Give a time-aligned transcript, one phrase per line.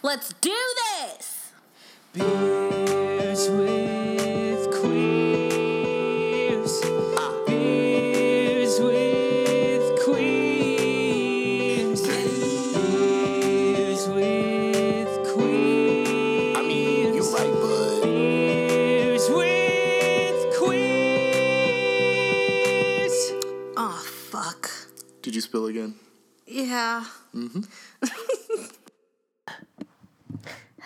[0.00, 1.50] Let's do this!
[2.12, 6.80] Beers with queers.
[7.16, 7.32] Ah.
[7.48, 12.00] Beers with queers.
[13.74, 16.56] Beers with queers.
[16.56, 18.02] I mean, you're right, bud.
[18.04, 20.76] Beers with queers.
[23.76, 24.70] Oh, ah, fuck.
[25.22, 25.96] Did you spill again?
[26.46, 27.04] Yeah.
[27.34, 27.62] Mm-hmm.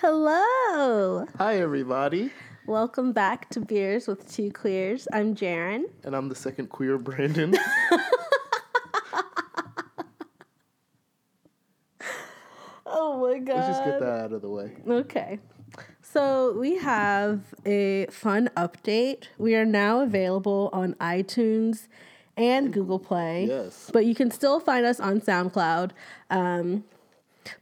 [0.03, 1.27] Hello.
[1.39, 2.33] Hi, everybody.
[2.67, 5.07] Welcome back to Beers with Two Queers.
[5.13, 5.85] I'm Jaren.
[6.03, 7.57] And I'm the second queer Brandon.
[12.85, 13.55] Oh my god.
[13.55, 14.73] Let's just get that out of the way.
[14.89, 15.39] Okay.
[16.03, 19.29] So we have a fun update.
[19.39, 21.87] We are now available on iTunes
[22.37, 23.45] and Google Play.
[23.45, 23.89] Yes.
[23.93, 25.93] But you can still find us on SoundCloud.
[26.29, 26.83] Um,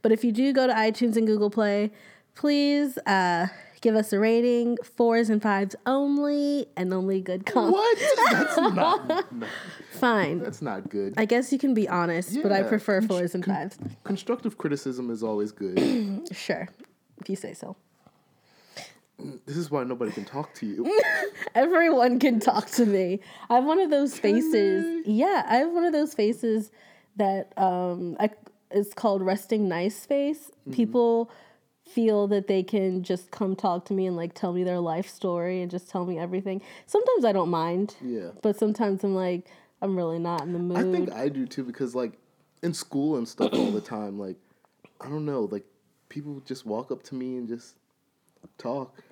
[0.01, 1.91] but if you do go to iTunes and Google Play,
[2.35, 3.47] please uh,
[3.81, 4.77] give us a rating.
[4.83, 7.73] Fours and fives only, and only good comments.
[7.73, 7.99] What?
[8.31, 9.07] That's not.
[9.33, 9.47] no,
[9.91, 10.39] Fine.
[10.39, 11.13] that's not good.
[11.17, 13.77] I guess you can be honest, but I prefer fours and con- fives.
[14.03, 15.79] Constructive criticism is always good.
[16.31, 16.67] Sure,
[17.19, 17.75] if you say so.
[19.45, 21.01] this is why nobody can talk to you.
[21.55, 23.19] Everyone can talk to me.
[23.49, 25.05] I have one of those faces.
[25.05, 26.71] Yeah, I have one of those faces
[27.17, 28.29] that um, I,
[28.71, 30.49] it's called resting nice face.
[30.61, 30.71] Mm-hmm.
[30.73, 31.29] People
[31.93, 35.09] feel that they can just come talk to me and like tell me their life
[35.09, 36.61] story and just tell me everything.
[36.85, 37.95] Sometimes I don't mind.
[38.01, 38.29] Yeah.
[38.41, 39.47] But sometimes I'm like,
[39.81, 40.77] I'm really not in the mood.
[40.77, 42.13] I think I do too because, like,
[42.61, 44.37] in school and stuff all the time, like,
[44.99, 45.65] I don't know, like,
[46.09, 47.77] people just walk up to me and just
[48.59, 48.95] talk.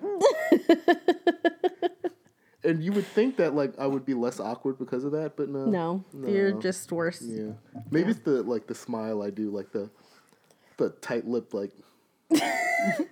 [2.64, 5.48] and you would think that, like, I would be less awkward because of that, but
[5.48, 5.66] no.
[5.66, 7.20] no, you're just worse.
[7.20, 7.52] Yeah.
[7.90, 9.90] Maybe it's the, like, the smile I do, like, the,
[10.76, 11.72] the tight lip, like,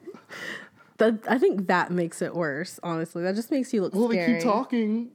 [0.99, 2.81] That I think that makes it worse.
[2.83, 5.11] Honestly, that just makes you look well, they keep talking.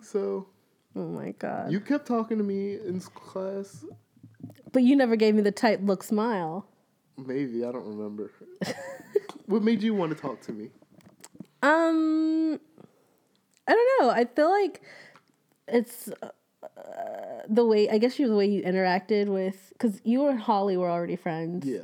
[0.00, 0.46] So
[0.94, 1.72] Oh my god!
[1.72, 3.84] you kept talking to me in class.
[4.70, 6.66] but you never gave me the tight look smile.
[7.16, 8.30] Maybe I don't remember.
[9.46, 10.70] what made you want to talk to me?
[11.62, 12.60] Um,
[13.66, 14.10] I don't know.
[14.10, 14.80] I feel like
[15.66, 16.28] it's uh,
[17.48, 17.90] the way.
[17.90, 21.66] I guess you the way you interacted with because you and Holly were already friends.
[21.66, 21.80] Yeah.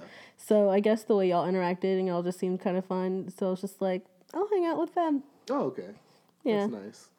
[0.46, 3.32] So I guess the way y'all interacted and y'all just seemed kind of fun.
[3.36, 5.22] So it's just like I'll hang out with them.
[5.50, 5.88] Oh, okay.
[6.42, 6.66] Yeah.
[6.66, 7.10] That's nice.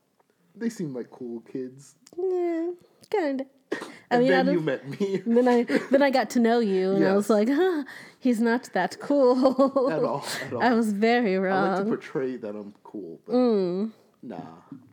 [0.56, 1.96] They seem like cool kids.
[2.18, 2.70] Yeah,
[3.12, 3.48] kind of.
[3.82, 6.60] I And mean, then you of, met me then I then I got to know
[6.60, 7.84] you, and I was like, huh,
[8.20, 10.24] he's not that cool at all.
[10.46, 10.62] At all.
[10.62, 11.68] I was very wrong.
[11.68, 13.20] I like to portray that I'm cool.
[13.26, 13.92] But Mm.
[14.22, 14.38] Nah.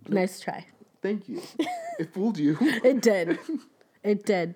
[0.09, 0.66] nice try.
[1.03, 1.43] Thank you.
[1.99, 2.56] it fooled you.
[2.60, 3.38] It did.
[4.03, 4.54] It did.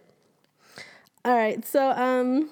[1.24, 1.64] All right.
[1.64, 2.48] So um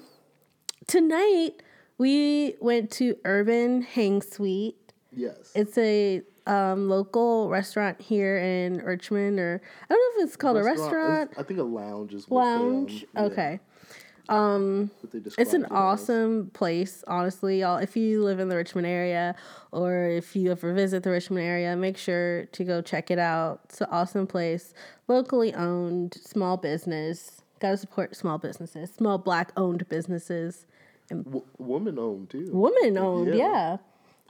[0.87, 1.62] tonight
[1.99, 4.77] we went to Urban Hang Suite.
[5.12, 5.53] yes.
[5.55, 10.56] It's a um, local restaurant here in Richmond or I don't know if it's called
[10.56, 11.33] a restaurant.
[11.39, 13.06] I think a lounge is what Lounge.
[13.15, 13.61] They, um, yeah, okay.
[15.00, 15.71] what they It's an it as.
[15.72, 17.61] awesome place, honestly.
[17.61, 19.34] Y'all, if you live in the Richmond area
[19.72, 23.61] or if you ever visit the Richmond area, make sure to go check it out.
[23.65, 24.75] It's an awesome place,
[25.09, 27.41] locally owned, small business.
[27.61, 30.66] Got to support small businesses, small black owned businesses,
[31.10, 32.48] W- woman owned too.
[32.53, 33.28] woman owned.
[33.34, 33.34] Yeah.
[33.37, 33.76] Yeah.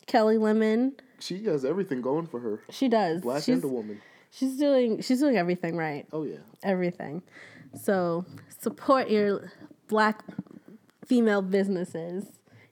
[0.07, 2.61] Kelly Lemon, She has everything going for her.
[2.71, 3.23] she does.
[3.23, 4.01] Black she's, and a woman.
[4.31, 6.07] she's doing she's doing everything right.
[6.12, 6.39] Oh yeah.
[6.62, 7.23] Everything.
[7.81, 8.25] So
[8.61, 9.51] support your
[9.89, 10.23] black
[11.07, 12.27] female businesses.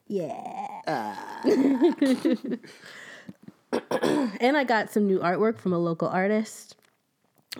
[0.07, 0.67] Yeah.
[4.39, 6.75] and I got some new artwork from a local artist.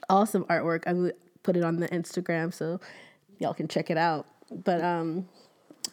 [0.09, 0.83] Awesome artwork.
[0.87, 2.79] I put it on the Instagram so
[3.39, 4.27] y'all can check it out.
[4.51, 5.27] But um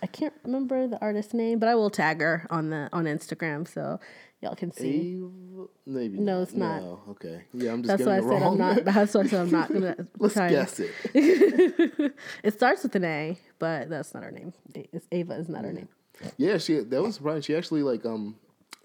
[0.03, 3.69] I can't remember the artist's name, but I will tag her on the on Instagram
[3.69, 4.01] so
[4.41, 5.17] y'all can see.
[5.23, 5.69] Ave?
[5.87, 6.19] Maybe.
[6.19, 6.83] No, it's not.
[6.83, 7.01] No.
[7.11, 7.43] Okay.
[7.53, 8.53] Yeah, I'm just That's why I said wrong.
[8.53, 8.85] I'm not.
[8.85, 9.97] That's why I said I'm not gonna.
[10.19, 10.91] Let's guess it.
[12.43, 14.53] it starts with an A, but that's not her name.
[14.75, 15.89] It's Ava is not her name.
[16.37, 17.43] Yeah, she that was surprising.
[17.43, 18.37] She actually like um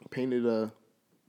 [0.09, 0.71] painted a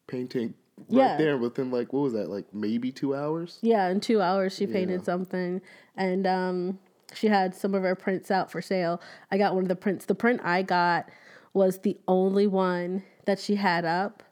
[0.07, 0.55] painting
[0.89, 1.17] right Yeah.
[1.17, 3.59] there within like what was that like maybe two hours.
[3.63, 5.05] Yeah, in two hours she painted Yeah.
[5.05, 5.61] something,
[5.97, 6.79] and um,
[7.15, 9.01] she had some of her prints out for sale.
[9.31, 10.07] I got one of the prints.
[10.07, 11.09] The print I got
[11.53, 14.23] was the only one that she had up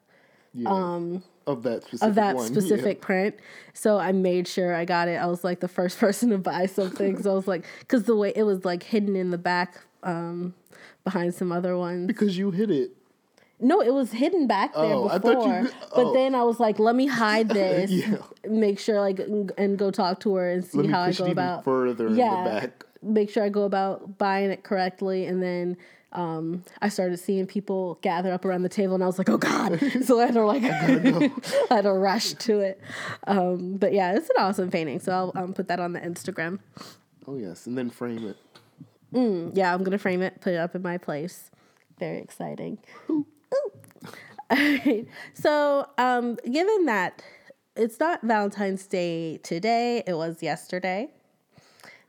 [0.53, 0.71] Yeah.
[0.71, 2.45] Um, of that specific of that one.
[2.53, 2.53] yeah.
[2.53, 3.37] specific print.
[3.75, 5.17] So I made sure I got it.
[5.17, 7.23] I was like the first person to buy something.
[7.23, 10.55] so I was like, because the way it was like hidden in the back um,
[11.05, 12.07] behind some other ones.
[12.07, 12.93] because you hit it.
[13.61, 15.35] No, it was hidden back there Oh, I before.
[15.35, 16.13] thought you- But oh.
[16.13, 18.19] then I was like, let me hide this, Yeah.
[18.49, 19.21] make sure like
[19.57, 22.45] and go talk to her and see how I go about further in the yeah,
[22.61, 22.85] back.
[23.03, 25.77] make sure I go about buying it correctly, and then
[26.13, 29.37] um, I started seeing people gather up around the table, and I was like, "Oh
[29.39, 30.63] God!" so I had to like,
[31.71, 32.81] I, had to rush to it.
[33.27, 35.01] Um, but yeah, it's an awesome painting.
[35.01, 36.59] So I'll um, put that on the Instagram.
[37.27, 38.37] Oh yes, and then frame it.
[39.57, 41.51] Yeah, I'm gonna frame it, put it up in my place.
[41.99, 42.79] Very exciting.
[43.11, 43.27] Ooh.
[44.53, 47.23] Alright, So, um, given that
[47.77, 51.11] it's not Valentine's Day today, it was yesterday.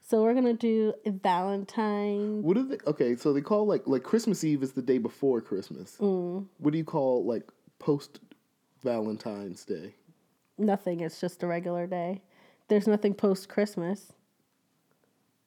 [0.07, 2.43] So we're gonna do Valentine.
[2.43, 2.77] What do they?
[2.85, 5.97] Okay, so they call like like Christmas Eve is the day before Christmas.
[5.99, 6.45] Mm.
[6.59, 7.49] What do you call like
[7.79, 8.19] post
[8.83, 9.95] Valentine's Day?
[10.59, 10.99] Nothing.
[10.99, 12.21] It's just a regular day.
[12.67, 14.13] There's nothing post Christmas.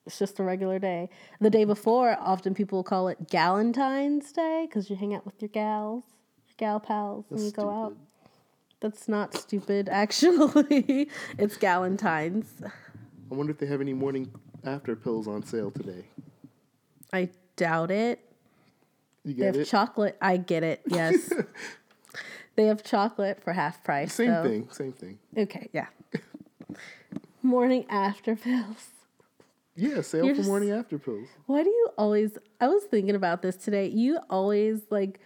[0.09, 1.11] It's just a regular day.
[1.39, 5.51] The day before, often people call it Galentine's Day because you hang out with your
[5.51, 6.03] gals,
[6.47, 7.95] your gal pals, and you go out.
[8.81, 11.11] That's not stupid, actually.
[11.37, 12.51] it's Galentine's.
[12.65, 14.33] I wonder if they have any morning
[14.65, 16.07] after pills on sale today.
[17.13, 18.19] I doubt it.
[19.27, 19.67] You They have it?
[19.67, 20.17] chocolate.
[20.23, 20.81] I get it.
[20.87, 21.31] Yes.
[22.57, 24.15] they have chocolate for half price.
[24.15, 24.69] Same so- thing.
[24.71, 25.19] Same thing.
[25.37, 25.89] Okay, yeah.
[27.43, 28.87] Morning after pills.
[29.79, 31.29] Yeah, sale You're for just- morning after pills.
[31.47, 32.37] Why do you always?
[32.61, 33.87] I was thinking about this today.
[33.89, 35.21] You always like.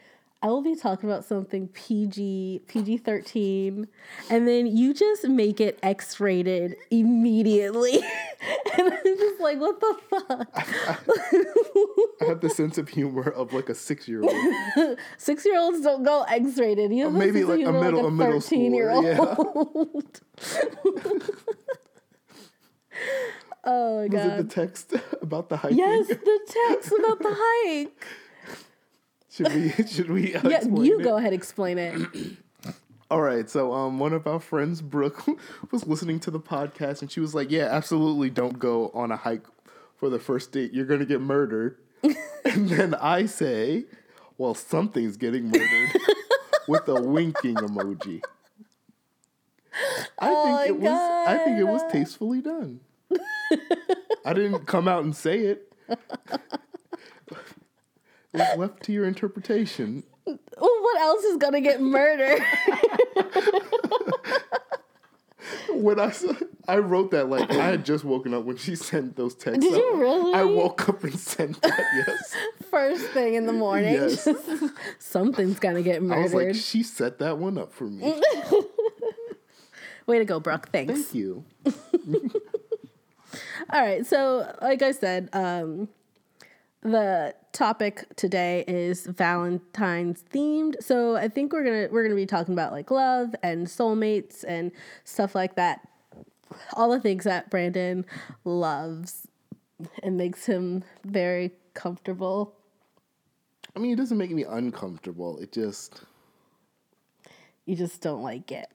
[0.44, 3.86] I will be talking about something PG, PG 13,
[4.28, 8.00] and then you just make it X rated immediately.
[8.76, 10.48] and I'm just like, what the fuck?
[12.22, 14.98] I have the sense of humor of like a six year old.
[15.16, 16.92] Six year olds don't go X rated.
[16.92, 20.20] You have maybe like a middle- a middle 13 year old.
[23.64, 24.92] Oh my Was it the text
[25.22, 25.72] about the hike?
[25.74, 28.06] Yes, the text about the hike.
[29.30, 29.70] Should we?
[29.86, 30.34] Should we?
[30.34, 31.04] Uh, Yeah, you it?
[31.04, 31.94] go ahead, explain it.
[33.10, 35.22] All right, so um, one of our friends, Brooke,
[35.70, 39.16] was listening to the podcast, and she was like, "Yeah, absolutely, don't go on a
[39.16, 39.44] hike
[39.96, 40.72] for the first date.
[40.72, 43.84] You're gonna get murdered." and then I say,
[44.38, 45.90] "Well, something's getting murdered,"
[46.68, 48.22] with a winking emoji.
[50.18, 51.28] I Oh think it my was.
[51.28, 52.80] I think it was tastefully done.
[54.24, 55.72] I didn't come out and say it.
[55.88, 55.98] It
[58.32, 60.04] was left to your interpretation.
[60.26, 62.40] Well, what else is gonna get murdered?
[65.74, 66.32] when I saw,
[66.68, 69.64] I wrote that like I had just woken up when she sent those texts.
[69.64, 70.34] Did you really?
[70.34, 71.84] I woke up and sent that.
[72.06, 72.34] Yes,
[72.70, 73.94] First thing in the morning.
[73.94, 74.28] Yes.
[74.98, 76.20] Something's gonna get murdered.
[76.20, 78.20] I was like, she set that one up for me.
[80.06, 80.68] Way to go, Brooke.
[80.72, 80.92] Thanks.
[80.92, 81.44] Thank you.
[83.72, 84.04] All right.
[84.06, 85.88] So, like I said, um,
[86.82, 90.82] the topic today is Valentine's themed.
[90.82, 94.72] So I think we're gonna we're gonna be talking about like love and soulmates and
[95.04, 95.86] stuff like that.
[96.74, 98.04] All the things that Brandon
[98.44, 99.28] loves
[100.02, 102.54] and makes him very comfortable.
[103.74, 105.38] I mean, it doesn't make me uncomfortable.
[105.38, 106.02] It just
[107.64, 108.68] You just don't like it.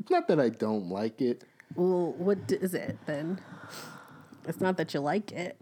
[0.00, 1.44] it's not that I don't like it.
[1.76, 3.40] Well, what is it then?
[4.48, 5.56] It's not that you like it.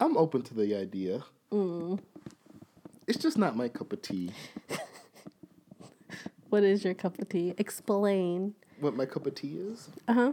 [0.00, 1.22] I'm open to the idea.
[1.52, 2.00] Mm.
[3.06, 4.30] It's just not my cup of tea.
[6.50, 7.52] What is your cup of tea?
[7.58, 8.54] Explain.
[8.78, 9.88] What my cup of tea is?
[10.06, 10.32] Uh huh.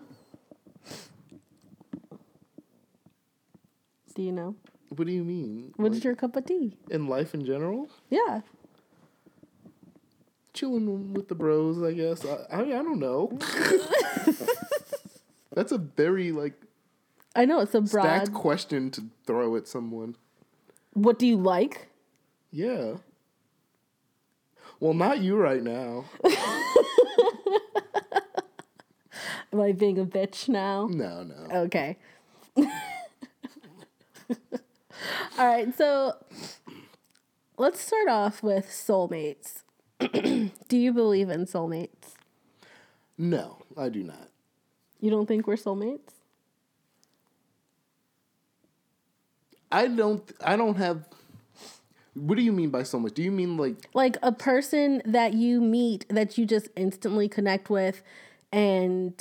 [4.15, 4.55] Do you know?
[4.89, 5.73] What do you mean?
[5.77, 6.77] What is Like, your cup of tea?
[6.91, 7.89] in life in general?
[8.11, 8.41] Yeah.
[10.53, 12.23] chilling with the bros, I guess.
[12.23, 13.31] I I, I don't know.
[15.55, 16.61] That's a very like
[17.35, 18.41] I know it's a stacked broad.
[18.41, 20.15] question to throw at someone.
[20.93, 21.87] What do you like?
[22.51, 22.95] Yeah.
[24.79, 26.05] Well, not you right now.
[29.53, 30.87] Am I being a bitch now?
[30.89, 31.35] No, no.
[31.61, 31.97] Okay.
[32.57, 32.65] All
[35.37, 36.15] right, so
[37.57, 39.63] let's start off with soulmates.
[40.67, 42.15] do you believe in soulmates?
[43.17, 44.29] No, I do not.
[44.99, 46.20] You don't think we're soulmates?
[49.71, 50.29] I don't.
[50.43, 51.07] I don't have.
[52.13, 53.13] What do you mean by so much?
[53.13, 57.69] Do you mean like Like a person that you meet that you just instantly connect
[57.69, 58.03] with
[58.51, 59.13] and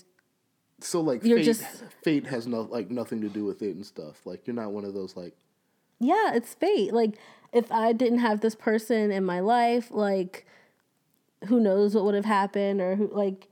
[0.81, 1.01] so?
[1.01, 1.65] Like You're fate, just-
[2.03, 4.27] fate has no like nothing to do with it and stuff.
[4.27, 5.35] Like you're not one of those like.
[6.01, 6.93] yeah, it's fate.
[6.93, 7.15] Like
[7.53, 10.47] if I didn't have this person in my life, like
[11.47, 13.47] who knows what would have happened or who like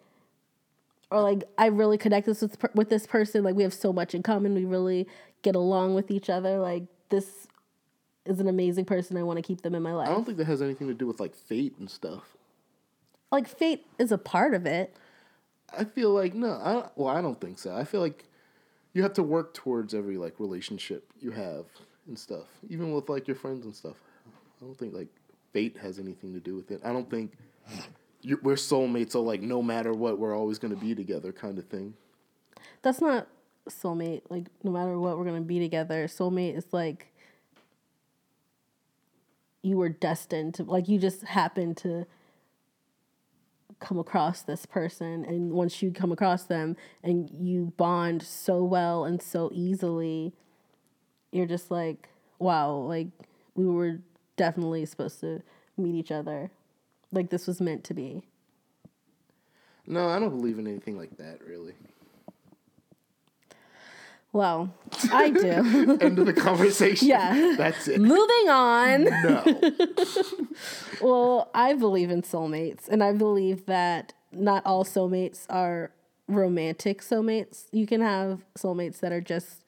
[1.10, 3.44] or like I really connect this with with this person.
[3.44, 4.54] Like we have so much in common.
[4.54, 5.06] We really
[5.42, 6.58] get along with each other.
[6.58, 7.46] Like this
[8.24, 9.16] is an amazing person.
[9.16, 10.08] I want to keep them in my life.
[10.08, 12.36] I don't think that has anything to do with like fate and stuff.
[13.30, 14.96] Like fate is a part of it.
[15.76, 16.52] I feel like no.
[16.52, 17.74] I well, I don't think so.
[17.74, 18.24] I feel like
[18.94, 21.66] you have to work towards every like relationship you have
[22.06, 22.46] and stuff.
[22.68, 23.96] Even with like your friends and stuff.
[24.60, 25.08] I don't think like
[25.52, 26.80] fate has anything to do with it.
[26.84, 27.32] I don't think
[28.42, 31.66] we're soulmates, so like no matter what, we're always going to be together, kind of
[31.66, 31.94] thing.
[32.82, 33.28] That's not
[33.68, 34.22] soulmate.
[34.28, 36.06] Like no matter what, we're gonna be together.
[36.06, 37.12] Soulmate is like
[39.62, 40.64] you were destined to.
[40.64, 42.06] Like you just happened to
[43.80, 49.04] come across this person, and once you come across them and you bond so well
[49.04, 50.32] and so easily,
[51.32, 52.08] you're just like,
[52.38, 53.08] wow, like
[53.54, 53.98] we were
[54.36, 55.42] definitely supposed to
[55.76, 56.50] meet each other.
[57.12, 58.22] Like this was meant to be.
[59.86, 61.72] No, I don't believe in anything like that, really.
[64.32, 64.72] Well,
[65.12, 65.98] I do.
[66.00, 67.08] End of the conversation.
[67.08, 67.54] Yeah.
[67.56, 68.00] That's it.
[68.00, 69.04] Moving on.
[69.04, 69.44] No.
[71.00, 75.92] Well, I believe in soulmates, and I believe that not all soulmates are
[76.26, 77.66] romantic soulmates.
[77.70, 79.64] You can have soulmates that are just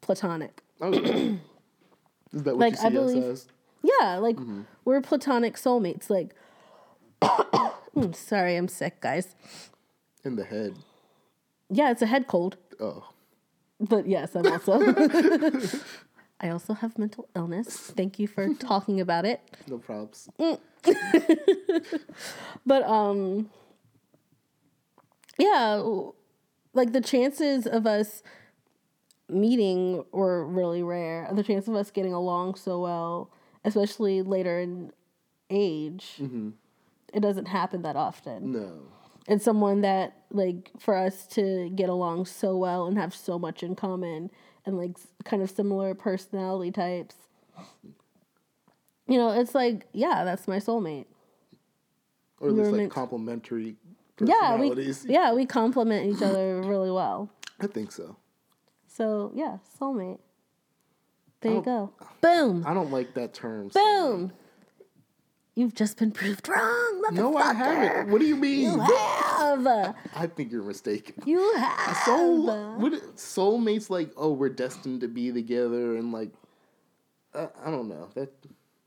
[0.00, 0.62] platonic.
[0.80, 1.38] Okay.
[2.32, 3.46] Is that what Like, you see I believe- us as?
[4.00, 4.38] Yeah, like
[4.84, 6.08] we're platonic soulmates.
[6.08, 6.34] Like,
[7.94, 9.34] Mm, sorry, I'm sick, guys.
[10.24, 10.76] In the head.
[11.68, 13.04] Yeah, it's a head cold, Oh.
[13.88, 14.80] But yes, I'm also.
[16.40, 17.92] I also have mental illness.
[17.96, 19.40] Thank you for talking about it.
[19.68, 20.28] No props.
[22.66, 23.48] But um
[25.38, 25.80] yeah,
[26.74, 28.22] like the chances of us
[29.28, 31.28] meeting were really rare.
[31.32, 33.30] The chance of us getting along so well,
[33.64, 34.92] especially later in
[35.48, 36.20] age,
[37.14, 38.52] it doesn't happen that often.
[38.52, 38.82] No.
[39.28, 43.62] And someone that like for us to get along so well and have so much
[43.62, 44.30] in common
[44.66, 47.14] and like kind of similar personality types.
[49.06, 51.06] You know, it's like, yeah, that's my soulmate.
[52.40, 53.76] Or at least like complementary
[54.20, 54.72] Yeah, we
[55.06, 57.30] yeah, we complement each other really well.
[57.60, 58.16] I think so.
[58.88, 60.18] So yeah, soulmate.
[61.40, 61.92] There you go.
[62.20, 62.64] Boom.
[62.66, 63.68] I don't like that term.
[63.68, 64.32] Boom.
[65.54, 67.12] You've just been proved wrong, motherfucker.
[67.12, 68.10] No, I haven't.
[68.10, 68.72] What do you mean?
[68.72, 69.66] You have.
[70.16, 71.14] I think you're mistaken.
[71.26, 71.96] You have.
[72.04, 72.46] Soul,
[72.78, 76.30] what, soulmates like, oh, we're destined to be together, and like,
[77.34, 78.08] I, I don't know.
[78.14, 78.32] That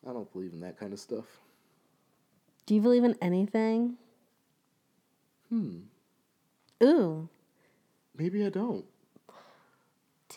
[0.07, 1.25] I don't believe in that kind of stuff.
[2.65, 3.97] Do you believe in anything?
[5.49, 5.77] Hmm.
[6.83, 7.29] Ooh.
[8.17, 8.85] Maybe I don't.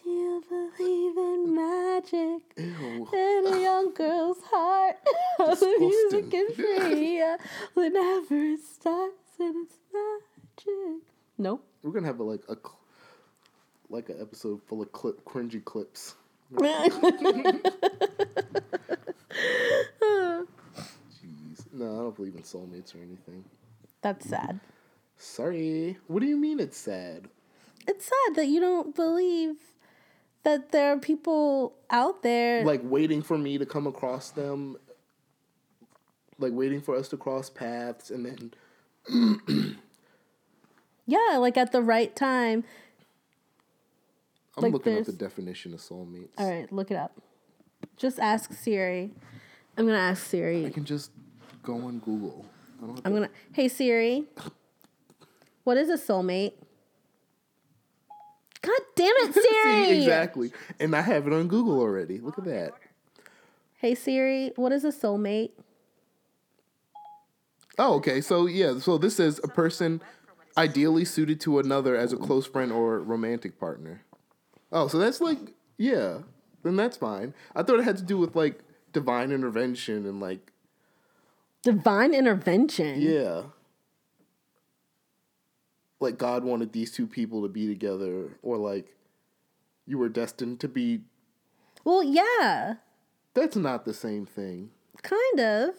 [0.04, 2.42] Do you believe in magic?
[2.56, 3.08] Ew.
[3.12, 4.96] In a young girl's heart,
[5.38, 7.20] how the music is free.
[7.22, 7.36] uh,
[7.74, 11.02] Whenever it starts and it's magic.
[11.36, 11.64] Nope.
[11.82, 12.78] We're gonna have a, like a cl-
[13.90, 16.14] like an episode full of clip cringy clips.
[21.22, 21.72] Jeez.
[21.72, 23.44] No, I don't believe in soulmates or anything.
[24.02, 24.60] That's sad.
[25.16, 25.96] Sorry.
[26.06, 27.28] What do you mean it's sad?
[27.86, 29.56] It's sad that you don't believe
[30.44, 32.64] that there are people out there.
[32.64, 34.76] Like waiting for me to come across them.
[36.38, 38.52] Like waiting for us to cross paths and then
[41.06, 42.64] yeah, like at the right time.
[44.56, 46.30] I'm Like looking up the definition of soulmates.
[46.36, 47.12] All right, look it up.
[47.96, 49.10] Just ask Siri.
[49.76, 50.66] I'm gonna ask Siri.
[50.66, 51.10] I can just
[51.62, 52.44] go on Google.
[52.82, 53.30] I don't i'm to- gonna.
[53.52, 54.24] Hey Siri,
[55.64, 56.52] what is a soulmate?
[58.62, 59.84] God damn it, Siri!
[59.86, 60.52] See, exactly.
[60.80, 62.18] And I have it on Google already.
[62.18, 62.72] Look at that.
[63.76, 65.50] Hey Siri, what is a soulmate?
[67.78, 68.20] Oh, okay.
[68.20, 70.00] So yeah, so this is a person
[70.56, 74.02] ideally suited to another as a close friend or romantic partner.
[74.72, 75.38] Oh, so that's like
[75.76, 76.18] yeah.
[76.64, 77.34] Then that's fine.
[77.54, 78.60] I thought it had to do with like
[78.92, 80.52] divine intervention and like
[81.62, 83.00] Divine intervention.
[83.00, 83.42] yeah.
[86.00, 88.94] Like God wanted these two people to be together or like
[89.86, 91.00] you were destined to be
[91.84, 92.74] Well, yeah,
[93.34, 94.70] that's not the same thing.
[95.02, 95.70] kind of.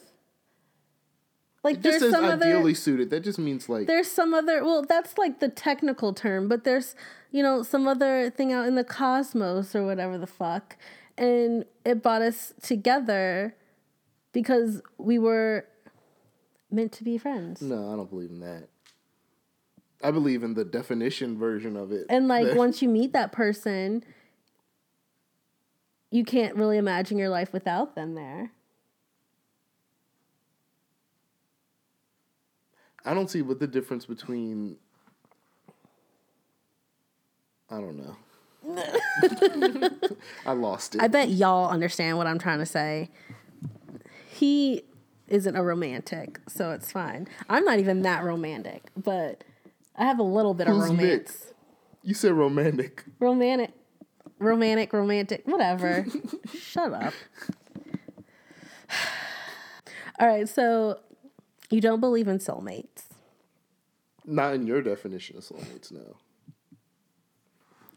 [1.62, 2.74] Like It there's some ideally other.
[2.74, 3.10] suited.
[3.10, 4.64] That just means like There's some other.
[4.64, 6.94] Well, that's like the technical term, but there's
[7.30, 10.76] you know some other thing out in the cosmos or whatever the fuck,
[11.18, 13.54] and it brought us together
[14.32, 15.66] because we were
[16.70, 17.60] meant to be friends.
[17.60, 18.68] No, I don't believe in that.
[20.02, 22.06] I believe in the definition version of it.
[22.08, 24.04] And like once you meet that person,
[26.10, 28.52] you can't really imagine your life without them there.
[33.04, 34.76] I don't see what the difference between.
[37.70, 38.16] I don't know.
[40.46, 41.00] I lost it.
[41.00, 43.10] I bet y'all understand what I'm trying to say.
[44.28, 44.82] He
[45.28, 47.28] isn't a romantic, so it's fine.
[47.48, 49.44] I'm not even that romantic, but
[50.00, 50.98] I have a little bit of Who's Nick?
[50.98, 51.46] romance.
[52.02, 53.04] you said romantic.
[53.20, 53.72] Romantic.
[54.38, 56.06] romantic, romantic, whatever.
[56.58, 57.12] Shut up.
[60.18, 61.00] All right, so
[61.70, 63.04] you don't believe in soulmates.
[64.24, 66.16] Not in your definition of soulmates, no.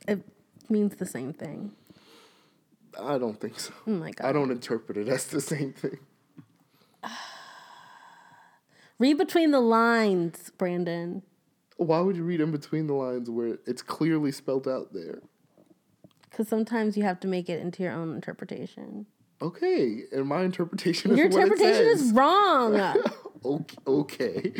[0.05, 0.21] It
[0.69, 1.71] means the same thing.
[3.01, 3.71] I don't think so.
[3.87, 4.27] Oh my god.
[4.27, 5.99] I don't interpret it as the same thing.
[8.99, 11.23] Read between the lines, Brandon.
[11.77, 15.21] Why would you read in between the lines where it's clearly spelled out there?
[16.29, 19.05] Because sometimes you have to make it into your own interpretation.
[19.41, 22.95] Okay, and my interpretation is Your what it interpretation is wrong.
[23.45, 24.53] Okay, okay.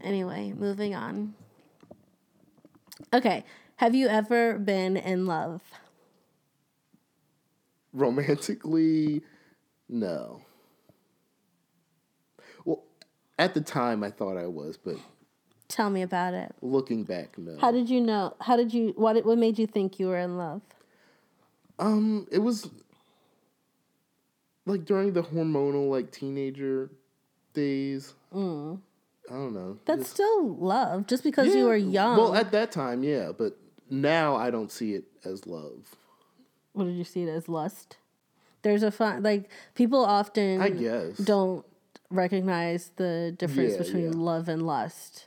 [0.00, 1.34] anyway, moving on.
[3.12, 3.44] Okay.
[3.76, 5.62] Have you ever been in love?
[7.92, 9.22] Romantically,
[9.88, 10.42] no.
[12.64, 12.82] Well,
[13.38, 14.96] at the time I thought I was, but
[15.70, 16.52] Tell me about it.
[16.60, 17.56] looking back, no.
[17.58, 18.34] How did you know?
[18.40, 18.92] How did you?
[18.96, 19.24] What?
[19.24, 20.60] What made you think you were in love?
[21.78, 22.68] Um, it was
[24.66, 26.90] like during the hormonal like teenager
[27.54, 28.14] days.
[28.32, 28.80] I don't
[29.54, 29.60] know.
[29.74, 29.78] Mm.
[29.86, 32.16] That's Just- still love, just because you were young.
[32.18, 33.56] Well, at that time, yeah, but
[33.88, 35.96] now I don't see it as love.
[36.72, 37.96] what did you see it as lust?
[38.62, 41.16] There's a fun like people often I guess.
[41.16, 41.64] don't
[42.10, 44.10] recognize the difference Yeah, between yeah.
[44.18, 45.26] love and lust.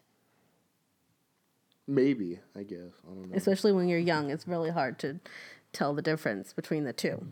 [1.87, 2.79] Maybe, I guess.
[3.05, 3.35] I don't know.
[3.35, 5.19] Especially when you're young, it's really hard to
[5.73, 7.25] tell the difference between the two.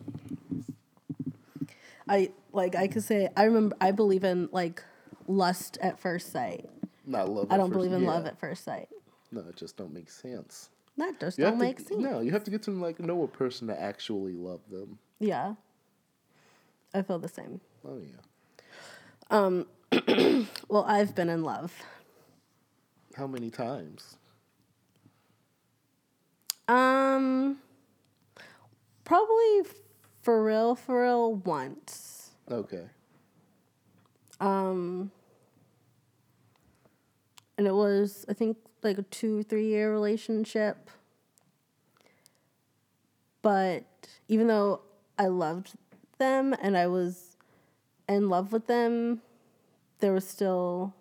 [2.07, 4.83] I like I could say I remember I believe in like
[5.27, 6.69] lust at first sight.
[7.05, 7.47] Not love.
[7.49, 8.89] I don't believe in love at first sight.
[9.31, 10.69] No, it just don't make sense.
[10.97, 11.91] That just You don't to- make sense.
[12.01, 14.99] No, you have to get to like know a person to actually love them.
[15.19, 15.53] Yeah.
[16.93, 17.61] I feel the same.
[17.87, 18.17] Oh yeah.
[19.29, 19.67] Um
[20.67, 21.73] Well, I've been in love.
[23.15, 24.17] How many times?
[26.71, 27.57] Um
[29.03, 29.63] probably
[30.21, 32.31] for real for real once.
[32.49, 32.85] Okay.
[34.39, 35.11] Um
[37.57, 40.89] and it was I think like a 2 3 year relationship.
[43.41, 43.83] But
[44.29, 44.79] even though
[45.19, 45.73] I loved
[46.19, 47.35] them and I was
[48.07, 49.21] in love with them,
[49.99, 50.93] there was still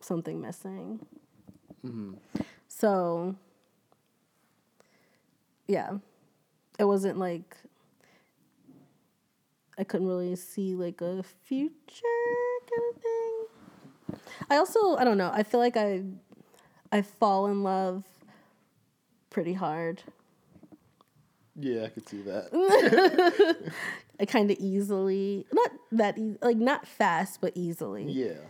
[0.00, 1.06] something missing.
[2.82, 3.36] So,
[5.68, 5.98] yeah,
[6.80, 7.56] it wasn't like
[9.78, 11.68] I couldn't really see like a future
[12.68, 14.20] kind of thing.
[14.50, 15.30] I also I don't know.
[15.32, 16.02] I feel like I
[16.90, 18.02] I fall in love
[19.30, 20.02] pretty hard.
[21.54, 23.70] Yeah, I could see that.
[24.18, 28.10] I kind of easily, not that easy, like not fast, but easily.
[28.10, 28.40] yeah.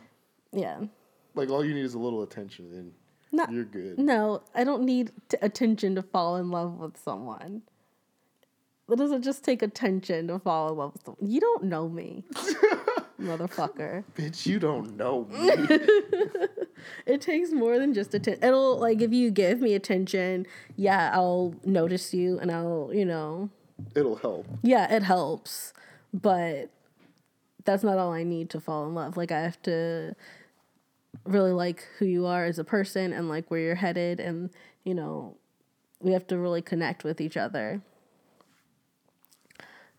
[0.53, 0.81] Yeah.
[1.35, 2.93] Like all you need is a little attention, and
[3.33, 3.99] Not you're good.
[3.99, 7.63] No, I don't need t- attention to fall in love with someone.
[8.91, 11.31] It doesn't just take attention to fall in love with someone.
[11.31, 12.25] You don't know me,
[13.21, 14.05] motherfucker.
[14.15, 15.79] Bitch, you don't know me.
[17.07, 18.43] It takes more than just attention.
[18.43, 23.51] It'll like if you give me attention, yeah, I'll notice you and I'll, you know,
[23.95, 24.47] It'll help.
[24.63, 25.73] yeah, it helps,
[26.13, 26.71] but
[27.65, 29.17] that's not all I need to fall in love.
[29.17, 30.17] Like I have to
[31.25, 34.51] really like who you are as a person and like where you're headed and
[34.85, 35.37] you know,
[36.01, 37.81] we have to really connect with each other.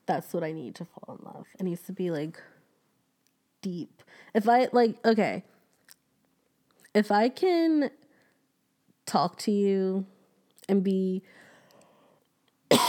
[0.05, 1.45] That's what I need to fall in love.
[1.57, 2.41] It needs to be like
[3.61, 4.03] deep.
[4.33, 5.43] If I like okay,
[6.93, 7.89] if I can
[9.05, 10.05] talk to you
[10.67, 11.23] and be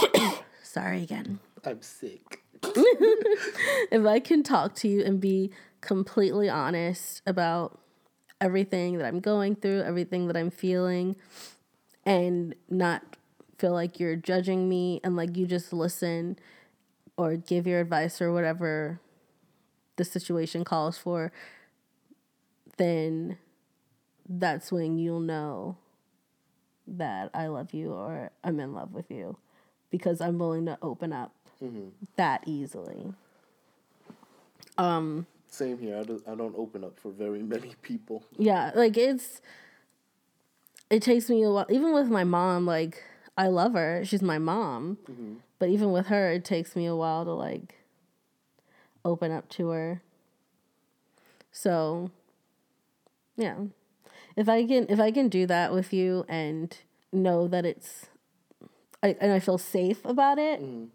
[0.63, 2.43] sorry again I'm sick.
[2.63, 7.79] if I can talk to you and be completely honest about
[8.41, 11.15] everything that I'm going through, everything that I'm feeling,
[12.05, 13.01] and not
[13.57, 16.37] feel like you're judging me and like you just listen
[17.17, 18.99] or give your advice or whatever
[19.95, 21.31] the situation calls for,
[22.77, 23.37] then
[24.27, 25.77] that's when you'll know
[26.87, 29.37] that I love you or I'm in love with you
[29.89, 31.31] because I'm willing to open up
[31.63, 31.89] mm-hmm.
[32.17, 33.13] that easily.
[34.77, 35.97] Um, Same here.
[35.97, 38.25] I don't, I don't open up for very many people.
[38.37, 39.39] Yeah, like it's
[40.89, 43.01] it takes me a while even with my mom like
[43.37, 44.03] I love her.
[44.03, 44.97] She's my mom.
[45.09, 45.35] Mm-hmm.
[45.57, 47.75] But even with her it takes me a while to like
[49.05, 50.01] open up to her.
[51.53, 52.11] So
[53.37, 53.55] yeah.
[54.35, 56.77] If I can if I can do that with you and
[57.13, 58.07] know that it's
[59.01, 60.87] I, and I feel safe about it, mm-hmm.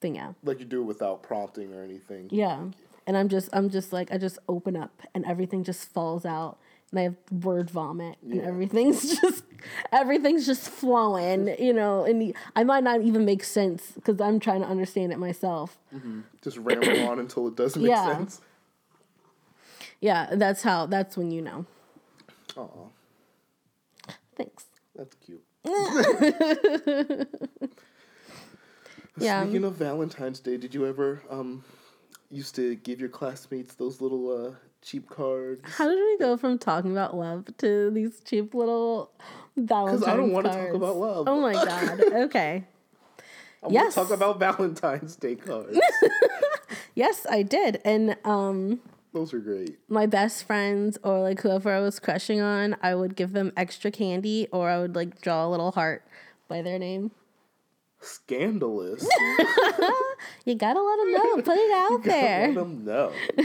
[0.00, 0.32] then yeah.
[0.42, 2.30] Like you do it without prompting or anything.
[2.32, 2.64] Yeah.
[3.06, 6.58] And I'm just I'm just like I just open up and everything just falls out
[6.90, 8.42] and I have word vomit, and Yeah.
[8.42, 9.44] everything's just
[9.92, 12.04] everything's just flowing, you know.
[12.04, 15.78] And the, I might not even make sense because I'm trying to understand it myself.
[16.42, 18.16] Just ramble on until it doesn't make Yeah.
[18.16, 18.40] sense.
[20.00, 20.86] Yeah, that's how.
[20.86, 21.66] That's when you know.
[22.56, 22.88] Oh,
[24.36, 24.64] Thanks.
[24.96, 25.44] that's cute.
[29.18, 29.42] Yeah.
[29.42, 31.62] Speaking of Valentine's Day, did you ever um
[32.30, 35.62] used to give your classmates those little uh cheap cards?
[35.64, 39.10] How did we go from talking about love to these cheap little
[39.56, 41.28] Valentine's Because I don't want to talk about love.
[41.28, 42.00] Oh my god.
[42.30, 42.64] Okay.
[43.62, 43.94] I want yes.
[43.94, 45.78] to talk about Valentine's Day cards.
[46.94, 47.80] yes, I did.
[47.84, 48.80] And um
[49.12, 49.76] those are great.
[49.88, 53.90] my best friends or like whoever I was crushing on, I would give them extra
[53.90, 56.04] candy or I would like draw a little heart
[56.48, 57.10] by their name.
[58.00, 59.06] Scandalous.
[60.44, 61.42] You gotta let them know.
[61.42, 62.46] Put it out there.
[62.48, 63.12] Let them know.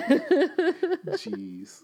[1.18, 1.82] Jeez.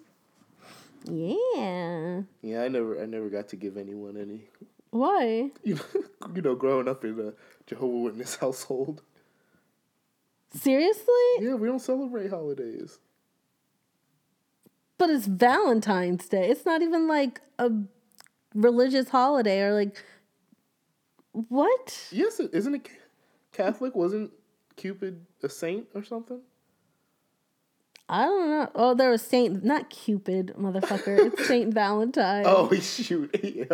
[1.05, 2.21] Yeah.
[2.41, 4.47] Yeah, I never, I never got to give anyone any.
[4.91, 5.51] Why?
[5.63, 5.81] You know,
[6.35, 7.33] you know, growing up in a
[7.65, 9.01] Jehovah Witness household.
[10.53, 11.13] Seriously?
[11.39, 12.99] Yeah, we don't celebrate holidays.
[14.97, 16.49] But it's Valentine's Day.
[16.49, 17.71] It's not even like a
[18.53, 20.03] religious holiday or like
[21.31, 22.07] what?
[22.11, 22.89] Yes, isn't it
[23.53, 23.95] Catholic?
[23.95, 24.31] Wasn't
[24.75, 26.41] Cupid a saint or something?
[28.09, 28.69] I don't know.
[28.75, 31.31] Oh, there was Saint, not Cupid, motherfucker.
[31.31, 32.43] It's Saint Valentine.
[32.45, 33.33] Oh shoot!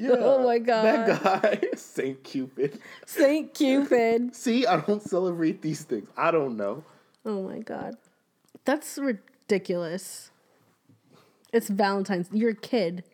[0.00, 0.12] Yeah.
[0.14, 0.16] yeah.
[0.18, 0.84] Oh, my God.
[0.84, 2.80] That guy, Saint Cupid.
[3.04, 4.34] Saint Cupid.
[4.34, 6.08] See, I don't celebrate these things.
[6.16, 6.84] I don't know.
[7.26, 7.96] Oh my god.
[8.64, 10.30] That's ridiculous.
[11.52, 12.28] It's Valentine's.
[12.32, 13.04] You're a kid.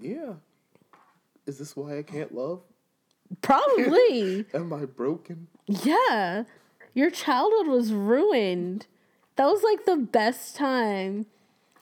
[0.00, 0.34] Yeah.
[1.46, 2.60] Is this why I can't love?
[3.42, 4.46] Probably.
[4.54, 5.48] Am I broken?
[5.66, 6.44] yeah.
[6.94, 8.86] Your childhood was ruined.
[9.36, 11.26] That was like the best time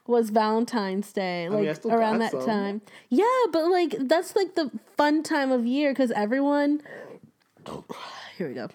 [0.07, 1.49] was Valentine's Day.
[1.49, 2.45] Like mean, I around that some.
[2.45, 2.83] time.
[3.11, 6.83] Yeah, but like that's like the fun time of year because everyone
[8.39, 8.69] here we go.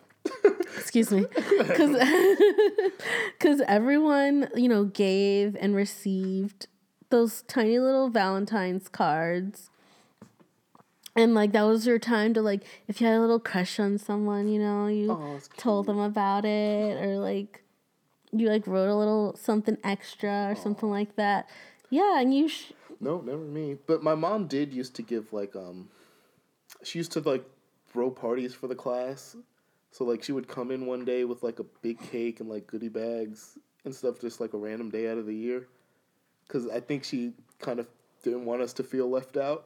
[0.77, 1.25] Excuse me.
[1.57, 1.97] because
[3.37, 6.67] Because everyone, you know, gave and received
[7.09, 9.69] those tiny little Valentine's cards.
[11.19, 13.97] And like that was your time to like if you had a little crush on
[13.97, 17.61] someone, you know, you Oh, told them about it or like
[18.31, 21.49] you like wrote a little something extra or something like that.
[21.89, 23.75] Yeah, and you sh- No, never me.
[23.85, 25.89] But my mom did used to give like um
[26.83, 27.43] she used to like
[27.91, 29.35] throw parties for the class.
[29.91, 32.65] So like she would come in one day with like a big cake and like
[32.67, 35.67] goodie bags and stuff just like a random day out of the year.
[36.47, 37.87] Cuz I think she kind of
[38.23, 39.65] didn't want us to feel left out.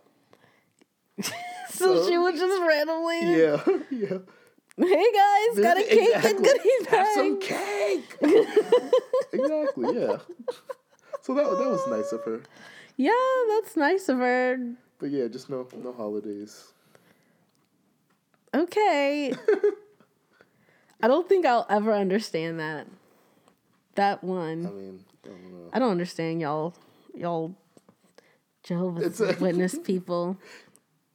[1.69, 3.61] so she would just randomly Yeah.
[3.91, 4.17] yeah.
[4.75, 6.43] Hey guys, got a cake and Exactly.
[6.43, 8.17] goodie Have some cake.
[9.33, 10.17] exactly, yeah.
[11.21, 12.41] So that that was nice of her.
[12.97, 13.11] Yeah,
[13.49, 14.57] that's nice of her.
[14.99, 16.71] But yeah, just no no holidays.
[18.53, 19.33] Okay.
[21.01, 22.87] I don't think I'll ever understand that.
[23.95, 24.65] That one.
[24.65, 25.69] I mean, I don't know.
[25.73, 26.73] I don't understand y'all
[27.13, 27.53] y'all
[28.63, 30.37] Jehovah's a- Witness people.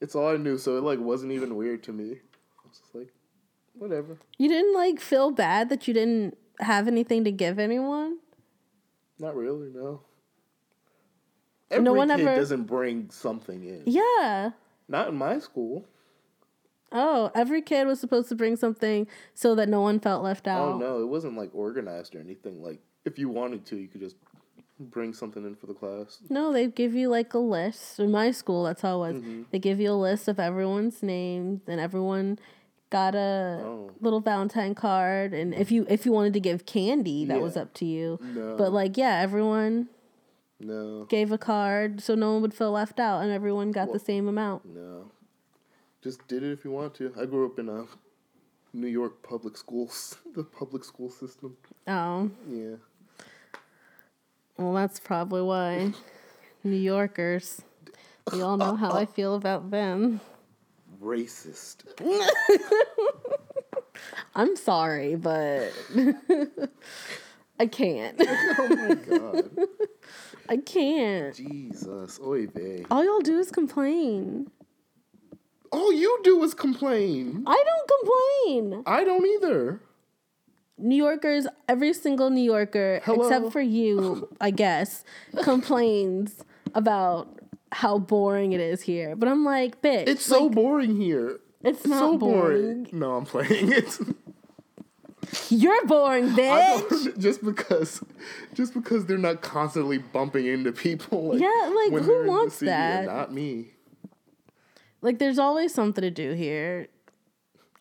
[0.00, 2.12] It's all I knew, so it like wasn't even weird to me.
[2.12, 3.08] I was just like,
[3.74, 4.18] whatever.
[4.38, 8.18] You didn't like feel bad that you didn't have anything to give anyone?
[9.18, 10.02] Not really, no.
[11.70, 13.82] Every No one kid ever- doesn't bring something in.
[13.87, 14.50] Yeah.
[14.88, 15.84] Not in my school.
[16.90, 20.50] Oh, every kid was supposed to bring something so that no one felt left oh,
[20.50, 20.68] out.
[20.74, 22.62] Oh no, it wasn't like organized or anything.
[22.62, 24.16] Like if you wanted to, you could just
[24.80, 26.18] bring something in for the class.
[26.28, 27.98] No, they give you like a list.
[28.00, 29.22] In my school, that's how it was.
[29.22, 29.42] Mm-hmm.
[29.50, 32.38] They give you a list of everyone's names, and everyone
[32.90, 33.90] got a Oh.
[34.00, 35.34] little Valentine card.
[35.34, 38.18] And if you if you wanted to give candy, that was up to you.
[38.22, 38.56] No.
[38.56, 39.88] But like, yeah, everyone
[40.60, 43.98] No, gave a card so no one would feel left out, and everyone got the
[43.98, 44.64] same amount.
[44.66, 45.10] no.
[46.00, 47.12] Just did it if you want to.
[47.20, 47.84] I grew up in a
[48.72, 51.56] New York public schools, the public school system.
[51.88, 52.76] Oh, Yeah.
[54.59, 55.92] Well, that's probably why
[56.64, 57.62] New Yorkers.
[58.33, 60.21] We all know how I feel about them.
[61.03, 61.85] Racist.
[64.35, 65.73] I'm sorry, but
[67.61, 68.21] I can't.
[68.21, 69.51] oh my god.
[70.49, 71.35] I can't.
[71.35, 72.18] Jesus.
[72.25, 72.85] Oy vey.
[72.90, 74.51] All y'all do is complain.
[75.71, 77.44] All you do is complain.
[77.47, 77.90] I don't
[78.68, 78.83] complain.
[78.87, 79.81] I don't either.
[80.78, 83.22] New Yorkers, every single New Yorker, Hello?
[83.26, 85.04] except for you, I guess,
[85.42, 86.42] complains
[86.74, 87.28] about
[87.72, 89.16] how boring it is here.
[89.16, 91.40] But I'm like, bitch, It's so boring here.
[91.62, 92.84] it's It's not so boring.
[92.84, 92.88] boring.
[92.92, 93.98] No, I'm playing it.
[95.50, 97.18] You're boring, bitch.
[97.18, 98.02] just because,
[98.54, 101.30] just because they're not constantly bumping into people.
[101.32, 103.04] Like, Yeah, like, who they're in the wants that?
[103.06, 103.72] Not me.
[105.02, 106.88] Like, there's always something to do here.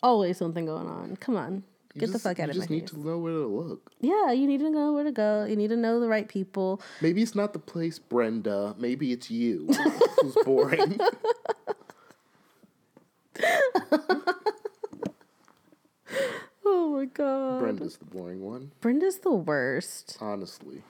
[0.04, 1.16] Always something going on.
[1.16, 1.64] Come on.
[1.98, 2.56] Get the fuck out of here.
[2.56, 3.92] you just need to know where to look.
[4.00, 5.46] Yeah, you need to know where to go.
[5.46, 6.82] You need to know the right people.
[7.02, 8.76] Maybe it's not the place, Brenda.
[8.78, 9.68] Maybe it's you
[10.22, 11.00] who's boring.
[16.70, 17.60] Oh my god.
[17.60, 20.18] Brenda's the boring one, Brenda's the worst.
[20.20, 20.84] honestly.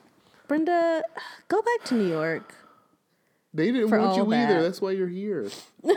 [0.48, 1.02] Brenda,
[1.48, 2.54] go back to New York.
[3.54, 4.62] They didn't want you all either.
[4.62, 5.48] That's why you're here.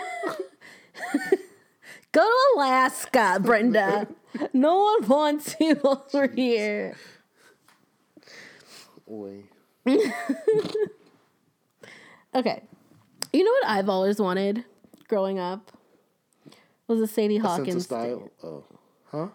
[2.11, 4.07] Go to Alaska, Brenda.
[4.53, 6.95] no one wants you over here.
[9.09, 9.43] Oi.
[12.33, 12.63] Okay.
[13.33, 14.63] You know what I've always wanted
[15.07, 15.71] growing up?
[16.87, 18.31] Was a Sadie A sense of Hawkins style.
[18.43, 18.63] Oh,
[19.11, 19.27] huh?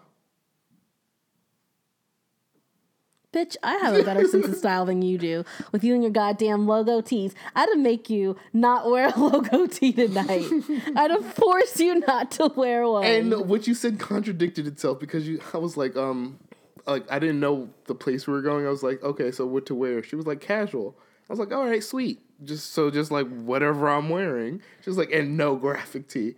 [3.37, 6.11] Bitch, I have a better sense of style than you do with you and your
[6.11, 7.35] goddamn logo tees.
[7.55, 10.47] I'd have make you not wear a logo tee tonight.
[10.95, 13.05] I'd have forced you not to wear one.
[13.05, 15.39] And what you said contradicted itself because you.
[15.53, 16.39] I was like, um,
[16.87, 18.65] like I didn't know the place we were going.
[18.65, 20.01] I was like, okay, so what to wear?
[20.01, 20.97] She was like casual.
[21.29, 22.19] I was like, all right, sweet.
[22.43, 24.63] Just so just like whatever I'm wearing.
[24.81, 26.33] She was like, and no graphic tee.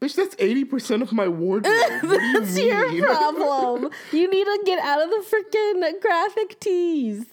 [0.00, 1.74] Bitch, that's eighty percent of my wardrobe.
[2.02, 2.94] You That's mean?
[2.96, 3.90] your problem.
[4.12, 7.24] you need to get out of the freaking graphic tees.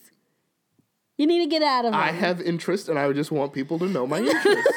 [1.18, 2.00] You need to get out of them.
[2.02, 4.70] I have interest, and I would just want people to know my interest.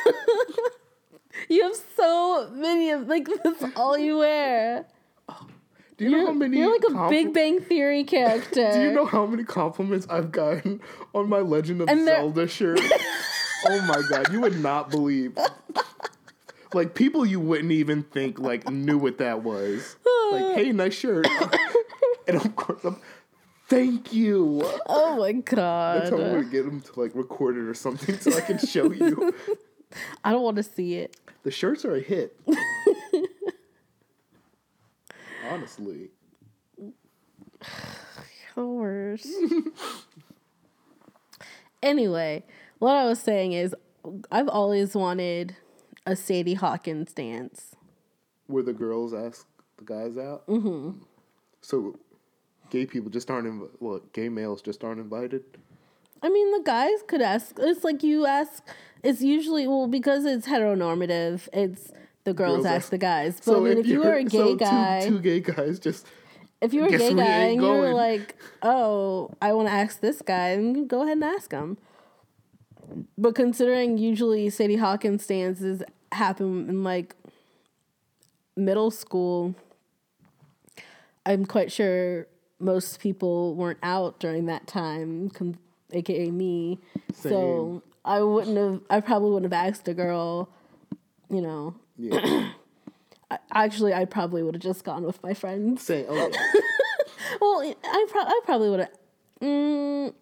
[1.49, 4.87] you have so many of like that's all you wear.
[5.97, 6.59] Do you know how many?
[6.59, 8.71] You're like a compli- Big Bang Theory character.
[8.75, 10.81] Do you know how many compliments I've gotten
[11.15, 12.81] on my Legend of And Zelda shirt?
[13.67, 15.39] oh my god, you would not believe.
[16.77, 19.97] Like people you wouldn't even think like knew what that was.
[20.31, 21.27] Like, hey, nice shirt.
[22.29, 23.01] and of course, I'm,
[23.67, 24.61] thank you.
[24.87, 26.03] Oh my god.
[26.03, 28.59] That's how I'm gonna get them to like record it or something so I can
[28.59, 29.35] show you.
[30.25, 31.17] I don't want to see it.
[31.45, 32.39] The shirts are a hit.
[35.51, 36.11] Honestly.
[38.55, 39.29] The worst.
[41.83, 42.43] anyway,
[42.79, 43.75] what I was saying is,
[44.31, 45.55] I've always wanted
[46.07, 47.75] a Sadie Hawkins dance.
[48.47, 50.47] where the girls ask the guys out.
[50.47, 50.99] Mm-hmm.
[51.61, 51.99] So,
[52.71, 55.43] gay people just aren't inv- well, gay males just aren't invited.
[56.23, 57.57] I mean, the guys could ask.
[57.59, 58.63] It's like you ask.
[59.03, 61.49] It's usually well because it's heteronormative.
[61.53, 61.93] It's
[62.25, 63.41] the girls, Girls ask, ask- the guys.
[63.45, 66.07] But I mean, if you you're- were a gay so guy, two, gay guys just
[66.61, 67.93] if you were a gay we guy and you were going.
[67.95, 71.77] like, oh, I want to ask this guy, then go ahead and ask him.
[73.19, 75.83] But considering usually Sadie Hawkins stances
[76.17, 77.15] happen in like
[78.57, 79.55] middle school,
[81.25, 82.27] I'm quite sure
[82.59, 85.59] most people weren't out during that time, com-
[85.93, 86.79] aka me.
[87.15, 88.81] So I wouldn't have.
[88.89, 90.49] I probably wouldn't have asked a girl.
[91.29, 92.51] You know, yeah,
[93.31, 95.83] I, actually, I probably would have just gone with my friends.
[95.83, 96.31] Say, "Oh.
[97.41, 98.91] Well, I, pro- I probably would have.
[99.43, 100.15] Mm,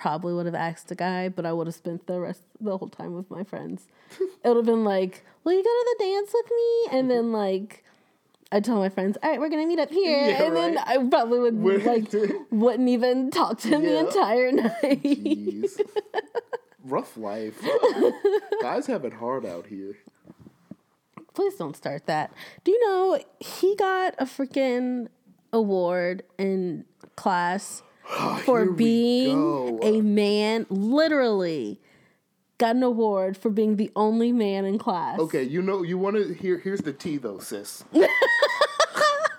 [0.00, 2.88] probably would have asked a guy, but I would have spent the rest the whole
[2.88, 3.86] time with my friends.
[4.18, 7.32] it would have been like, "Will you go to the dance with me?" And then
[7.32, 7.84] like,
[8.50, 10.78] I tell my friends, "All right, we're gonna meet up here," Yeah, and then.
[10.78, 12.10] I probably would We're- like
[12.50, 15.70] wouldn't even talk to him the entire night.
[16.84, 17.60] rough life.
[18.62, 19.98] guys have it hard out here."
[21.34, 22.32] Please don't start that.
[22.64, 25.08] Do you know he got a freaking
[25.52, 26.84] award in
[27.16, 30.66] class Ah, for being a man?
[30.68, 31.80] Literally,
[32.58, 35.18] got an award for being the only man in class.
[35.18, 36.58] Okay, you know, you want to hear.
[36.58, 37.84] Here's the tea, though, sis.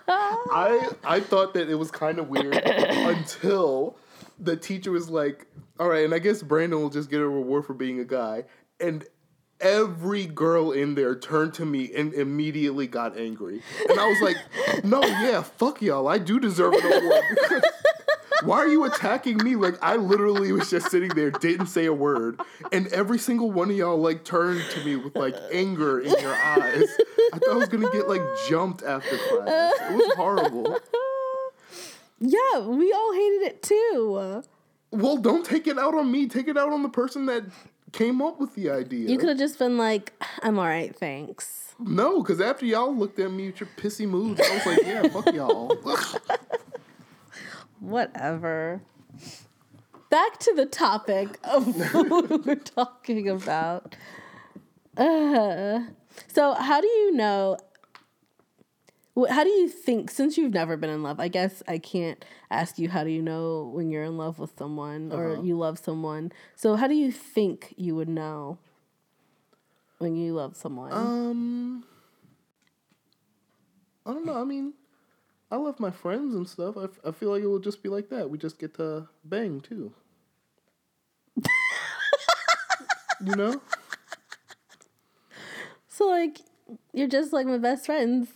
[0.08, 3.98] I I thought that it was kind of weird until
[4.40, 5.48] the teacher was like,
[5.80, 8.46] "All right," and I guess Brandon will just get a reward for being a guy,
[8.80, 9.06] and
[9.60, 14.84] every girl in there turned to me and immediately got angry, and I was like,
[14.84, 17.64] "No, yeah, fuck y'all, I do deserve an award."
[18.44, 19.56] Why are you attacking me?
[19.56, 22.40] Like I literally was just sitting there, didn't say a word,
[22.72, 26.34] and every single one of y'all like turned to me with like anger in your
[26.36, 26.86] eyes.
[27.34, 29.74] I thought I was gonna get like jumped after class.
[29.82, 30.80] It was horrible.
[32.20, 34.44] Yeah, we all hated it too.
[34.92, 36.28] Well, don't take it out on me.
[36.28, 37.44] Take it out on the person that
[37.92, 39.10] came up with the idea.
[39.10, 43.20] You could have just been like, "I'm all right, thanks." no, because after y'all looked
[43.20, 45.76] at me with your pissy moods, I was like, yeah, fuck y'all.
[47.82, 48.84] Whatever.
[50.10, 53.96] Back to the topic of what we're talking about.
[54.96, 55.80] Uh,
[56.28, 57.58] so, how do you know?
[59.30, 62.80] How do you think, since you've never been in love, I guess I can't ask
[62.80, 65.42] you how do you know when you're in love with someone or Uh-huh.
[65.42, 66.32] you love someone.
[66.56, 68.58] So, how do you think you would know
[69.98, 70.94] when you love someone?
[70.94, 71.84] Um,
[74.06, 74.40] I don't know.
[74.40, 74.74] I mean,
[75.52, 76.78] I love my friends and stuff.
[76.78, 78.30] I, f- I feel like it will just be like that.
[78.30, 79.92] We just get to bang too.
[83.26, 83.62] you know?
[85.90, 86.40] so, like,
[86.94, 88.30] you're just like my best friends,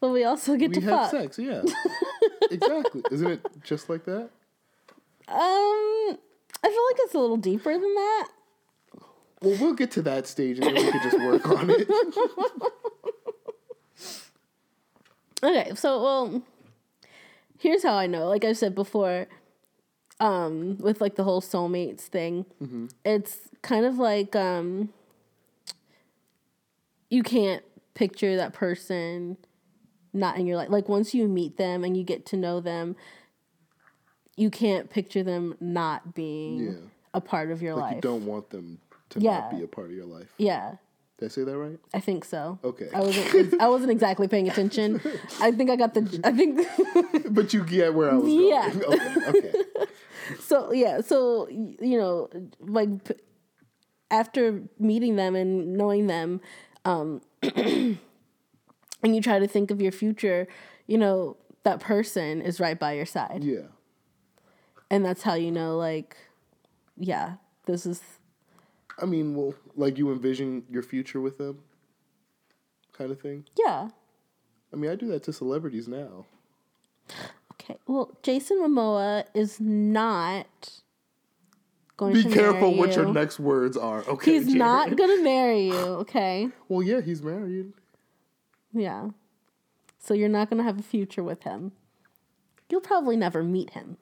[0.00, 0.80] but we also get to.
[0.80, 1.22] We to have fuck.
[1.22, 1.62] sex, yeah.
[2.50, 3.02] exactly.
[3.12, 4.30] Isn't it just like that?
[5.28, 6.16] Um, I
[6.62, 8.28] feel like it's a little deeper than that.
[9.40, 11.88] Well, we'll get to that stage and then we can just work on it.
[15.42, 16.42] Okay, so well,
[17.58, 18.28] here's how I know.
[18.28, 19.26] Like I said before,
[20.20, 22.46] um, with like the whole soulmates thing,
[23.04, 24.90] it's kind of like um,
[27.10, 27.62] you can't
[27.94, 29.36] picture that person
[30.12, 30.70] not in your life.
[30.70, 32.96] Like once you meet them and you get to know them,
[34.36, 36.72] you can't picture them not being Yeah.
[37.14, 37.82] a part of your life.
[37.82, 37.94] Like life.
[37.96, 38.78] you don't want them
[39.10, 39.38] to Yeah.
[39.40, 40.32] not be a part of your life.
[40.38, 40.76] Yeah.
[41.18, 41.78] Did I say that right?
[41.94, 42.58] I think so.
[42.62, 42.88] Okay.
[42.94, 43.60] I wasn't.
[43.62, 45.00] I wasn't exactly paying attention.
[45.40, 46.20] I think I got the.
[46.24, 46.66] I think.
[47.34, 48.48] But you get where I was going.
[48.48, 48.70] Yeah.
[48.74, 49.28] Okay.
[49.38, 49.52] Okay.
[50.40, 51.00] so yeah.
[51.00, 52.28] So you know,
[52.60, 53.14] like p-
[54.10, 56.40] after meeting them and knowing them,
[56.84, 57.98] um, and
[59.02, 60.46] you try to think of your future,
[60.86, 63.68] you know that person is right by your side, Yeah.
[64.90, 66.16] and that's how you know, like,
[66.96, 67.34] yeah,
[67.66, 68.00] this is
[69.00, 71.58] I mean, well, like you envision your future with them,
[72.92, 73.44] kind of thing.
[73.58, 73.88] yeah.
[74.72, 76.26] I mean, I do that to celebrities now.
[77.52, 77.76] Okay.
[77.86, 80.46] Well, Jason Momoa is not
[81.96, 82.28] going to marry you.
[82.30, 84.04] Be to careful marry what your next words are.
[84.06, 84.32] Okay.
[84.32, 84.58] He's Jared?
[84.58, 86.48] not gonna marry you, okay?
[86.68, 87.72] Well, yeah, he's married.
[88.72, 89.10] Yeah.
[89.98, 91.72] So you're not gonna have a future with him.
[92.68, 93.96] You'll probably never meet him.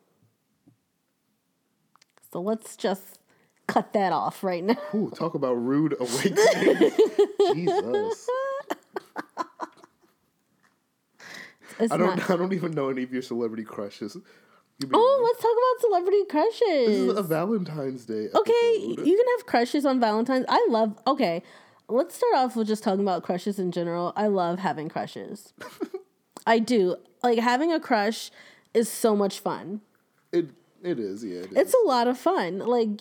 [2.33, 3.19] So let's just
[3.67, 4.77] cut that off right now.
[4.95, 6.91] Ooh, talk about rude awakening.
[7.55, 8.29] Jesus.
[11.79, 12.17] It's I don't.
[12.17, 14.17] not- I don't even know any of your celebrity crushes.
[14.93, 17.07] Oh, let's talk about celebrity crushes.
[17.09, 18.29] this is a Valentine's Day.
[18.35, 20.45] Okay, you can have crushes on Valentine's.
[20.49, 20.99] I love.
[21.07, 21.43] Okay,
[21.89, 24.13] let's start off with just talking about crushes in general.
[24.17, 25.53] I love having crushes.
[26.47, 26.97] I do.
[27.23, 28.31] Like having a crush
[28.75, 29.81] is so much fun.
[30.33, 30.49] It.
[30.83, 31.25] It is.
[31.25, 31.39] Yeah.
[31.41, 31.57] It is.
[31.57, 32.59] It's a lot of fun.
[32.59, 33.01] Like,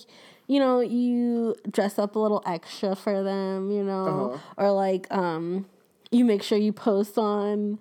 [0.53, 5.65] you know, you dress up a little extra for them, you know, or like um
[6.11, 7.79] you make sure you post on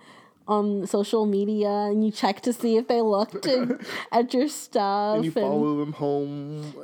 [0.48, 3.78] on social media and you check to see if they looked in,
[4.10, 6.74] at your stuff and you follow them home.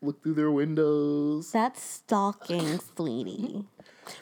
[0.00, 1.52] Look through their windows.
[1.52, 3.64] That's stalking, sweetie.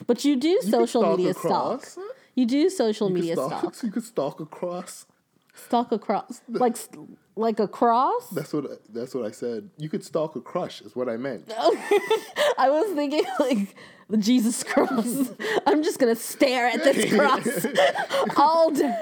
[0.05, 1.93] But you do You social stalk media across.
[1.93, 2.05] stalk.
[2.35, 3.75] You do social You media stalk, stalk.
[3.83, 5.05] You could stalk across.
[5.53, 6.75] Stalk across, like
[7.35, 8.29] like across.
[8.29, 8.81] That's what.
[8.93, 9.69] That's what I said.
[9.77, 10.81] You could stalk a crush.
[10.81, 11.51] Is what I meant.
[12.57, 13.75] I was thinking like
[14.09, 15.31] the Jesus cross.
[15.65, 17.65] I'm just gonna stare at this cross
[18.37, 18.93] all day.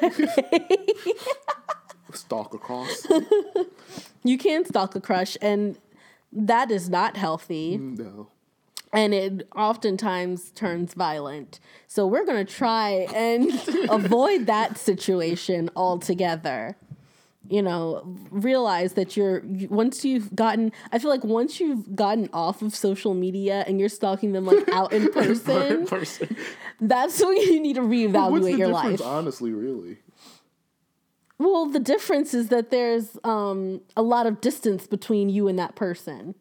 [2.13, 3.05] Stalk a cross.
[4.23, 5.77] You can stalk a crush, and
[6.31, 8.27] that is not healthy, mm, no.
[8.91, 11.59] and it oftentimes turns violent.
[11.87, 13.51] So we're gonna try and
[13.89, 16.77] avoid that situation altogether.
[17.49, 20.71] You know, realize that you're once you've gotten.
[20.91, 24.69] I feel like once you've gotten off of social media and you're stalking them like
[24.69, 26.35] out in person, person.
[26.79, 29.09] that's when you need to reevaluate What's the your difference, life.
[29.09, 29.51] honestly?
[29.51, 29.97] Really?
[31.39, 35.75] Well, the difference is that there's um, a lot of distance between you and that
[35.75, 36.35] person.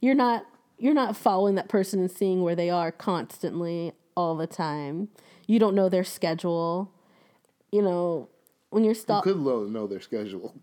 [0.00, 0.44] You're not
[0.78, 5.08] you're not following that person and seeing where they are constantly all the time.
[5.46, 6.90] You don't know their schedule.
[7.70, 8.28] You know,
[8.72, 10.54] when you're You stalk, could know their schedule.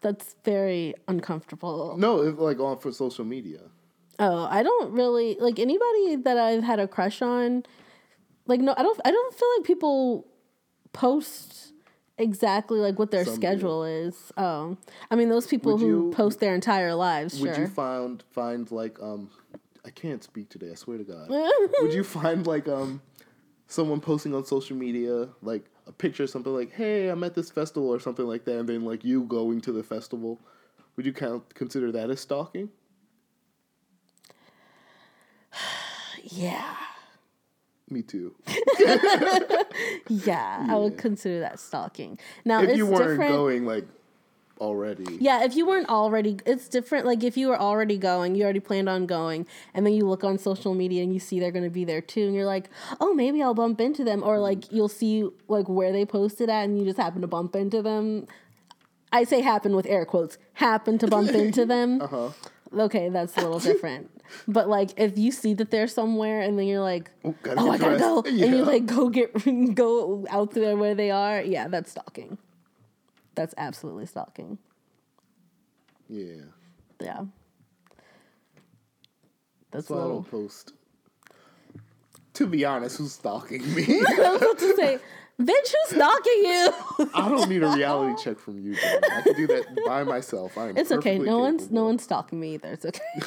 [0.00, 1.96] that's very uncomfortable.
[1.98, 3.60] No, if, like on for social media.
[4.18, 7.64] Oh, I don't really like anybody that I've had a crush on.
[8.46, 9.00] Like no, I don't.
[9.04, 10.26] I don't feel like people
[10.92, 11.72] post
[12.16, 13.40] exactly like what their Some do.
[13.40, 14.30] schedule is.
[14.36, 14.76] Oh,
[15.10, 17.40] I mean those people Would who you- post their entire lives.
[17.40, 17.64] Would sure.
[17.64, 19.30] you find find like um?
[19.86, 20.70] I can't speak today.
[20.70, 21.28] I swear to God.
[21.82, 23.02] Would you find like um,
[23.66, 27.50] someone posting on social media like a picture of something like, "Hey, I'm at this
[27.50, 30.40] festival" or something like that, and then like you going to the festival?
[30.96, 32.70] Would you count consider that as stalking?
[36.22, 36.76] yeah,
[37.90, 38.34] Me too.
[40.08, 42.18] yeah, I would consider that stalking.
[42.44, 43.30] Now if you weren't different.
[43.30, 43.84] going like
[44.60, 45.16] already.
[45.20, 47.06] Yeah, if you weren't already, it's different.
[47.06, 50.24] Like if you were already going, you already planned on going, and then you look
[50.24, 52.68] on social media and you see they're going to be there too, and you're like,
[53.00, 56.64] oh, maybe I'll bump into them, or like you'll see like where they posted at,
[56.64, 58.26] and you just happen to bump into them.
[59.12, 60.38] I say happen with air quotes.
[60.54, 62.00] Happen to bump into them.
[62.00, 62.30] Uh-huh.
[62.76, 64.10] Okay, that's a little different.
[64.48, 67.70] But like if you see that they're somewhere, and then you're like, Oh, gotta oh,
[67.70, 68.40] I gotta go, dressed.
[68.42, 69.32] and you like go get
[69.74, 71.40] go out there where they are.
[71.40, 72.38] Yeah, that's stalking.
[73.34, 74.58] That's absolutely stalking.
[76.08, 76.42] Yeah.
[77.00, 77.24] Yeah.
[79.70, 80.22] That's That's a why I little.
[80.24, 80.72] post.
[82.34, 83.84] To be honest, who's stalking me?
[83.88, 84.98] I was about to say,
[85.40, 86.72] bitch, who's stalking you?
[87.14, 89.00] I don't need a reality check from you, Jen.
[89.04, 90.58] I can do that by myself.
[90.58, 91.18] I am It's okay.
[91.18, 92.72] No one's no one's stalking me either.
[92.72, 93.00] It's okay.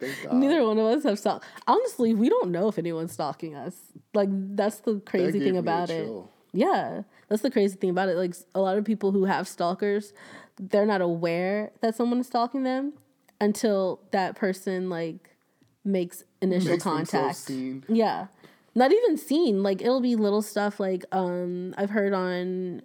[0.00, 0.34] Thank God.
[0.34, 1.44] Neither one of us have stalked.
[1.66, 3.76] Honestly, we don't know if anyone's stalking us.
[4.14, 6.04] Like that's the crazy thing about it.
[6.04, 6.30] chill.
[6.52, 8.16] Yeah, that's the crazy thing about it.
[8.16, 10.12] Like a lot of people who have stalkers,
[10.58, 12.92] they're not aware that someone is stalking them
[13.40, 15.36] until that person like
[15.84, 17.50] makes initial Makes contact.
[17.88, 18.26] Yeah.
[18.74, 19.62] Not even seen.
[19.62, 22.82] Like it'll be little stuff like um I've heard on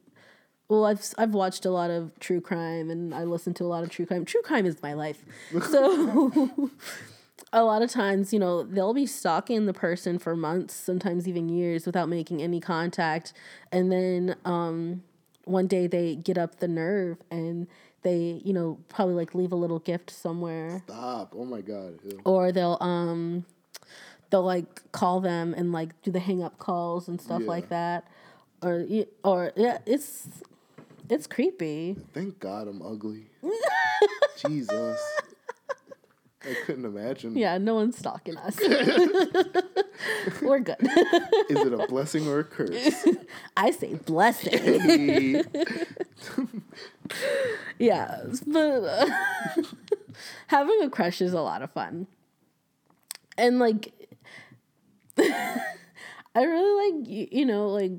[0.69, 3.83] well I've I've watched a lot of true crime and I listen to a lot
[3.83, 4.25] of true crime.
[4.25, 5.23] True crime is my life.
[5.69, 6.71] So
[7.53, 11.47] a lot of times, you know, they'll be stalking the person for months, sometimes even
[11.49, 13.33] years without making any contact.
[13.71, 15.03] And then um
[15.45, 17.67] one day they get up the nerve and
[18.03, 21.33] they, you know, probably like leave a little gift somewhere Stop.
[21.35, 21.99] Oh my God.
[22.03, 22.19] Ew.
[22.25, 23.45] or they'll um
[24.29, 27.47] they'll like call them and like do the hang up calls and stuff Yeah.
[27.47, 28.05] like that
[28.61, 28.85] or
[29.23, 30.27] or yeah it's
[31.09, 33.27] it's creepy Thank God I'm ugly.
[34.37, 34.99] Jesus.
[36.49, 37.37] I couldn't imagine.
[37.37, 38.57] yeah no one's stalking us
[40.41, 40.77] we're good
[41.49, 43.05] Is it a blessing or a curse?
[43.57, 45.43] i say blessing Hey.
[47.79, 49.09] yeah but uh,
[50.47, 52.07] having a crush is a lot of fun
[53.37, 53.93] and like
[55.19, 57.91] i really like y- you know like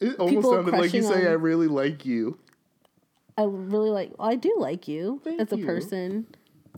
[0.00, 2.38] It almost sounded like you say, on- I really like you.
[3.36, 4.12] I really like.
[4.20, 5.66] I do like you Thank as a you.
[5.66, 6.26] person.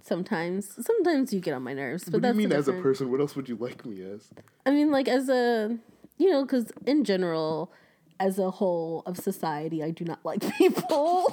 [0.07, 2.83] Sometimes, sometimes you get on my nerves, but What do you mean as a different-
[2.85, 3.11] person?
[3.11, 4.29] What else would you like me as?
[4.65, 5.77] I mean, like as a,
[6.17, 7.73] you know, because in general,
[8.21, 11.27] as a whole of society, I do not like people.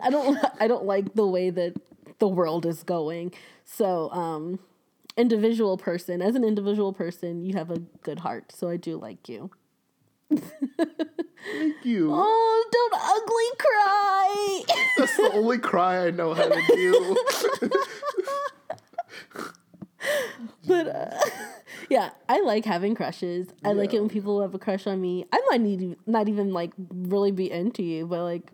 [0.00, 0.38] I don't.
[0.60, 1.74] I don't like the way that
[2.20, 3.32] the world is going.
[3.64, 4.60] So, um,
[5.16, 8.52] individual person, as an individual person, you have a good heart.
[8.52, 9.50] So I do like you.
[10.30, 12.10] Thank you.
[12.12, 14.62] Oh, don't ugly cry.
[14.98, 17.16] That's the only cry I know how to do.
[20.66, 21.10] But uh,
[21.88, 23.48] yeah, I like having crushes.
[23.64, 25.24] I like it when people have a crush on me.
[25.32, 28.52] I might need not even like really be into you, but like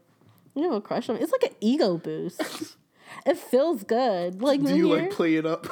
[0.55, 1.23] you have a crush on me.
[1.23, 2.77] It's like an ego boost.
[3.27, 4.43] it feels good.
[4.43, 5.67] Like do you you're like play it up?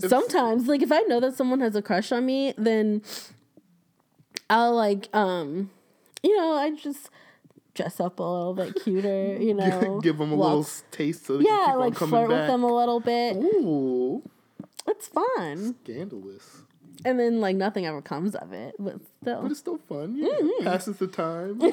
[0.00, 3.02] sometimes like if I know that someone has a crush on me, then
[4.52, 5.70] I'll like um
[6.22, 7.08] you know I just
[7.74, 9.36] dress up a little bit cuter.
[9.40, 12.40] You know, Give them a walk- little taste so yeah, like flirt back.
[12.40, 13.36] with them a little bit.
[13.36, 14.22] Ooh,
[14.86, 15.74] It's fun.
[15.82, 16.62] scandalous.
[17.04, 19.42] And then like nothing ever comes of it, but still.
[19.42, 20.16] But it's still fun.
[20.16, 20.28] Yeah.
[20.28, 20.64] Mm-hmm.
[20.64, 21.58] Passes the time.
[21.60, 21.70] Who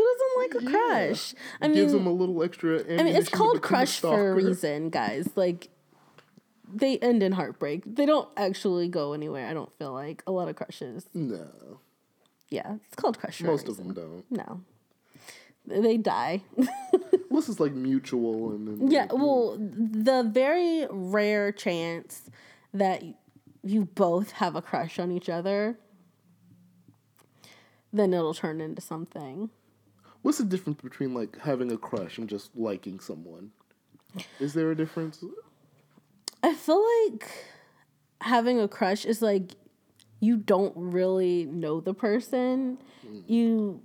[0.00, 0.70] doesn't like a Yeah.
[0.70, 1.34] crush?
[1.60, 2.80] I gives mean, them a little extra.
[2.80, 5.28] I mean, it's called crush for a reason, guys.
[5.36, 5.68] Like,
[6.72, 7.82] they end in heartbreak.
[7.86, 9.46] They don't actually go anywhere.
[9.48, 11.06] I don't feel like a lot of crushes.
[11.14, 11.80] No,
[12.50, 14.24] Yeah, it's called crush most of them don't.
[14.30, 14.62] No,
[15.66, 16.42] they die.
[17.30, 22.28] This is like mutual and then yeah, well, the very rare chance
[22.74, 23.02] that
[23.62, 25.78] you both have a crush on each other,
[27.94, 29.48] then it'll turn into something.
[30.20, 33.52] What's the difference between like having a crush and just liking someone?
[34.38, 35.24] Is there a difference?
[36.42, 37.28] I feel like
[38.20, 39.52] having a crush is like
[40.20, 42.78] you don't really know the person.
[43.06, 43.32] Mm-hmm.
[43.32, 43.82] You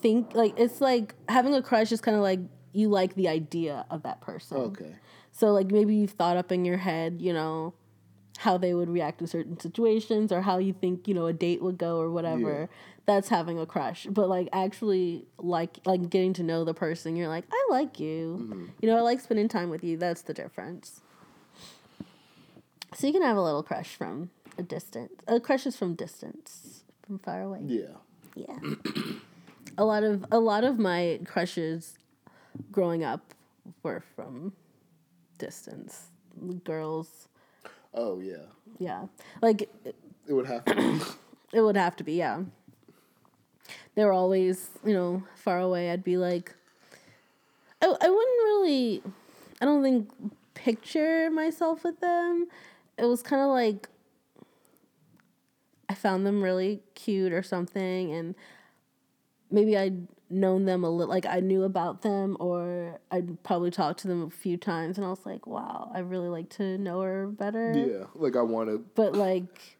[0.00, 2.40] think like it's like having a crush is kind of like
[2.72, 4.58] you like the idea of that person.
[4.58, 4.94] Okay.
[5.32, 7.74] So like maybe you've thought up in your head, you know,
[8.38, 11.62] how they would react in certain situations or how you think, you know, a date
[11.62, 12.68] would go or whatever.
[12.70, 12.76] Yeah.
[13.06, 14.06] That's having a crush.
[14.10, 18.38] But like actually like like getting to know the person, you're like, I like you.
[18.40, 18.64] Mm-hmm.
[18.82, 19.96] You know, I like spending time with you.
[19.96, 21.00] That's the difference.
[22.94, 25.12] So you can have a little crush from a distance.
[25.30, 27.60] Uh, a crush is from distance, from far away.
[27.66, 27.96] Yeah.
[28.34, 28.58] Yeah.
[29.76, 31.98] a lot of a lot of my crushes
[32.72, 33.34] growing up
[33.82, 34.52] were from
[35.38, 36.06] distance.
[36.64, 37.28] Girls.
[37.94, 38.46] Oh yeah.
[38.78, 39.06] Yeah.
[39.42, 41.00] Like it- It would have to be.
[41.56, 42.42] it would have to be, yeah.
[43.94, 45.90] They were always, you know, far away.
[45.90, 46.54] I'd be like,
[47.82, 49.02] I, I wouldn't really
[49.60, 50.10] I don't think
[50.54, 52.46] picture myself with them.
[52.98, 53.88] It was kind of like
[55.88, 58.34] I found them really cute or something and
[59.50, 64.00] maybe I'd known them a little like I knew about them or I'd probably talked
[64.00, 67.00] to them a few times and I was like, wow, I really like to know
[67.00, 67.72] her better.
[67.74, 68.84] Yeah, like I want to.
[68.94, 69.78] But like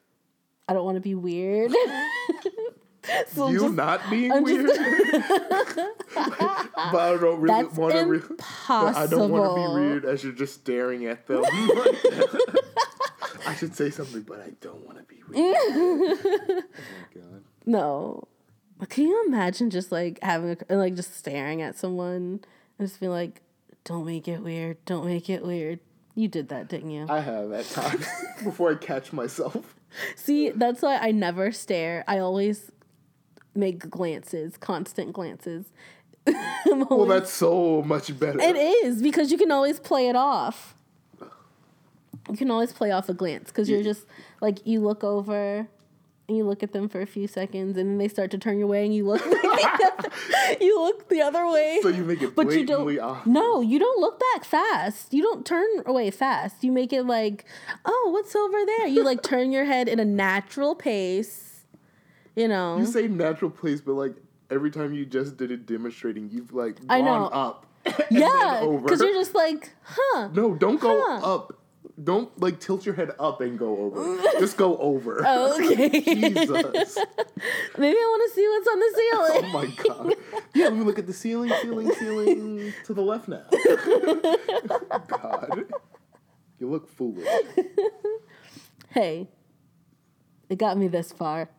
[0.69, 1.71] I don't want to be weird.
[3.29, 4.81] so You just- not being I'm weird, just-
[6.14, 8.05] but I don't really want to.
[8.07, 8.21] Re-
[8.69, 11.43] I don't want to be weird as you're just staring at them.
[13.49, 15.57] I should say something, but I don't want to be weird.
[15.70, 16.62] oh
[17.14, 17.42] my god.
[17.64, 18.28] No.
[18.88, 22.40] Can you imagine just like having a, like just staring at someone
[22.78, 23.40] and just being like,
[23.84, 25.80] don't make it weird, don't make it weird.
[26.14, 27.07] You did that, didn't you?
[27.09, 28.07] I have at times
[28.44, 29.74] before I catch myself.
[30.14, 32.05] See, that's why I never stare.
[32.07, 32.70] I always
[33.55, 35.72] make glances, constant glances.
[36.26, 38.38] I'm Well, that's so much better.
[38.40, 40.74] it is because you can always play it off.
[42.31, 44.05] You can always play off a glance because you're just
[44.41, 45.68] like you look over
[46.29, 48.59] and you look at them for a few seconds and then they start to turn
[48.59, 49.24] your way and you look
[50.61, 51.79] you look the other way.
[51.83, 52.99] So you make it but you don't.
[52.99, 53.26] off.
[53.26, 55.12] No, you don't look back fast.
[55.14, 56.62] You don't turn away fast.
[56.62, 57.45] You make it like,
[57.85, 58.87] oh, what's over there?
[58.87, 61.64] You like turn your head in a natural pace.
[62.37, 62.79] You know.
[62.79, 64.14] You say natural place, but like
[64.51, 67.26] every time you just did it demonstrating, you've like gone I know.
[67.26, 67.64] up.
[68.11, 70.29] yeah, because you're just like, huh.
[70.35, 71.35] No, don't go Huh.
[71.35, 71.57] up.
[72.03, 74.22] Don't like tilt your head up and go over.
[74.38, 75.22] Just go over.
[75.26, 76.01] Oh, okay.
[76.01, 76.96] Jesus.
[77.78, 79.44] Maybe I want to see what's on the ceiling.
[79.49, 80.14] Oh my god.
[80.55, 83.44] Yeah, let me look at the ceiling, ceiling, ceiling to the left now.
[85.09, 85.64] god.
[86.61, 87.26] You look foolish.
[88.90, 89.28] hey,
[90.49, 91.51] it got me this far.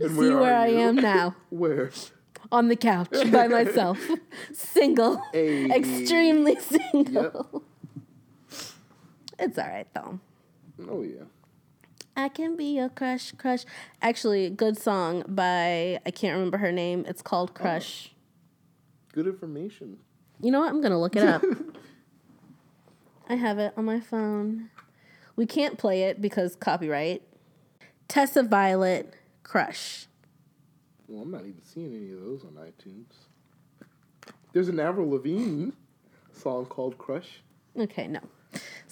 [0.00, 0.78] And see where are I you?
[0.78, 1.34] am now.
[1.50, 1.90] Where?
[2.52, 3.98] On the couch by myself.
[4.52, 5.22] single.
[5.32, 5.70] Hey.
[5.70, 7.22] Extremely single.
[7.22, 7.62] Yep.
[9.38, 10.18] It's all right, though.
[10.88, 11.24] Oh yeah.
[12.16, 13.64] I can be your crush, crush.
[14.02, 17.04] Actually, good song by, I can't remember her name.
[17.06, 17.60] It's called oh.
[17.60, 18.10] Crush.
[19.12, 19.98] Good information.
[20.40, 20.68] You know what?
[20.68, 21.44] I'm going to look it up.
[23.28, 24.70] I have it on my phone.
[25.36, 27.22] We can't play it because copyright.
[28.08, 29.14] Tessa Violet,
[29.44, 30.06] Crush.
[31.06, 33.12] Well, I'm not even seeing any of those on iTunes.
[34.52, 35.70] There's an Avril Lavigne
[36.32, 37.42] song called Crush.
[37.78, 38.20] Okay, no.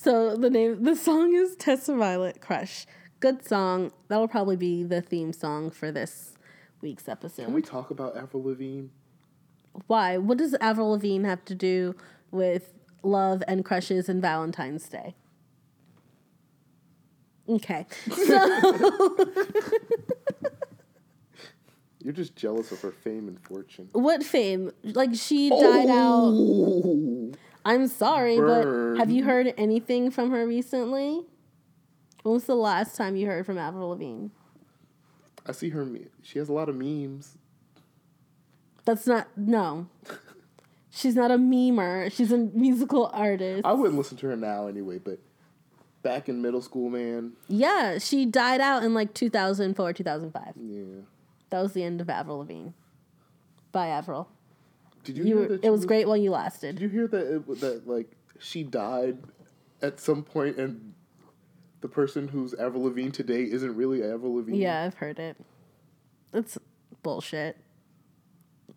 [0.06, 2.86] So the name the song is Tessa Violet Crush.
[3.18, 3.90] Good song.
[4.06, 6.34] That'll probably be the theme song for this
[6.80, 7.46] week's episode.
[7.46, 8.86] Can we talk about Avril Lavigne?
[9.88, 10.16] Why?
[10.16, 11.96] What does Avril Lavigne have to do
[12.30, 15.16] with love and crushes and Valentine's Day?
[17.48, 17.84] Okay.
[18.12, 19.16] So
[22.00, 23.88] You're just jealous of her fame and fortune.
[23.90, 24.70] what fame?
[24.84, 26.30] Like she died out.
[26.32, 27.32] Oh!
[27.66, 28.94] I'm sorry, Burn.
[28.94, 31.22] but have you heard anything from her recently?
[32.22, 34.28] When was the last time you heard from Avril Lavigne?
[35.44, 35.86] I see her.
[36.22, 37.36] She has a lot of memes.
[38.84, 39.88] That's not no.
[40.90, 42.10] She's not a memer.
[42.12, 43.66] She's a musical artist.
[43.66, 45.18] I wouldn't listen to her now anyway, but
[46.02, 47.32] back in middle school, man.
[47.48, 50.54] yeah, she died out in like 2004, 2005.
[50.56, 50.84] Yeah.
[51.50, 52.70] That was the end of Avril Lavigne.
[53.72, 54.28] Bye, Avril.
[55.06, 55.64] Did you, You hear were, that?
[55.64, 56.76] it she was great while you lasted.
[56.76, 57.36] Did you hear that?
[57.36, 59.18] It, that like she died
[59.82, 60.92] at some point, and
[61.80, 64.58] the person who's Avril Lavigne today isn't really Avril Lavigne.
[64.58, 65.36] Yeah, I've heard it.
[66.34, 66.58] It's
[67.02, 67.56] bullshit.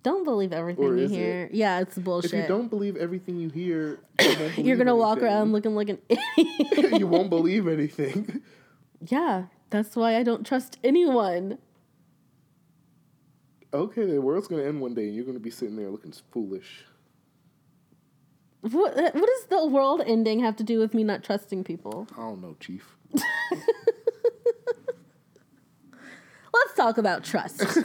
[0.01, 1.15] Don't believe everything Or you is it?
[1.15, 1.49] hear.
[1.51, 2.33] Yeah, it's bullshit.
[2.33, 5.33] If you don't believe everything you hear, you won't You're gonna walk anything.
[5.33, 6.99] around looking like an idiot.
[6.99, 8.41] you won't believe anything.
[9.05, 11.57] yeah, that's why I don't trust anyone.
[13.73, 16.85] Okay, the world's gonna end one day, and you're gonna be sitting there looking foolish.
[18.61, 22.07] What uh, what does the world ending have to do with me not trusting people?
[22.13, 22.97] I don't know, Chief.
[26.51, 27.63] Let's talk about trust.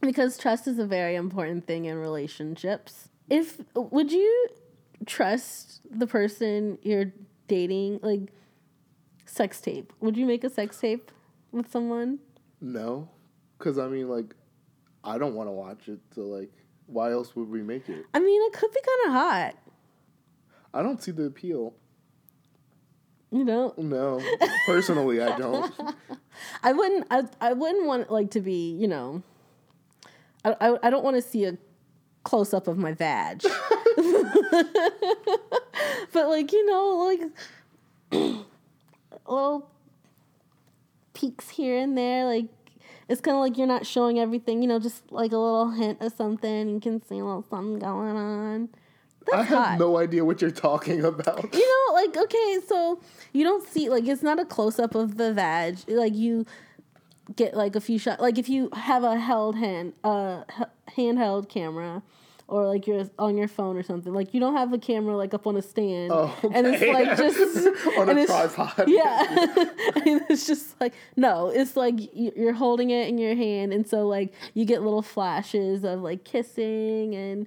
[0.00, 3.10] because trust is a very important thing in relationships.
[3.28, 4.48] If would you
[5.06, 7.12] trust the person you're
[7.46, 8.32] dating like
[9.26, 9.92] sex tape?
[10.00, 11.12] Would you make a sex tape
[11.52, 12.18] with someone?
[12.60, 13.08] No,
[13.58, 14.34] because I mean, like,
[15.04, 15.98] I don't want to watch it.
[16.14, 16.50] So, like,
[16.86, 18.04] why else would we make it?
[18.14, 19.54] I mean, it could be kind of hot.
[20.72, 21.74] I don't see the appeal.
[23.30, 24.22] You know, No,
[24.64, 25.70] personally, I don't.
[26.62, 27.06] I wouldn't.
[27.10, 28.70] I, I wouldn't want like to be.
[28.72, 29.22] You know,
[30.46, 31.58] I I, I don't want to see a
[32.22, 33.42] close up of my vag.
[36.12, 37.20] but like you know, like
[39.26, 39.70] little
[41.12, 42.46] peaks here and there, like
[43.08, 44.62] it's kind of like you're not showing everything.
[44.62, 46.68] You know, just like a little hint of something.
[46.68, 48.68] You can see a little something going on.
[49.32, 49.78] I That's have hot.
[49.78, 51.52] no idea what you're talking about.
[51.54, 53.00] You know, like okay, so
[53.32, 55.78] you don't see like it's not a close up of the vag.
[55.88, 56.46] Like you
[57.36, 58.22] get like a few shots.
[58.22, 62.02] Like if you have a held hand, uh, h- handheld camera,
[62.48, 64.12] or like you're on your phone or something.
[64.12, 67.16] Like you don't have a camera like up on a stand, Oh, and it's like
[67.16, 67.38] just
[67.98, 68.84] On a tripod.
[68.88, 73.86] Yeah, and it's just like no, it's like you're holding it in your hand, and
[73.86, 77.46] so like you get little flashes of like kissing and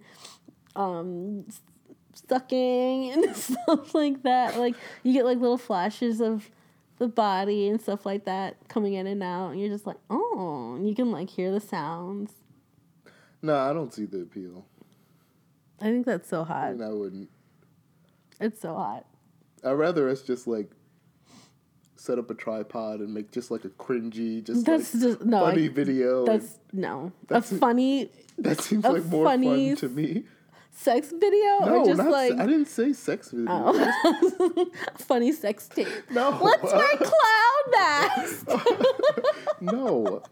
[0.75, 1.45] um
[2.29, 4.57] sucking and stuff like that.
[4.57, 6.49] Like you get like little flashes of
[6.99, 10.75] the body and stuff like that coming in and out, and you're just like, oh,
[10.75, 12.33] and you can like hear the sounds.
[13.41, 14.65] No, I don't see the appeal.
[15.81, 16.77] I think that's so I hot.
[16.77, 17.29] mean, I wouldn't.
[18.39, 19.05] It's so hot.
[19.63, 20.71] I'd rather us just like
[21.95, 25.41] set up a tripod and make just like a cringy, just That's like just no.
[25.45, 26.25] funny I, video.
[26.25, 27.11] that's no.
[27.27, 30.23] That's- a funny that seems like more funny fun to me.
[30.71, 33.47] sex video No, or just like I didn't say sex video.
[33.51, 34.65] oh.
[34.97, 35.87] funny sex tape.
[36.11, 38.45] No, Let's wear clown masks.
[39.61, 40.23] no.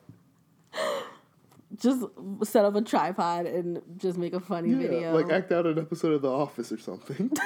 [1.80, 2.04] Just
[2.44, 5.14] set up a tripod and just make a funny Yeah, video.
[5.16, 7.32] like act out an episode of The Office or something.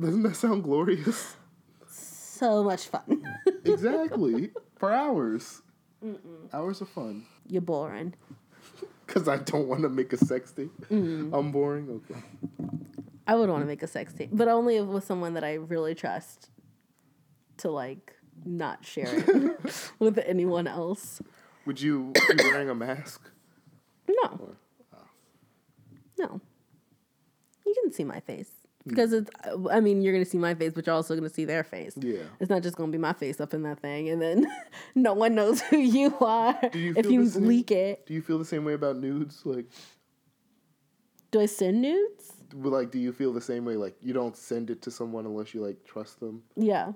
[0.00, 1.36] Doesn't that sound glorious?
[1.88, 3.22] so much fun.
[3.66, 4.50] exactly.
[4.78, 5.60] For hours.
[6.54, 7.26] Hours of fun.
[7.46, 8.14] You're boring.
[9.06, 10.72] Because I don't want to make a sex tape.
[10.90, 11.36] Mm.
[11.36, 12.00] I'm boring.
[12.10, 12.20] Okay.
[13.26, 15.94] I would want to make a sex tape, but only with someone that I really
[15.94, 16.48] trust
[17.58, 18.14] to like
[18.44, 19.60] not share it
[19.98, 21.20] with anyone else.
[21.66, 23.28] Would you be wearing a mask?
[24.08, 24.54] No.
[24.94, 24.98] Oh.
[26.18, 26.40] No.
[27.66, 28.50] You can see my face.
[28.84, 28.90] Hmm.
[28.90, 29.30] Because it's,
[29.70, 31.62] I mean, you're going to see my face, but you're also going to see their
[31.62, 31.94] face.
[31.98, 32.20] Yeah.
[32.40, 34.46] It's not just going to be my face up in that thing, and then
[34.94, 37.46] no one knows who you are you if you same?
[37.46, 38.06] leak it.
[38.06, 39.42] Do you feel the same way about nudes?
[39.44, 39.66] Like,
[41.30, 42.32] Do I send nudes?
[42.52, 43.76] like, do you feel the same way?
[43.76, 46.92] Like, you don't send it to someone unless you like trust them, Yeah.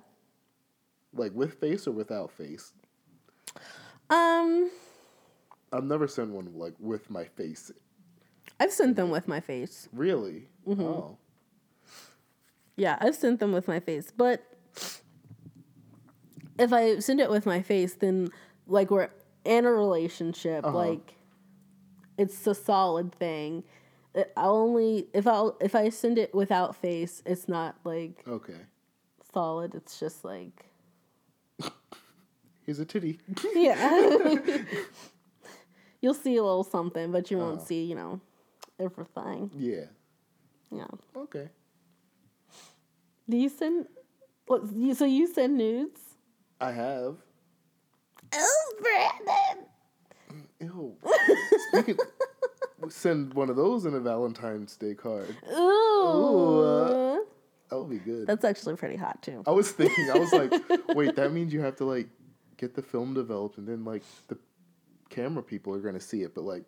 [1.15, 2.73] Like with face or without face.
[4.11, 4.71] Um,
[5.73, 7.71] I've never sent one like with my face.
[8.61, 9.89] I've sent them with my face.
[9.93, 10.49] Really?
[10.67, 10.83] Mm-hmm.
[10.83, 11.19] Oh.
[12.77, 14.43] Yeah, I've sent them with my face, but
[16.59, 18.29] if I send it with my face, then
[18.67, 19.11] like we're
[19.45, 20.77] in a relationship, Uh-huh.
[20.77, 21.15] like
[22.19, 23.65] it's a solid thing.
[24.17, 28.61] I only if I if I send it without face, it's not like Okay.
[29.33, 29.75] solid.
[29.75, 30.67] It's just like
[32.65, 33.19] Here's a titty.
[33.55, 34.29] yeah.
[36.01, 38.21] You'll see a little something, but you won't see you know
[38.79, 39.51] everything.
[39.57, 39.85] Yeah.
[40.71, 40.87] Yeah.
[41.17, 41.49] Okay.
[43.29, 43.87] Do you send?
[44.47, 44.63] What?
[44.75, 46.01] You, so you send nudes?
[46.61, 47.17] I have.
[48.35, 49.67] Oh, Brandon.
[50.61, 50.97] Ew.
[51.71, 51.97] Speaking,
[52.89, 55.35] send one of those in a Valentine's Day card.
[55.53, 56.61] Ooh.
[56.61, 57.19] uh,
[57.71, 58.27] That would be good.
[58.27, 59.43] That's actually pretty hot too.
[59.47, 60.53] I was thinking, I was like,
[60.89, 62.09] wait, that means you have to like
[62.65, 64.39] get the film developed and then like the
[65.11, 66.65] camera people are gonna see it, but like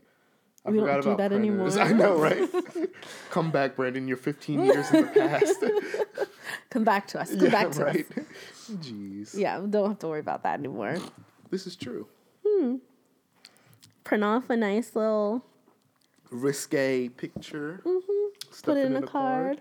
[0.64, 1.76] I We don't forgot do about that printers.
[1.76, 1.88] anymore.
[1.88, 2.90] I know, right?
[3.30, 4.06] Come back, Brandon.
[4.08, 5.64] You're 15 years in the past.
[6.70, 7.30] Come back to us.
[7.30, 8.06] Come yeah, back to right.
[8.18, 8.70] us.
[8.70, 9.38] Jeez.
[9.38, 10.98] Yeah, don't have to worry about that anymore.
[11.50, 12.08] This is true.
[12.46, 12.76] Hmm.
[14.04, 15.44] Print off a nice little,
[16.30, 17.80] Risque picture.
[17.84, 18.62] Mm-hmm.
[18.64, 19.60] put it in a card.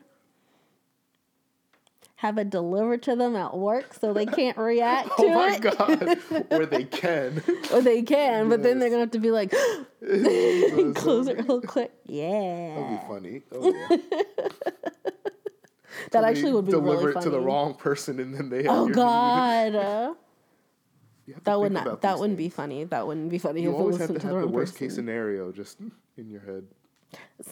[2.19, 5.31] Have it delivered to them at work so they can't react to it.
[5.31, 5.61] Oh my it.
[5.61, 6.51] god.
[6.61, 7.43] or they can.
[7.73, 11.61] Or they can, but then they're gonna have to be like, Close close it real
[11.61, 11.91] quick.
[12.05, 13.41] Yeah, That'd be funny.
[13.51, 13.97] Oh, yeah.
[16.11, 17.23] that actually would be deliver really it funny.
[17.25, 20.13] to the wrong person and then they have Oh God, uh,
[21.25, 22.01] You have to that would not.
[22.01, 22.85] That wouldn't be funny.
[22.85, 24.73] That wouldn't be funny You if it always was have to to have the worst
[24.73, 24.87] person.
[24.87, 25.79] case scenario just
[26.17, 26.65] in your head.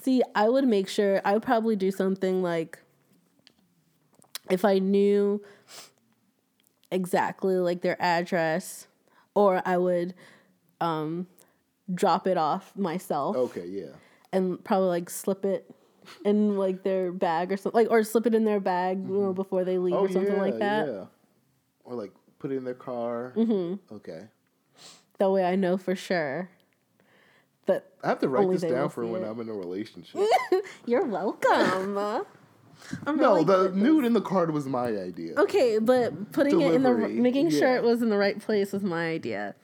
[0.01, 2.80] See, I would make sure I would probably do something like
[4.49, 5.41] if I knew
[6.91, 8.87] exactly like their address
[9.35, 10.13] or I would
[10.81, 11.27] um
[11.93, 13.93] drop it off myself Okay, yeah.
[14.31, 15.69] and probably like slip it
[16.25, 19.33] in like their bag or something like or slip it in their bag you know
[19.33, 20.87] before they leave Oh or something yeah, like that.
[20.87, 21.05] yeah.
[21.85, 23.33] Or like put it in their car.
[23.35, 23.95] Mm-hmm.
[23.95, 24.21] Okay.
[25.19, 26.49] That way I know for sure
[27.65, 29.27] that I have to write this down for when it.
[29.27, 30.21] I'm in a relationship.
[30.85, 32.25] you're welcome.
[33.05, 35.36] I'm no, really the nude in the card was my idea.
[35.38, 38.71] Okay, but putting it in the Delivery, making sure it was in the right place
[38.71, 39.55] was my idea.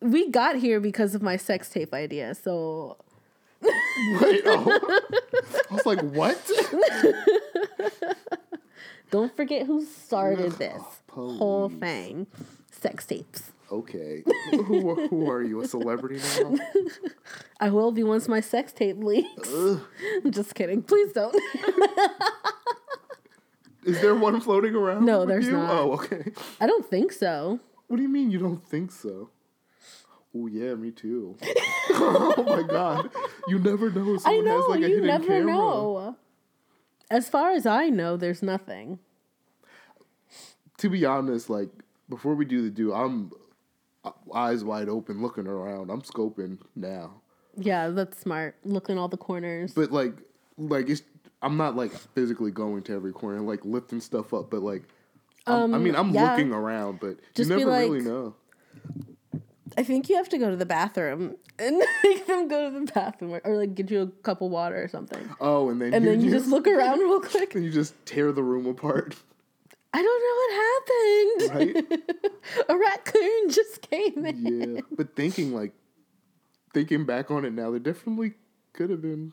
[0.00, 2.34] We got here because of my sex tape idea.
[2.34, 2.96] So
[3.62, 5.00] Wait, oh.
[5.70, 6.38] I was like, what?
[9.10, 10.82] don't forget who started this.
[11.10, 12.26] whole thing.
[12.70, 13.51] Sex tapes.
[13.72, 14.22] Okay.
[14.50, 15.62] who, are- who are you?
[15.62, 16.54] A celebrity now?
[17.60, 19.48] I will be once my sex tape leaks.
[19.52, 20.82] I'm just kidding.
[20.82, 21.34] Please don't.
[23.84, 25.06] Is there one floating around?
[25.06, 25.52] No, there's you?
[25.52, 25.70] not.
[25.70, 26.32] Oh, okay.
[26.60, 27.60] I don't think so.
[27.88, 29.30] What do you mean you don't think so?
[30.34, 31.36] Oh yeah, me too.
[31.90, 33.10] oh my god,
[33.48, 34.18] you never know.
[34.24, 34.66] I know.
[34.68, 35.52] like you never camera.
[35.52, 36.16] know.
[37.10, 38.98] As far as I know, there's nothing.
[40.78, 41.68] To be honest, like
[42.08, 43.30] before we do the do, I'm
[44.34, 45.90] eyes wide open, looking around.
[45.90, 47.20] I'm scoping now,
[47.56, 48.56] Yeah, that's smart.
[48.64, 49.72] Looking all the corners.
[49.74, 50.14] but like,
[50.58, 51.02] like it's.
[51.44, 54.84] I'm not like physically going to every corner, like lifting stuff up, but like,
[55.46, 56.30] I'm- I mean, I'm Um, yeah.
[56.30, 58.34] looking around, but Just you never really know.
[59.76, 62.92] I think you have to go to the bathroom and make them go to the
[62.92, 65.28] bathroom or, or like get you a cup of water or something.
[65.40, 67.54] Oh, and then And you, then you just look around real quick.
[67.56, 69.16] and you just tear the room apart,
[69.94, 71.90] I don't know what happened.
[71.90, 72.10] right?
[72.68, 74.74] a raccoon just came in.
[74.76, 75.72] yeah, but thinking like,
[76.72, 78.34] thinking back on it now, there definitely
[78.72, 79.32] could have been.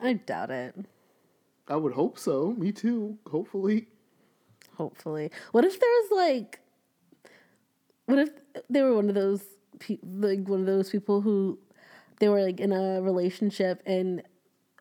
[0.00, 0.74] I doubt it.
[1.66, 2.54] I would hope so.
[2.56, 3.18] Me too.
[3.30, 3.88] Hopefully.
[4.76, 5.30] Hopefully.
[5.52, 6.60] What if there was like,
[8.06, 8.30] what if
[8.70, 9.42] they were one of those
[9.78, 11.58] pe- like one of those people who
[12.20, 14.22] they were like in a relationship and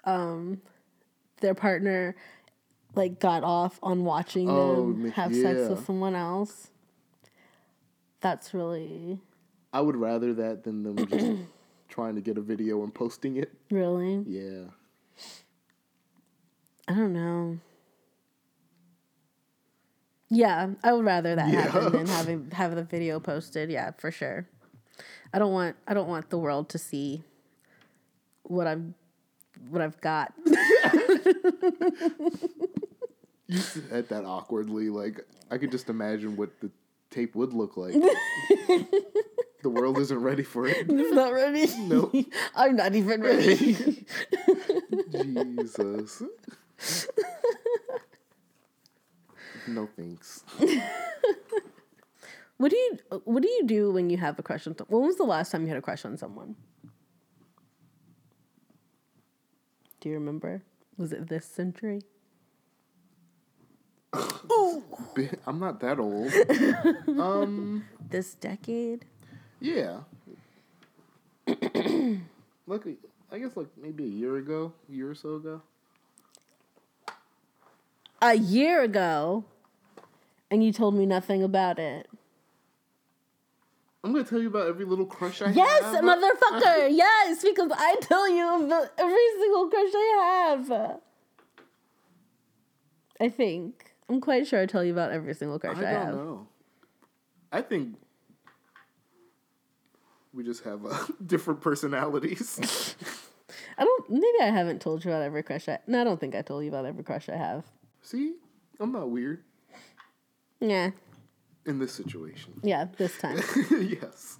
[0.05, 0.61] um
[1.41, 2.15] their partner
[2.97, 6.69] like got off on watching Oh, them have sex with someone else.
[8.19, 9.19] That's really
[9.71, 11.41] I would rather that than them just
[11.89, 13.53] trying to get a video and posting it.
[13.71, 14.23] really.
[14.27, 14.65] Yeah.
[16.87, 17.59] I don't know.
[20.29, 21.61] Yeah, I would rather that Yeah.
[21.69, 23.69] happen than having have the video posted.
[23.69, 24.47] Yeah, for sure.
[25.33, 27.23] I don't want I don't want the world to see
[28.43, 28.95] what I'm
[29.69, 30.33] what I've got.
[33.47, 34.89] You said that awkwardly.
[34.89, 36.69] Like I could just imagine what the
[37.09, 37.93] tape would look like.
[39.63, 40.77] the world isn't ready for it.
[40.89, 41.67] it's not ready.
[41.79, 42.11] No.
[42.55, 44.05] I'm not even ready.
[45.11, 46.23] Jesus.
[49.67, 50.43] no thanks.
[52.57, 54.99] what do you what do you do when you have a crush on someone?
[54.99, 56.55] When was the last time you had a crush on someone?
[60.01, 60.63] Do you remember?
[60.97, 62.01] Was it this century?
[65.47, 66.31] I'm not that old.
[67.19, 67.85] Um.
[68.09, 69.05] This decade?
[69.59, 69.99] Yeah.
[72.67, 72.97] Luckily,
[73.31, 75.61] I guess like maybe a year ago, a year or so ago.
[78.21, 79.45] a year ago
[80.49, 82.07] and you told me nothing about it.
[84.03, 86.03] I'm gonna tell you about every little crush I Yes, have.
[86.03, 86.87] Yes, motherfucker.
[86.95, 90.71] yes, because I tell you about every single crush I have.
[93.19, 93.86] I think.
[94.09, 95.85] I'm quite sure I tell you about every single crush I have.
[95.85, 96.25] I, don't have.
[96.25, 96.47] know.
[97.51, 97.95] I think
[100.33, 102.95] we just have uh, different personalities.
[103.77, 106.35] I don't maybe I haven't told you about every crush I No, I don't think
[106.35, 107.65] I told you about every crush I have.
[108.01, 108.35] See,
[108.79, 109.43] I'm not weird
[110.59, 110.91] Yeah.
[111.65, 112.59] in this situation.
[112.63, 113.37] Yeah, this time.
[113.71, 114.37] yes.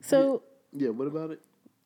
[0.00, 0.42] So
[0.72, 0.90] Yeah.
[0.90, 1.40] What about it?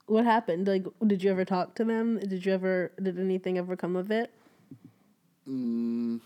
[0.06, 0.66] what happened?
[0.68, 2.18] Like did you ever talk to them?
[2.18, 4.30] Did you ever did anything ever come of it?
[5.48, 6.20] Mm,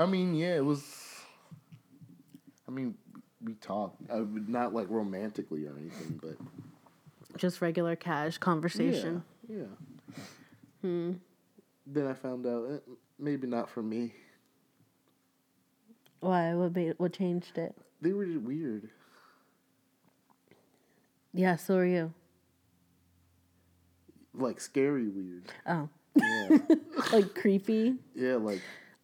[0.00, 0.82] I mean, yeah, it was.
[2.66, 2.94] I mean,
[3.44, 4.00] we talked.
[4.10, 6.36] Would not like romantically or anything, but
[7.38, 9.22] Just regular cash conversation.
[9.46, 9.56] Yeah.
[9.58, 10.14] yeah.
[10.80, 11.12] Hmm.
[11.86, 14.14] Then I found out eh, maybe not for me.
[16.20, 16.54] Why?
[16.54, 17.74] What made what changed it?
[18.00, 18.88] They were just weird.
[21.34, 22.14] Yeah, so are you.
[24.32, 25.52] Like scary weird.
[25.66, 25.88] Oh.
[26.14, 26.58] Yeah.
[27.12, 27.96] Like creepy.
[28.14, 28.60] yeah, like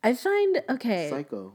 [0.07, 1.11] I find okay.
[1.11, 1.52] psycho.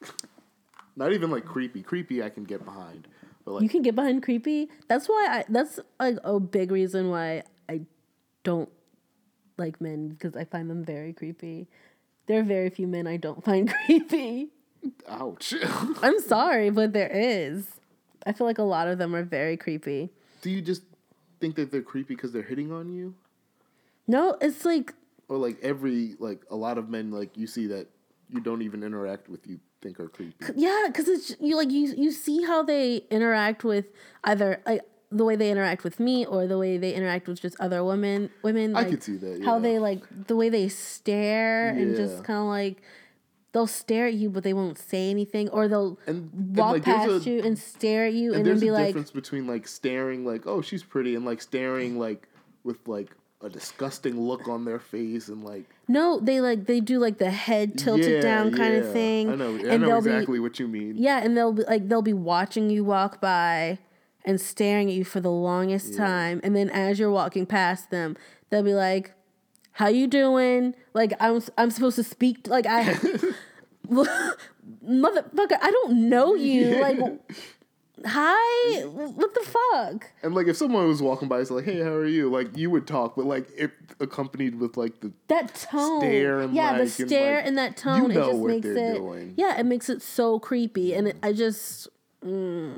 [0.96, 1.82] Not even like creepy.
[1.82, 3.08] Creepy I can get behind.
[3.44, 4.68] But like You can get behind creepy.
[4.86, 7.80] That's why I that's like a big reason why I
[8.44, 8.68] don't
[9.56, 11.66] like men because I find them very creepy.
[12.26, 14.50] There are very few men I don't find creepy.
[15.08, 15.54] ouch.
[16.02, 17.66] I'm sorry, but there is.
[18.24, 20.10] I feel like a lot of them are very creepy.
[20.42, 20.82] Do you just
[21.40, 23.14] think that they're creepy because they're hitting on you?
[24.06, 24.94] No, it's like
[25.28, 27.86] Or like every like a lot of men like you see that
[28.30, 30.44] you don't even interact with you think are creepy.
[30.56, 33.86] yeah, because it's you like you you see how they interact with
[34.24, 37.56] either like the way they interact with me or the way they interact with just
[37.60, 38.74] other women women.
[38.76, 42.38] I Like, could see that, How they like the way they stare and just kind
[42.40, 42.82] of like
[43.52, 46.82] they'll stare at you but they won't say anything or they'll And- and, walk like,
[46.84, 49.10] past a- you and stare at you and, And then there's be a like difference
[49.10, 52.28] between like staring like oh she's pretty and like staring like
[52.64, 53.08] with like
[53.40, 57.30] a disgusting look on their face and like No, they like they do like the
[57.30, 58.80] head tilted yeah, down kind yeah.
[58.80, 59.30] of thing.
[59.30, 60.94] I know, I and know exactly be what you mean.
[60.96, 63.78] yeah, and they'll be like they'll be watching you walk by
[64.24, 68.16] and staring at you for the longest time, and then as you're walking past them,
[68.50, 69.12] they'll be like,
[69.72, 72.98] "How you doing?" Like I'm I'm supposed to speak like I.
[74.84, 76.78] Motherfucker, I don't know you.
[76.80, 76.98] Like,
[78.06, 80.10] hi, what the fuck?
[80.22, 82.70] And like if someone was walking by, it's like, "Hey, how are you?" Like you
[82.70, 83.70] would talk, but like it
[84.00, 87.58] accompanied with like the That tone, Stare and yeah, the like- and, stare like, and
[87.58, 89.34] that tone, you know it just what makes they're it, doing.
[89.36, 91.88] yeah, it makes it so creepy, and it, I just,
[92.24, 92.74] mm,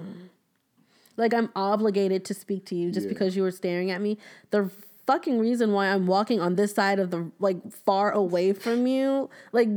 [1.17, 3.13] like, I'm obligated to speak to you just Yeah.
[3.13, 4.17] because you were staring at me.
[4.51, 4.71] The
[5.07, 9.29] fucking reason why I'm walking on this side of the like far away from you,
[9.53, 9.69] like,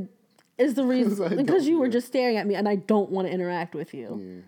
[0.57, 3.33] is the reason because you were just staring at me, and I don't want to
[3.33, 4.21] interact with you.
[4.23, 4.41] yeah.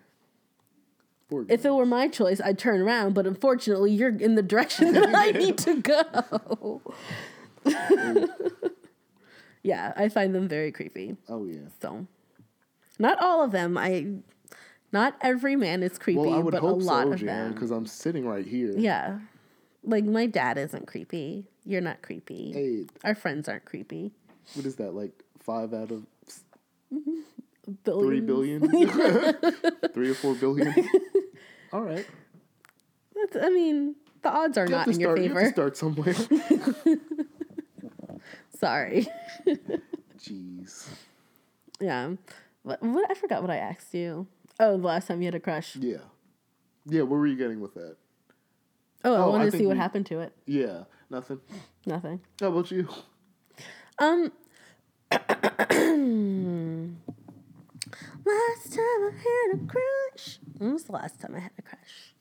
[1.49, 5.13] If it were my choice, I'd turn around, but unfortunately, you're in the direction that
[5.15, 6.81] I need to go.
[9.63, 11.17] yeah, I find them very creepy.
[11.27, 11.61] oh yeah.
[11.81, 12.07] So,
[12.99, 13.77] not all of them.
[13.77, 14.07] I,
[14.91, 17.27] not every man is creepy, Well, I would but hope a lot so, of Jan,
[17.27, 17.53] them.
[17.53, 18.73] because I'm sitting right here.
[18.77, 19.19] Yeah,
[19.83, 21.45] like my dad isn't creepy.
[21.65, 22.51] You're not creepy.
[22.53, 24.11] Hey, Our friends aren't creepy.
[24.53, 24.93] what is that?
[24.93, 26.05] Like five out of
[27.83, 28.07] Billions.
[28.07, 28.61] three billion?
[29.93, 30.73] three or four billion?
[31.73, 32.05] All right.
[33.15, 35.39] That's, I mean, the odds are You not to in your favor.
[35.39, 36.13] You have to start somewhere.
[38.59, 39.07] Sorry.
[40.19, 40.87] Jeez.
[41.79, 42.11] Yeah.
[42.63, 43.09] What, what?
[43.11, 44.27] I forgot what I asked you.
[44.59, 45.75] Oh, the last time you had a crush.
[45.75, 45.97] Yeah.
[46.85, 47.01] Yeah.
[47.01, 47.95] What were you getting with that?
[49.03, 50.33] Oh, I Oh, I wanted to see what we- happened to it.
[50.45, 50.83] Yeah.
[51.09, 51.39] Nothing.
[51.85, 52.21] Nothing.
[52.39, 52.87] How about you?
[53.99, 54.31] Um.
[58.25, 60.39] last time I had a crush.
[60.57, 62.13] When was the last time I had a crush?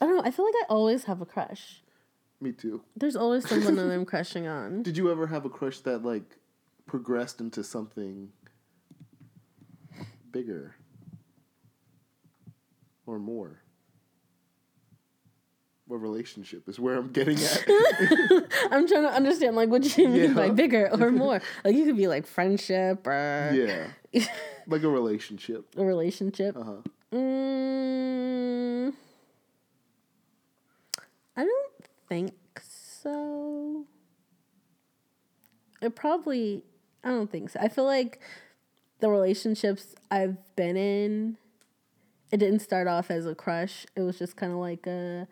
[0.00, 0.22] I don't know.
[0.24, 1.82] I feel like I always have a crush.
[2.40, 2.82] Me too.
[2.96, 4.82] There's always someone that I'm crushing on.
[4.82, 6.36] Did you ever have a crush that like
[6.86, 8.30] progressed into something
[10.30, 10.76] bigger
[13.06, 13.62] or more?
[15.90, 17.64] What relationship is where I'm getting at?
[18.70, 21.42] I'm trying to understand like what you mean by bigger or more.
[21.64, 24.24] Like you could be like friendship or yeah.
[24.68, 25.66] Like a relationship.
[25.76, 26.56] a relationship.
[26.56, 26.76] Uh huh.
[27.12, 28.92] Mm,
[31.36, 31.72] I don't
[32.08, 33.84] think so.
[35.82, 36.62] It probably,
[37.02, 37.58] I don't think so.
[37.60, 38.20] I feel like
[39.00, 41.36] the relationships I've been in,
[42.30, 43.86] it didn't start off as a crush.
[43.96, 45.26] It was just kind of like a,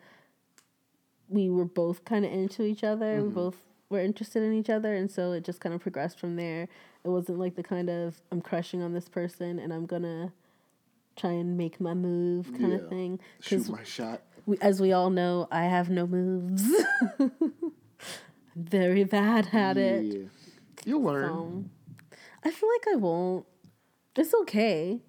[1.29, 3.15] we were both kind of into each other.
[3.15, 3.33] We mm-hmm.
[3.33, 3.57] both
[3.89, 4.93] were interested in each other.
[4.93, 6.67] And so it just kind of progressed from there.
[7.03, 10.31] It wasn't like the kind of, I'm crushing on this person and I'm going to
[11.15, 12.77] try and make my move kind Yeah.
[12.79, 13.19] of thing.
[13.41, 14.21] Shoot my shot.
[14.45, 16.63] we, as we all know, I have no moves.
[18.55, 20.29] Very bad at it.
[20.85, 21.69] You'll learn.
[22.43, 23.45] I feel like I won't.
[24.15, 25.01] It's okay.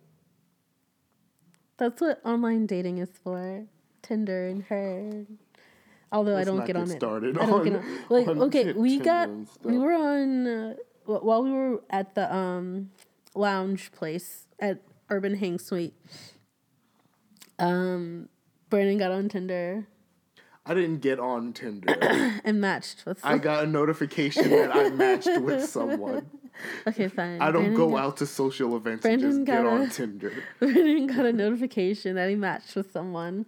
[1.79, 3.67] That's what online dating is for.
[4.03, 5.25] Tinder and her.
[6.13, 7.43] Although Let's I don't get get on started it.
[7.43, 7.99] I don't get on- on.
[8.09, 9.29] Like on okay, we got
[9.63, 12.91] we were on uh, while we were at the um
[13.35, 15.95] lounge place at Urban Hang Suite.
[17.59, 18.29] Um,
[18.71, 19.87] Brandon got on Tinder
[20.67, 21.97] I didn't get on Tinder.
[22.45, 23.19] and matched with.
[23.25, 26.27] I got a notification that I matched with someone.
[26.87, 27.41] okay, fine.
[27.41, 29.81] I don't Brandon go got- out to social events Brandon and just get got on
[29.83, 30.33] a- Tinder.
[30.59, 33.47] Brandon got a notification that he matched with someone,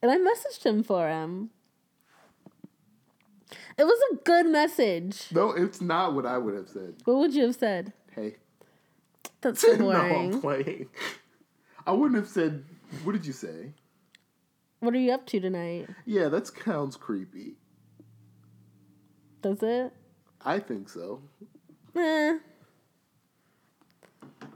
[0.00, 1.50] and I messaged him for him.
[3.78, 5.26] It was a good message.
[5.32, 6.96] No, it's not what I would have said.
[7.04, 7.92] What would you have said?
[8.14, 8.36] Hey.
[9.40, 10.88] That's so no, I'm playing.
[11.86, 12.64] I wouldn't have said.
[13.04, 13.72] What did you say?
[14.80, 15.88] what are you up to tonight?
[16.04, 17.54] Yeah, that sounds creepy.
[19.40, 19.92] Does it?
[20.44, 21.22] I think so.
[21.96, 22.38] Eh.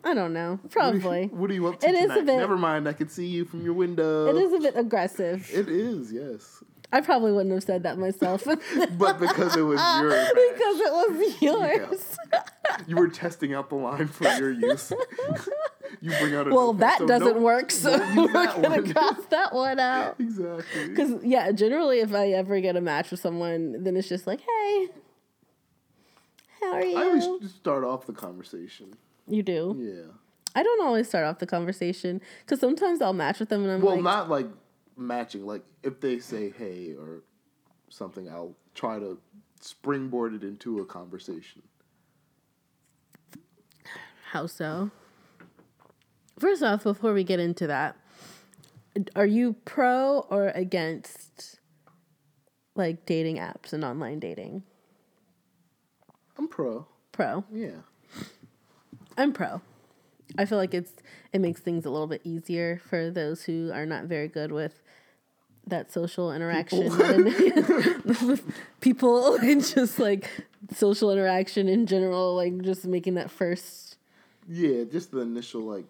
[0.04, 0.60] I don't know.
[0.70, 1.26] Probably.
[1.32, 2.26] What are you up to It is a tonight?
[2.26, 2.88] bit- Never mind.
[2.88, 4.26] I can see you from your window.
[4.26, 5.48] It is a bit aggressive.
[5.52, 6.62] It is, yes.
[6.92, 8.44] I probably wouldn't have said that myself.
[8.98, 12.16] But because it was your match, because it was yours.
[12.86, 14.92] you were testing out the line for your use.
[16.00, 18.92] you bring out a Well, notepad, that so doesn't nope, work, so we're gonna one.
[18.92, 20.16] cross that one out.
[20.20, 20.88] Exactly.
[20.88, 24.40] Because yeah, generally, if I ever get a match with someone, then it's just like,
[24.40, 24.88] "Hey,
[26.60, 28.94] how are you?" I always start off the conversation.
[29.28, 29.76] you do.
[29.78, 30.12] Yeah.
[30.54, 33.80] I don't always start off the conversation because sometimes I'll match with them and I'm
[33.82, 34.46] Well, like, Well, not like
[34.96, 35.46] matching.
[35.46, 37.22] Like if they say hey or
[37.88, 39.18] something, I'll try to
[39.60, 41.62] springboard it into a conversation.
[44.30, 44.90] "How so?"
[46.38, 47.96] First off, before we get into that,
[49.14, 51.60] are you pro or against
[52.74, 54.62] like dating apps and online dating?
[56.38, 56.86] I'm pro.
[57.12, 57.44] Pro.
[57.52, 57.80] Yeah.
[59.16, 59.62] I'm pro.
[60.36, 60.92] I feel like it's
[61.32, 64.82] it makes things a little bit easier for those who are not very good with
[65.66, 67.24] that social interaction and
[68.04, 68.42] with
[68.80, 70.30] people and just like
[70.74, 73.98] social interaction in general, like just making that first
[74.48, 75.86] Yeah, just the initial like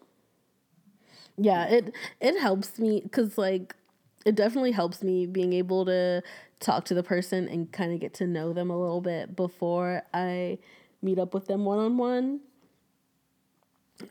[1.37, 3.74] yeah, it it helps me cuz like
[4.24, 6.22] it definitely helps me being able to
[6.59, 10.03] talk to the person and kind of get to know them a little bit before
[10.12, 10.59] I
[11.03, 12.41] meet up with them one on one.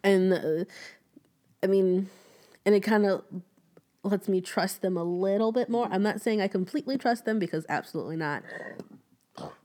[0.03, 0.65] And uh,
[1.61, 2.09] I mean,
[2.65, 3.23] and it kind of
[4.05, 5.87] lets me trust them a little bit more.
[5.91, 8.43] I'm not saying I completely trust them because absolutely not.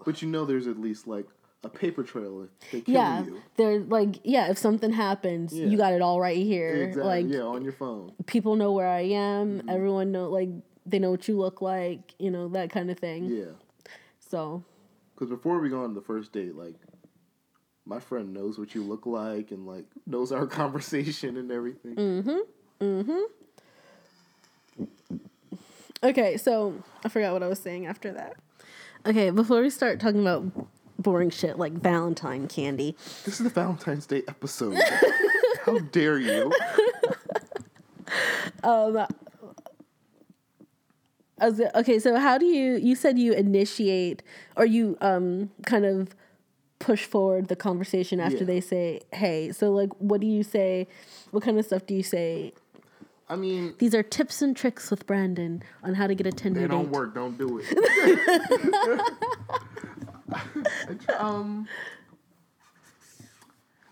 [0.05, 1.27] but you know there's at least like
[1.63, 3.43] a paper trail if they kill Yeah, you.
[3.57, 5.67] they're like, yeah, if something happens, Yeah.
[5.67, 6.85] you got it all right here.
[6.85, 7.03] Exactly.
[7.25, 8.13] Like yeah, on your phone.
[8.27, 9.59] people know where I am.
[9.59, 9.69] Mm-hmm.
[9.69, 10.49] Everyone know like
[10.87, 13.27] they know what you look like, you know, that kind of thing.
[13.27, 13.45] Yeah.
[14.19, 14.65] So,
[15.15, 16.75] Because before we go on the first date, like,
[17.85, 21.95] my friend knows what you look like and, like, knows our conversation and everything.
[22.81, 23.21] Mm.
[26.03, 26.75] Okay, so
[27.05, 28.37] I forgot what I was saying after that.
[29.07, 30.45] Okay, before we start talking about
[30.99, 34.79] boring shit like Valentine candy, This is the Valentine's Day episode.
[35.65, 36.53] How dare you?
[41.41, 44.23] Was, okay, so how do you you said you initiate
[44.57, 46.15] or you um kind of
[46.79, 48.45] push forward the conversation after Yeah.
[48.45, 50.87] they say, "Hey." So like what do you say?
[51.31, 52.53] What kind of stuff do you say?
[53.31, 56.61] I mean, These are tips and tricks with Brandon on how to get a Tinder
[56.61, 56.73] they date.
[56.73, 57.15] don't work.
[57.15, 57.67] Don't do it.
[60.29, 61.69] I um,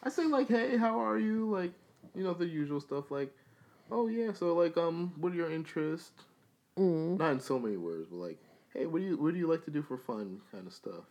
[0.03, 1.72] I say like, "Hey, how are you?" Like,
[2.14, 3.11] you know, the usual stuff.
[3.12, 3.32] Like,
[3.91, 6.11] "Oh yeah." So like, um, what are your interests?
[6.76, 8.39] Not in so many words, but like,
[8.74, 11.05] "Hey, what do you what do you like to do for fun?" Kind of stuff.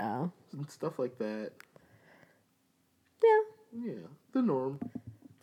[0.00, 0.30] Oh.
[0.52, 1.52] And stuff like that.
[3.22, 3.84] Yeah.
[3.84, 4.80] Yeah, the norm.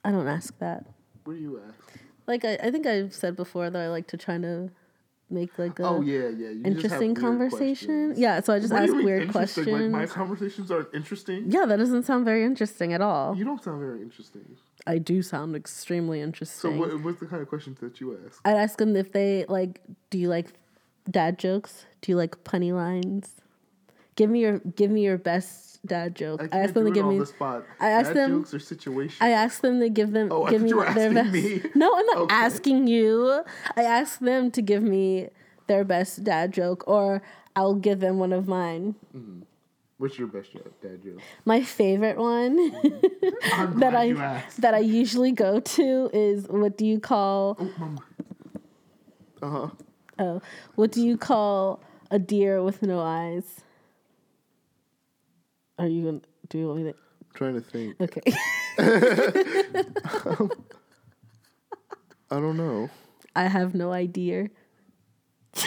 [0.03, 0.85] I don't ask that.
[1.25, 1.99] What do you ask?
[2.27, 4.71] Like I, I think I've said before that I like to try to
[5.29, 6.49] make like a oh yeah, yeah.
[6.49, 8.13] You interesting conversation.
[8.15, 9.67] Yeah, so I just What ask weird questions.
[9.67, 11.51] Like my conversations aren't interesting.
[11.51, 13.35] yeah, that doesn't sound very interesting at all.
[13.35, 14.57] You don't sound very interesting.
[14.87, 18.39] I do sound extremely interesting So what, what's the kind of questions that you ask?
[18.45, 19.81] I'd ask them if they like.
[20.09, 20.53] Do you like
[21.09, 21.85] dad jokes?
[22.01, 23.41] Do you like punny lines?
[24.15, 26.41] Give me your give me your best dad joke.
[26.41, 27.19] I, can't ask them to give me.
[27.19, 27.63] the spot.
[27.79, 29.17] I asked Bad them- jokes or situations.
[29.21, 31.31] I asked them to give them Oh, give me their asking best.
[31.33, 31.61] me.
[31.75, 32.35] No, I'm not Okay.
[32.35, 33.43] asking you.
[33.75, 35.29] I asked them to give me
[35.67, 37.21] their best dad joke, or
[37.55, 38.95] I'll give them one of mine.
[39.97, 41.19] What's your best dad joke?
[41.45, 42.57] My favorite one
[43.53, 44.13] I'm that I
[44.59, 47.57] that I usually go to is what do you call
[49.41, 49.69] Uh huh.
[50.19, 50.41] oh
[50.75, 53.61] what do you call a deer with no eyes?
[55.77, 56.97] Are you gonna do you want me to
[57.35, 57.99] Trying to think.
[58.01, 58.21] Okay.
[58.77, 60.51] Um,
[62.29, 62.89] I don't know.
[63.35, 64.49] I have no idea.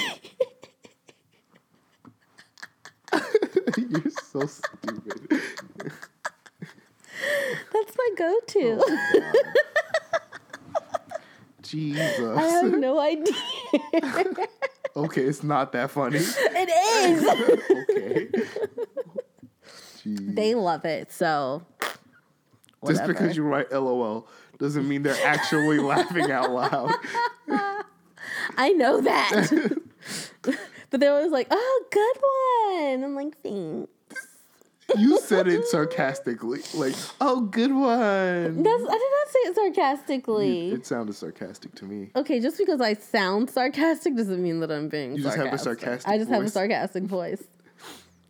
[3.79, 5.41] You're so stupid.
[7.73, 8.83] That's my go-to.
[8.83, 8.99] Oh,
[11.63, 12.37] Jesus.
[12.37, 13.35] I have no idea.
[14.97, 16.19] okay, it's not that funny.
[16.19, 16.71] it
[17.07, 17.25] is.
[17.97, 18.29] Okay.
[20.17, 20.35] Jeez.
[20.35, 21.63] they love it, so
[22.87, 24.29] Just because you write LOL
[24.59, 26.93] doesn't mean they're actually laughing out loud.
[28.57, 29.79] I know that.
[30.91, 32.17] but they're always like, "Oh, good
[32.97, 33.91] one." I'm like, "Thanks."
[34.97, 40.71] You said it sarcastically, like, "Oh, good one." That's I did not say it sarcastically.
[40.71, 42.11] It sounded sarcastic to me.
[42.17, 45.59] okay, just because I sound sarcastic doesn't mean that I'm being You just have a
[45.59, 46.03] sarcastic.
[46.03, 47.45] sarcastic I just have a sarcastic voice.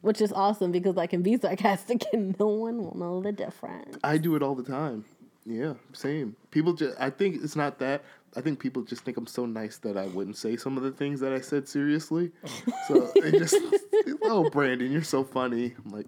[0.00, 3.98] Which is awesome because I can be sarcastic and no one will know the difference.
[4.04, 5.04] I do it all the time.
[5.44, 6.36] Yeah, same.
[6.50, 8.04] People just, I think it's not that.
[8.36, 10.90] I think people just think I'm so nice that I wouldn't say some of the
[10.90, 12.30] things that I said seriously.
[12.86, 13.56] So they just,
[14.22, 15.74] oh, Brandon, you're so funny.
[15.84, 16.06] I'm like,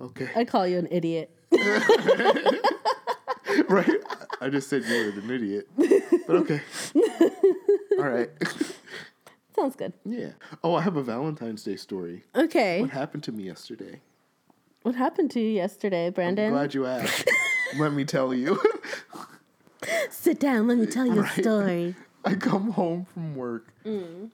[0.00, 1.30] okay, I call you an idiot.
[3.68, 3.90] right?
[4.40, 5.68] I just said you were an idiot,
[6.26, 6.62] but okay.
[7.98, 8.30] All right.
[9.58, 9.92] Sounds good.
[10.04, 10.30] Yeah.
[10.62, 12.24] Oh, I have a Valentine's Day story.
[12.36, 12.80] Okay.
[12.80, 14.00] What happened to me yesterday?
[14.82, 16.52] What happened to you yesterday, Brandon?
[16.52, 17.28] Glad you asked.
[17.78, 18.60] Let me tell you.
[20.10, 21.38] Sit down, let me tell you Right.
[21.38, 21.94] a story.
[22.24, 24.30] I come home from work, and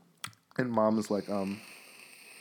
[0.71, 1.61] mom is like, um,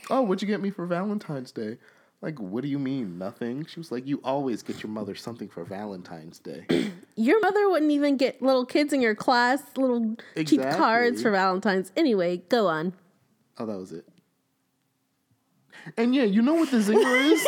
[0.09, 1.77] oh, what'd you get me for Valentine's Day?
[2.23, 3.65] Like, what do you mean, nothing?
[3.65, 6.65] She was like, you always get your mother something for Valentine's Day.
[7.17, 10.15] Your mother wouldn't even get little kids in your class little
[10.45, 11.91] cheap cards for Valentine's.
[11.95, 12.93] Anyway, go on.
[13.59, 14.07] oh, that was it.
[15.95, 17.45] And yeah, you know what the zinger is?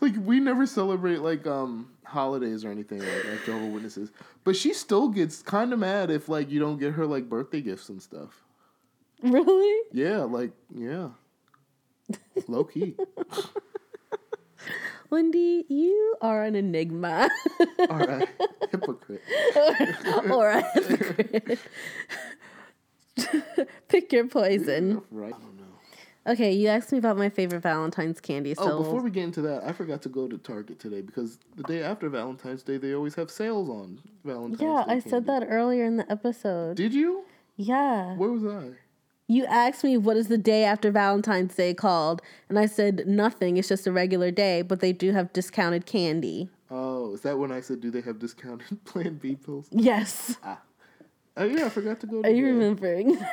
[0.00, 4.10] like we never celebrate like um holidays or anything like, like Jehovah Witnesses.
[4.44, 7.60] But she still gets kind of mad if like you don't get her like birthday
[7.60, 8.42] gifts and stuff.
[9.22, 9.86] Really?
[9.92, 11.08] Yeah, like yeah.
[12.48, 12.96] Low key.
[15.10, 17.28] Wendy, you are an enigma.
[17.90, 18.28] All right.
[18.70, 19.22] Hypocrite.
[20.30, 21.58] or a hypocrite.
[23.88, 25.02] Pick your poison.
[25.10, 25.34] Right.
[25.34, 26.32] I don't know.
[26.32, 28.54] Okay, you asked me about my favorite Valentine's candy.
[28.54, 31.38] So Oh, before we get into that, I forgot to go to Target today because
[31.56, 35.26] the day after Valentine's Day they always have sales on Valentine's yeah, Day I said
[35.26, 36.76] that earlier in the episode.
[36.76, 37.24] Did you?
[37.56, 38.14] yeah.
[38.16, 38.70] Where was I?
[39.32, 42.20] You asked me what is the day after Valentine's Day called,
[42.50, 43.56] and I said nothing.
[43.56, 46.50] It's just a regular day, but they do have discounted candy.
[46.70, 49.68] Oh, is that when I said do they have discounted Plan B pills?
[49.70, 50.36] Yes.
[51.34, 52.20] Oh yeah, I forgot to go.
[52.20, 52.52] To Are you that.
[52.52, 53.18] remembering?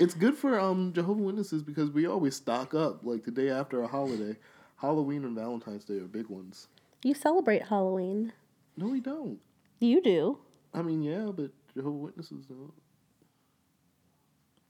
[0.00, 3.80] It's good for um Jehovah Witnesses because we always stock up like the day after
[3.82, 4.36] a holiday.
[4.76, 6.66] Halloween and Valentine's Day are big ones.
[7.04, 8.32] you celebrate Halloween.
[8.76, 9.38] No, we don't.
[9.78, 10.38] You do.
[10.74, 12.72] I mean, yeah, but Jehovah Witnesses don't.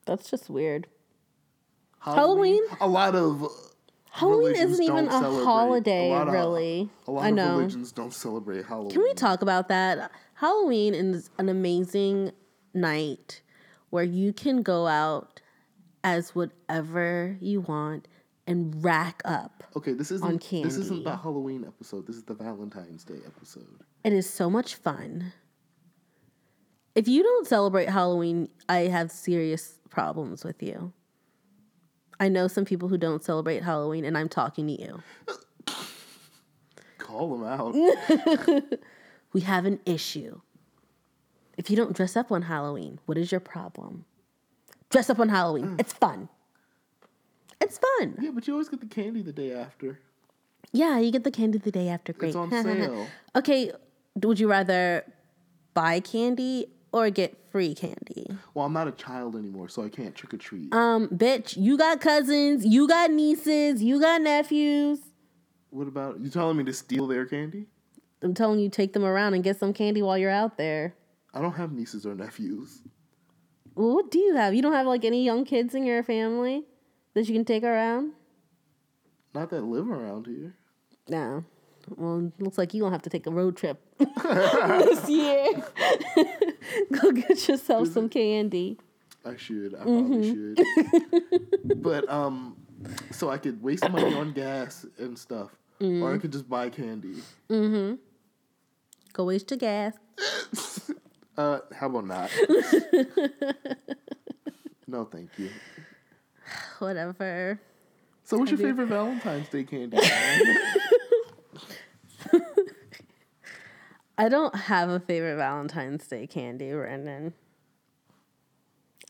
[0.09, 0.86] That's just weird.
[2.00, 2.62] Halloween?
[2.80, 3.46] A lot of
[4.11, 6.90] Halloween isn't even a celebrate- holiday, a lot of- really.
[7.06, 7.56] A lot I of know.
[7.59, 8.90] religions don't celebrate Halloween.
[8.90, 10.11] Can we talk about that?
[10.34, 12.32] Halloween is an amazing
[12.72, 13.42] night
[13.90, 15.40] where you can go out
[16.02, 18.09] as whatever you want
[18.46, 19.62] and rack up.
[19.76, 22.06] Okay, this isn't this isn't the Halloween episode.
[22.06, 23.82] This is the Valentine's Day episode.
[24.04, 25.32] It is so much fun.
[26.94, 30.93] If you don't celebrate Halloween, I have serious problems with you.
[32.20, 35.03] I know some people who don't celebrate Halloween, and I'm talking to you.
[36.99, 37.74] Call them out.
[39.32, 40.41] We have an issue.
[41.57, 44.05] If you don't dress up on Halloween, what is your problem?
[44.91, 45.76] Dress up on Halloween.
[45.76, 45.80] Mm.
[45.80, 46.28] It's fun.
[47.61, 48.16] It's fun.
[48.20, 49.99] yeah, but you always get the candy the day after.
[50.72, 52.12] Yeah, you get the candy the day after.
[52.12, 52.28] Great.
[52.28, 53.07] It's on sale.
[53.34, 53.72] okay,
[54.22, 55.05] would you rather
[55.74, 58.26] buy candy or get free candy?
[58.55, 60.72] Well, I'm not a child anymore, so I can't trick or treat.
[60.74, 65.01] Um, bitch, you got cousins, you got nieces, you got nephews.
[65.70, 67.66] what about you telling me to steal their candy?
[68.22, 70.95] I'm telling you, take them around and get some candy while you're out there.
[71.34, 72.82] I don't have nieces or nephews.
[73.74, 74.55] Well, what do you have?
[74.55, 76.64] You don't have like any young kids in your family
[77.14, 78.12] that you can take around?
[79.34, 80.57] Not that live around here.
[81.09, 81.45] No.
[81.97, 85.47] Well, looks like you gonna have to take a road trip this year.
[87.01, 88.78] Go get yourself some candy.
[89.24, 89.74] I should.
[89.74, 90.09] I Mm-hmm.
[90.09, 90.30] probably
[91.66, 91.82] should.
[91.82, 92.57] but um,
[93.11, 96.03] so I could waste money on gas and stuff, Mm.
[96.03, 97.22] or I could just buy candy.
[97.49, 97.95] Mm-hmm.
[99.12, 99.95] Go waste your gas.
[101.36, 102.30] Uh, how about not?
[104.89, 105.51] no, thank you.
[106.80, 107.61] Whatever.
[108.24, 109.97] So, what's your favorite Valentine's Day candy?
[109.97, 110.57] man?
[114.18, 117.32] I don't have a favorite Valentine's Day candy, Brandon.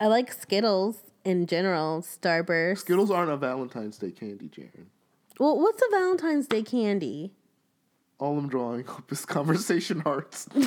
[0.01, 2.79] I like Skittles in general, Starburst.
[2.79, 4.87] Skittles aren't a Valentine's Day candy, Jaren.
[5.41, 7.33] Well, what's a Valentine's Day candy?
[8.19, 10.49] All I'm drawing up is conversation hearts.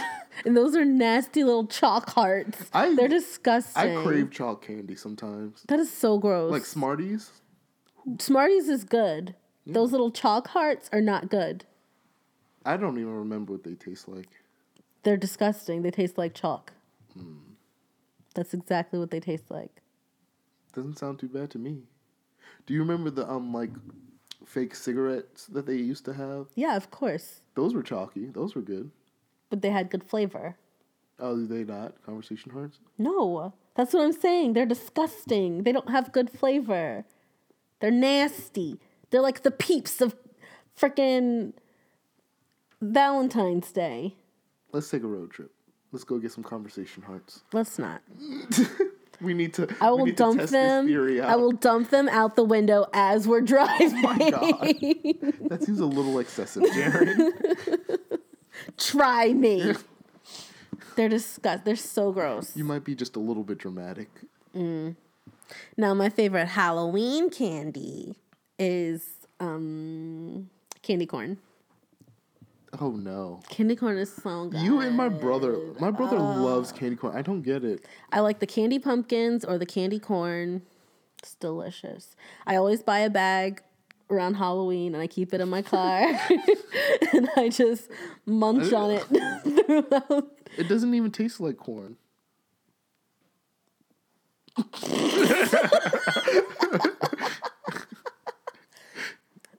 [0.46, 2.58] And those are nasty little chalk hearts.
[2.74, 3.98] I- They're disgusting.
[3.98, 6.50] I crave chalk candy sometimes, That is so gross.
[6.52, 7.30] like Smarties.
[8.18, 9.36] Smarties is good.
[9.68, 11.66] Those little chalk hearts are not good.
[12.66, 14.30] I don't even remember what they taste like.
[15.04, 15.82] They're disgusting.
[15.82, 16.74] They taste like chalk.
[17.14, 17.38] Hmm.
[18.36, 19.82] That's exactly what they taste like.
[20.74, 21.84] Doesn't sound too bad to me.
[22.66, 23.72] Do you remember the um like
[24.46, 26.48] fake cigarettes that they used to have?
[26.56, 27.42] Yeah, of course.
[27.56, 28.28] Those were chalky.
[28.28, 28.92] Those were good.
[29.50, 30.56] But they had good flavor.
[31.20, 32.02] Oh, did they not?
[32.06, 32.80] Conversation hearts.
[32.98, 34.54] No, that's what I'm saying.
[34.54, 35.64] They're disgusting.
[35.64, 37.06] They don't have good flavor.
[37.80, 38.80] They're nasty.
[39.10, 40.16] They're like the peeps of
[40.80, 41.54] freaking
[42.82, 44.16] Valentine's Day.
[44.72, 45.52] Let's take a road trip.
[45.92, 47.44] Let's go get some conversation hearts.
[47.54, 48.02] Let's not.
[49.22, 49.68] We need to.
[49.80, 50.86] I will dump them.
[50.88, 51.30] This theory out.
[51.30, 54.02] I will dump them out the window as we're driving.
[54.02, 54.76] My God.
[55.48, 57.18] That seems a little excessive, Jared.
[58.78, 59.76] Try me.
[60.96, 61.66] They're disgust.
[61.66, 62.56] They're so gross.
[62.56, 64.10] you might be just a little bit dramatic.
[64.56, 68.16] Now, my favorite Halloween candy
[68.58, 69.06] is
[69.40, 70.50] um,
[70.82, 71.38] candy corn.
[72.80, 73.42] Oh no.
[73.50, 74.62] Candy corn is so good.
[74.62, 75.58] You and my brother.
[75.80, 76.78] My brother loves oh.
[76.78, 77.16] candy corn.
[77.16, 77.86] I don't get it.
[78.12, 80.62] I like the candy pumpkins or the candy corn.
[81.20, 82.16] It's delicious.
[82.48, 83.62] I always buy a bag
[84.10, 86.02] around Halloween and I keep it in my car
[87.14, 87.90] and I just
[88.26, 90.32] munch on it throughout.
[90.58, 91.96] It doesn't even taste like corn.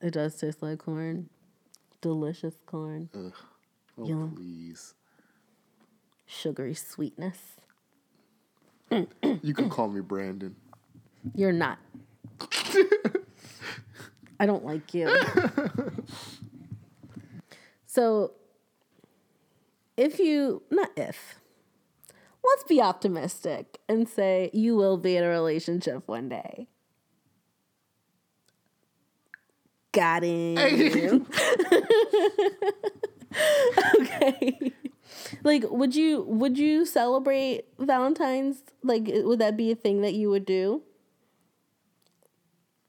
[0.03, 1.31] It does taste like corn.
[2.03, 3.09] Delicious corn.
[3.15, 3.33] Oh,
[4.05, 4.35] Yum.
[4.37, 4.95] please.
[6.27, 7.39] Sugary sweetness.
[8.91, 10.55] You can call me Brandon.
[11.35, 11.79] You're not.
[14.39, 15.09] I don't like you.
[17.87, 18.33] so,
[19.97, 21.37] if you, not if,
[22.45, 26.67] let's be optimistic and say you will be in a relationship one day.
[29.93, 30.57] Got him.
[34.01, 34.73] okay.
[35.45, 38.63] Like, would you would you celebrate Valentine's?
[38.83, 40.83] Like, would that be a thing that you would do?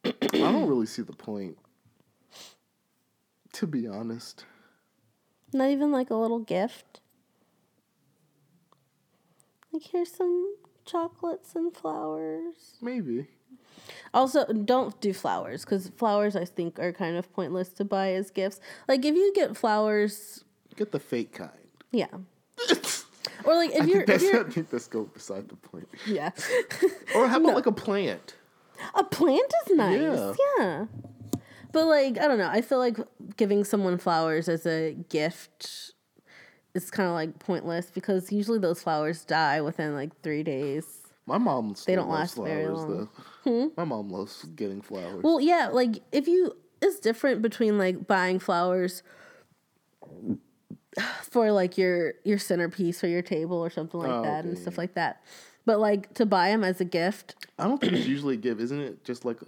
[0.05, 1.57] I don't really see the point.
[3.53, 4.45] To be honest.
[5.53, 7.01] Not even like a little gift.
[9.71, 10.55] Like here's some
[10.85, 12.77] chocolates and flowers.
[12.81, 13.27] Maybe.
[14.13, 18.29] Also, don't do flowers because flowers I think are kind of pointless to buy as
[18.31, 18.59] gifts.
[18.87, 20.43] Like if you get flowers,
[20.75, 21.51] Get the fake kind.
[21.91, 22.07] yeah.
[23.45, 25.55] Or like if I you're, think if that's, I you're think that's go beside the
[25.55, 25.87] point.
[26.07, 26.29] yeah,
[27.15, 27.53] Or how about No.
[27.55, 28.35] like a plant?
[28.95, 29.99] a plant is nice.
[29.99, 30.33] Yeah.
[30.59, 30.85] Yeah.
[31.73, 32.97] But like I don't know, I feel like
[33.35, 35.91] giving someone flowers as a gift
[36.73, 40.85] is kind of like pointless because usually those flowers die within like three days.
[41.25, 43.09] My mom They don't last very flowers long.
[43.43, 43.67] Hmm?
[43.75, 45.23] My mom loves getting flowers.
[45.23, 49.03] Well, yeah, like if you it's different between like buying flowers
[51.23, 54.77] for like your your centerpiece or your table or something like Oh, that and stuff
[54.77, 55.23] like that.
[55.65, 58.61] But like to buy them as a gift, I don't think it's usually a gift,
[58.61, 59.03] isn't it?
[59.03, 59.39] Just like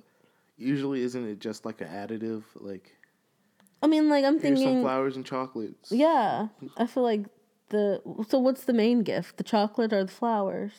[0.58, 2.44] usually isn't it just like an additive?
[2.56, 2.98] Like
[3.82, 5.92] I mean, like I'm here's some thinking, flowers and chocolates.
[5.92, 6.48] yeah,
[6.78, 7.26] I feel like
[7.70, 9.38] the so what's the main gift?
[9.38, 10.72] The chocolate or the flowers?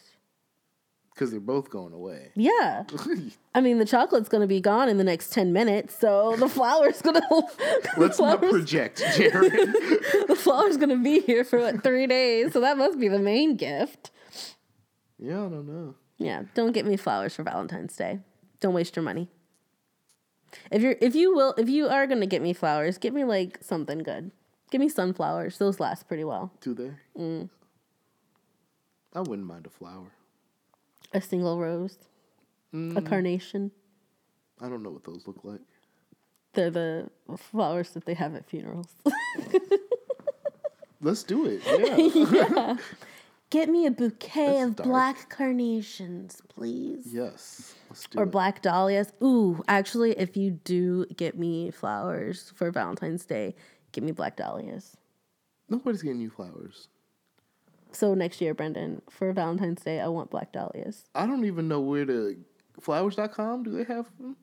[1.17, 2.31] Because they're both going away.
[2.35, 2.85] Yeah,
[3.55, 7.01] I mean the chocolate's gonna be gone in the next ten minutes, so the flowers
[7.01, 7.23] gonna
[7.97, 9.51] Let's not project, Jared.
[10.29, 13.57] the flowers gonna be here for what three days, so that must be the main
[13.57, 14.11] gift.
[15.19, 15.95] yeah, I don't know.
[16.19, 18.19] Yeah, don't get me flowers for Valentine's Day.
[18.61, 19.31] Don't waste your money.
[20.71, 23.57] If you're if you will if you are gonna get me flowers, get me like
[23.63, 24.33] something good.
[24.71, 25.57] Give me sunflowers.
[25.57, 26.53] Those last pretty well.
[26.61, 26.93] Do they?
[27.19, 27.49] Mm.
[29.15, 30.13] I wouldn't mind a flower.
[31.17, 31.97] A single rose.
[32.75, 33.07] A mm.
[33.07, 33.71] carnation.
[34.61, 35.63] I don't know what those look like.
[36.53, 38.89] They're the flowers that they have at funerals.
[41.01, 41.63] Let's do it.
[42.33, 42.77] Yeah.
[43.49, 44.89] Get me a bouquet That's of dark.
[44.89, 47.07] black carnations, please.
[47.07, 47.75] yes.
[47.89, 48.31] Let's do Or it.
[48.31, 49.13] black dahlias.
[49.23, 53.55] Ooh, actually, if you do get me flowers for Valentine's Day,
[53.93, 54.97] get me black dahlias.
[55.71, 56.89] Nobody's getting you flowers.
[57.97, 61.05] So next year, Brendan, for Valentine's Day, I want black dahlias.
[61.15, 62.37] I don't even know where to.
[62.79, 64.37] Flowers.com, do they have them?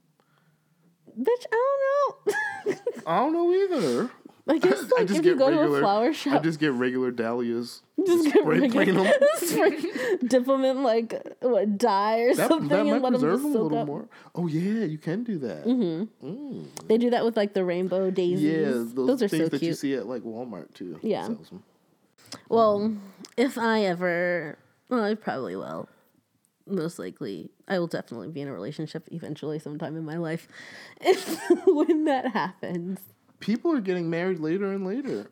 [1.19, 1.77] Bitch, I
[2.25, 2.81] don't know.
[3.05, 4.09] I don't know either.
[4.47, 6.59] I guess I like just if you get go to a regular- flower I just
[6.59, 7.81] get regular dahlias.
[8.07, 9.13] just get spray paint regular, 'em.
[9.37, 9.79] spray-
[10.27, 13.47] dip them in like what dye or That, something, that and let them them a
[13.47, 13.85] little up.
[13.87, 14.09] more.
[14.33, 15.65] Oh yeah, you can do that.
[15.65, 16.27] Mm-hmm.
[16.27, 16.65] Mm.
[16.87, 18.41] They do that with like the rainbow daisies.
[18.41, 20.99] Yeah, those, are things so that you see at like Walmart too.
[21.03, 21.29] Yeah.
[22.49, 22.95] Well,
[23.37, 24.57] if I ever,
[24.89, 25.89] well, I probably will.
[26.65, 30.47] Most likely, I will definitely be in a relationship eventually, sometime in my life.
[31.01, 32.99] If when that happens,
[33.43, 35.29] People are getting married later and later.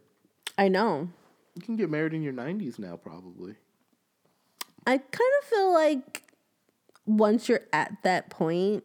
[0.57, 1.07] I know.
[1.55, 3.55] You can get married in your nineties now, probably.
[4.85, 6.23] I kind of feel like
[7.05, 8.83] once you're at that point,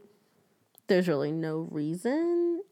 [0.87, 2.63] there's really no reason.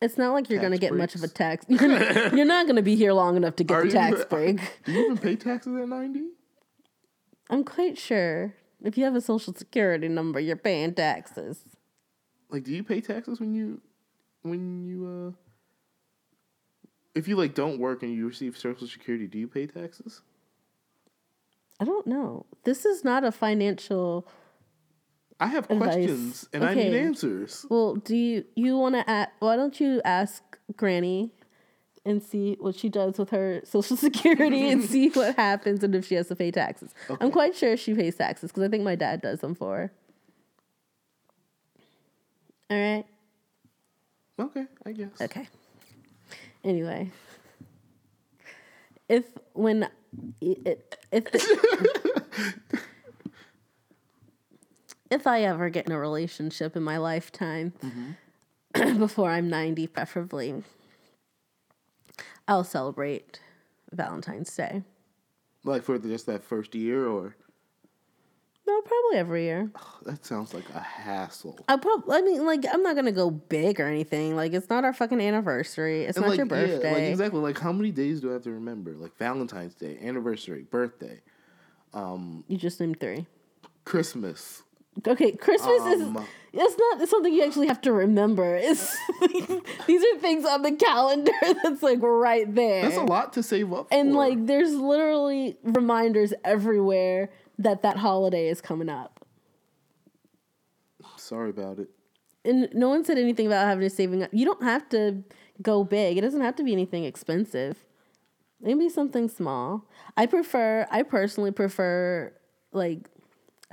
[0.00, 1.66] It's not like you're going to get much of a tax.
[1.68, 4.24] You're, gonna, you're not going to be here long enough to get Are the tax
[4.24, 4.60] break.
[4.84, 6.24] Do you even pay taxes at ninety?
[7.50, 11.64] I'm quite sure if you have a social security number, you're paying taxes.
[12.48, 13.80] Like, do you pay taxes when you,
[14.42, 19.48] when you, uh, if you like don't work and you receive social security, do you
[19.48, 20.22] pay taxes?
[21.78, 22.46] I don't know.
[22.64, 24.28] This is not a financial.
[25.40, 25.94] I have Advice.
[25.94, 27.64] questions and I need answers.
[27.70, 29.30] Well, do you you want to ask?
[29.38, 30.42] Why don't you ask
[30.76, 31.32] Granny
[32.04, 36.06] and see what she does with her social security and see what happens and if
[36.06, 36.94] she has to pay taxes?
[37.20, 39.92] I'm quite sure she pays taxes because I think my dad does them for her.
[42.70, 43.04] All right.
[44.38, 45.20] Okay, I guess.
[45.20, 45.48] Okay.
[46.62, 47.10] Anyway,
[49.08, 49.88] if when
[50.40, 50.78] if
[51.10, 51.24] if
[55.26, 58.98] I ever get in a relationship in my lifetime mm-hmm.
[58.98, 60.62] before I'm 90 preferably
[62.50, 63.40] I'll celebrate
[63.92, 64.82] Valentine's Day.
[65.62, 67.36] Like for just that first year, or
[68.66, 69.70] No, probably every year.
[70.04, 71.58] That sounds like a hassle.
[71.68, 72.16] I probably.
[72.16, 74.34] I mean, like, I'm not gonna go big or anything.
[74.34, 76.04] Like, it's not our fucking anniversary.
[76.04, 76.92] It's And not like, your yeah, birthday.
[76.92, 77.40] like exactly.
[77.40, 78.94] Like how many days do I have to remember?
[78.94, 81.20] Like Valentine's Day, anniversary, birthday,
[81.94, 83.26] um You just named three.
[83.84, 84.62] Christmas.
[85.06, 86.24] Okay, Christmas Um, is.
[86.52, 88.56] It's not something you actually have to remember.
[88.56, 88.96] It's
[89.86, 91.30] these are things on the calendar
[91.62, 92.82] that's like right there.
[92.82, 93.86] That's a lot to save up.
[93.92, 94.16] And for.
[94.18, 99.24] like, there's literally reminders everywhere that that holiday is coming up.
[101.16, 101.88] sorry about it.
[102.44, 104.30] And no one said anything about having to saving up.
[104.32, 105.22] You don't have to
[105.62, 106.16] go big.
[106.18, 107.84] It doesn't have to be anything expensive.
[108.60, 109.86] Maybe something small.
[110.16, 110.86] I prefer.
[110.90, 112.32] I personally prefer
[112.72, 113.08] like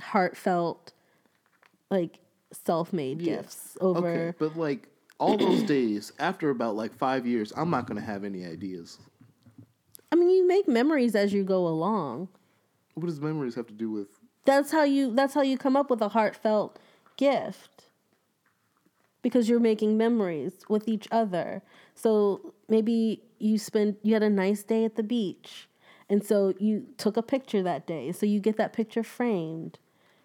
[0.00, 0.92] heartfelt,
[1.90, 2.20] like
[2.52, 3.36] self-made Yeah.
[3.36, 4.08] gifts over.
[4.08, 4.88] Okay, but like
[5.18, 8.98] all those days after about like five years, I'm not gonna have any ideas.
[10.10, 12.28] I mean, you make memories as you go along.
[12.94, 14.08] What does memories have to do with?
[14.44, 15.14] That's how you.
[15.14, 16.78] That's how you come up with a heartfelt
[17.16, 17.84] gift.
[19.20, 21.62] Because you're making memories with each other.
[21.94, 23.96] So maybe you spend.
[24.02, 25.68] You had a nice day at the beach,
[26.08, 28.12] and so you took a picture that day.
[28.12, 29.78] So you get that picture framed.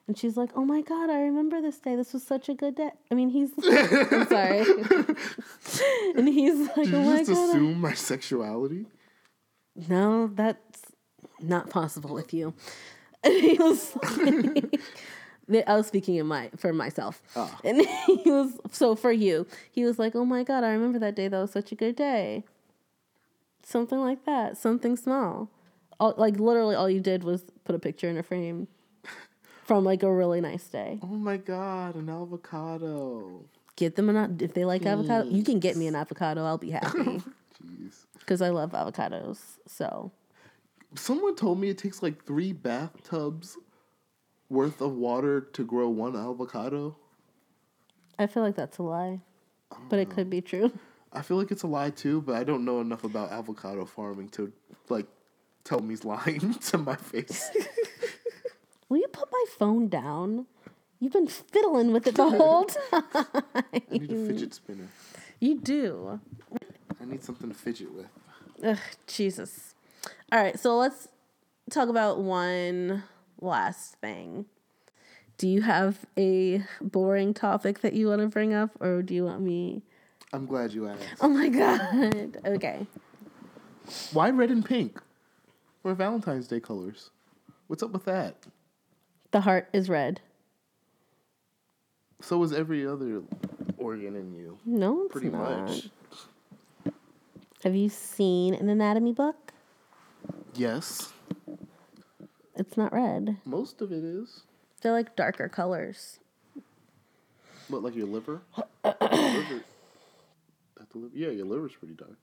[0.08, 1.96] And she's like, "Oh my god, I remember this day.
[1.96, 4.60] This was such a good day." I mean, he's I'm sorry,
[6.16, 8.86] and he's like, Did "Oh you my just god, I- assume my sexuality?
[9.88, 10.82] no, that's
[11.40, 12.54] not possible with you.
[13.26, 13.96] And he was
[15.48, 17.22] like, I was speaking in my for myself.
[17.38, 17.58] Ah.
[17.64, 19.48] And he was so for you.
[19.72, 21.30] He was like, "Oh my god, I remember that day.
[21.30, 22.44] That was such a good day."
[23.66, 24.58] Something like that.
[24.58, 25.50] Something small.
[26.02, 28.68] All, like literally all you did was put a picture in a frame
[29.64, 31.00] from like a really nice day.
[31.02, 33.46] Oh my god, an avocado.
[33.76, 35.30] Get them an if they like avocado.
[35.30, 36.46] You can get me an avocado.
[36.46, 36.88] I'll be happy
[37.64, 38.06] Jeez.
[38.20, 39.40] because I love avocados.
[39.68, 40.12] So
[40.96, 43.58] Someone told me it takes like three bathtubs
[44.50, 46.96] worth of water to grow one avocado.
[48.20, 49.22] I feel like that's a lie,
[49.90, 50.72] but it could be um, true.
[51.12, 54.30] I feel like it's a lie too, but I don't know enough about avocado farming
[54.30, 54.52] to
[54.90, 55.08] like
[55.64, 57.50] tell me he's lying to my face.
[58.94, 60.46] Will you put my phone down?
[61.00, 63.04] You've been fiddling with it the whole time.
[63.56, 64.88] I need a fidget spinner.
[65.40, 66.20] You do.
[67.02, 68.06] I need something to fidget with.
[68.64, 69.74] Ugh, Jesus.
[70.32, 71.08] All right, so let's
[71.72, 73.02] talk about one
[73.42, 74.46] last thing.
[75.40, 79.26] Do you have a boring topic that you want to bring up, or do you
[79.26, 79.82] want me?
[80.32, 81.04] I'm glad you asked.
[81.20, 82.38] Oh my god.
[82.46, 82.86] Okay.
[84.12, 85.02] Why red and pink?
[85.82, 87.10] We're Valentine's Day colors.
[87.66, 88.36] What's up with that?
[89.34, 90.22] The heart is red.
[92.22, 93.24] So is every other
[93.78, 94.58] organ in you.
[94.64, 95.68] No, it's Pretty not.
[95.68, 95.90] much.
[97.64, 99.52] Have you seen an anatomy book?
[100.54, 101.12] Yes.
[102.56, 103.38] It's not red.
[103.44, 104.44] Most of it is.
[104.82, 106.20] They're like darker colors.
[107.70, 108.42] What, like your liver?
[108.86, 109.64] liver.
[110.78, 111.12] That the liver?
[111.16, 112.18] Yeah, your liver's pretty dark.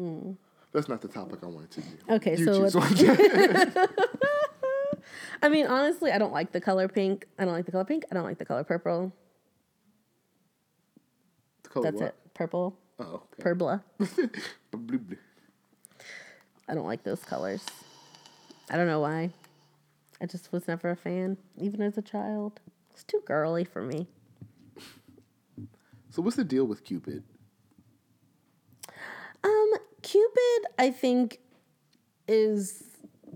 [0.00, 0.36] Mm.
[0.72, 1.88] That's not the topic I wanted to do.
[2.14, 3.86] Okay, You so choose let's- one.
[5.42, 7.26] I mean, honestly, I don't like the color pink.
[7.38, 8.04] I don't like the color pink.
[8.10, 9.12] I don't like the color purple.
[11.62, 12.08] The color That's what?
[12.08, 12.14] it.
[12.34, 12.76] Purple.
[12.98, 13.42] Oh, okay.
[13.42, 13.82] Purbla.
[16.68, 17.64] I don't like those colors.
[18.70, 19.30] I don't know why.
[20.20, 22.60] I just was never a fan, even as a child.
[22.92, 24.08] It's too girly for me.
[26.10, 27.22] So what's the deal with Cupid?
[29.44, 29.72] Um,
[30.02, 31.38] Cupid, I think,
[32.26, 32.87] is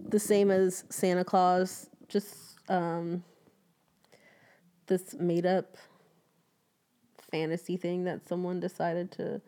[0.09, 2.35] the same as Santa Claus, just
[2.69, 3.23] um,
[4.87, 5.77] this made up
[7.31, 9.41] fantasy thing that someone decided to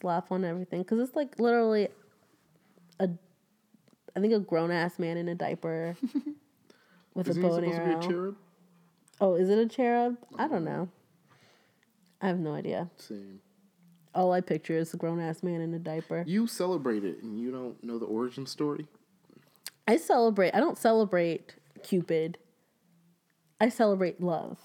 [0.00, 0.82] slap on everything.
[0.82, 1.88] Because it's like literally
[3.00, 3.08] a,
[4.16, 5.96] I think a grown ass man in a diaper
[7.14, 7.98] with Isn't a bow and supposed to be arrow.
[7.98, 8.36] a cherub?
[9.20, 10.16] Oh, is it a cherub?
[10.38, 10.88] I don't know.
[12.20, 12.90] I have no idea.
[12.96, 13.40] Same.
[14.14, 16.24] All I picture is a grown ass man in a diaper.
[16.26, 18.86] You celebrate it and you don't know the origin story?
[19.88, 20.54] I celebrate.
[20.54, 22.36] I don't celebrate Cupid.
[23.60, 24.58] I celebrate love.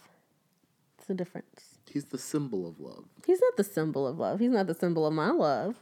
[0.99, 1.79] It's a difference.
[1.89, 3.05] He's the symbol of love.
[3.25, 4.39] He's not the symbol of love.
[4.39, 5.77] He's not the symbol of my love.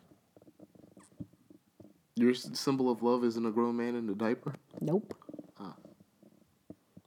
[2.16, 4.54] Your symbol of love isn't a grown man in a diaper?
[4.80, 5.16] Nope.
[5.60, 5.76] Ah.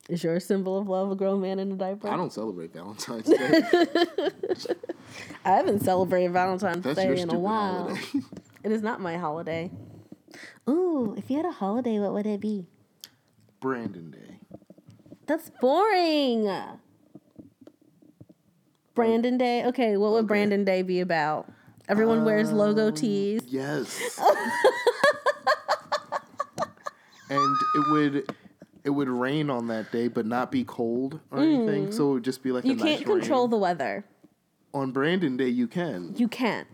[0.09, 2.09] Is your symbol of love a grown man in a diaper?
[2.09, 3.63] I don't celebrate Valentine's Day.
[5.45, 7.97] I haven't celebrated Valentine's That's Day in a while.
[8.65, 9.71] It is not my holiday.
[10.69, 12.67] Ooh, if you had a holiday, what would it be?
[13.61, 14.39] Brandon Day.
[15.27, 16.51] That's boring.
[18.95, 19.65] Brandon Day.
[19.67, 20.27] Okay, what would Okay.
[20.29, 21.51] Brandon Day be about?
[21.89, 23.43] Everyone wears logo tees.
[23.47, 24.19] Yes.
[27.31, 28.35] and it would
[28.85, 31.91] it would rain on that day, but not be cold or anything.
[31.91, 32.69] So it would just be like Mm.
[32.71, 33.51] You can't nice control rain.
[33.51, 34.05] the weather.
[34.75, 36.15] On Brandon Day, you can.
[36.17, 36.67] You can't.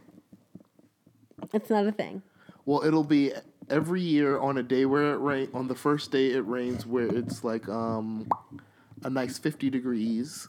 [1.52, 2.22] It's not a thing.
[2.64, 3.32] Well, it'll be
[3.70, 5.48] every year on a day where it rain.
[5.54, 8.28] On the first day it rains, where it's like um
[9.04, 10.48] a nice fifty degrees,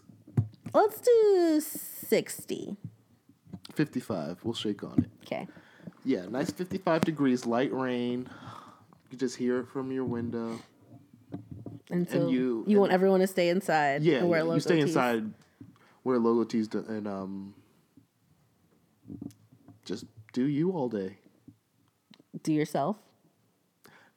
[0.73, 2.77] Let's do 60.
[3.73, 4.39] fifty five.
[4.43, 5.09] We'll shake on it.
[5.25, 5.47] Okay.
[6.03, 8.29] Yeah, nice fifty five degrees, light rain.
[9.11, 10.59] You just hear it from your window.
[11.89, 14.59] And so you- you, want everyone to stay inside Yeah, and wear yeah, logo you
[14.61, 14.83] stay tees.
[14.85, 15.33] inside,
[16.05, 17.53] wear logo tees, to- and um,
[19.83, 21.17] just do you all day.
[22.43, 22.97] Do yourself.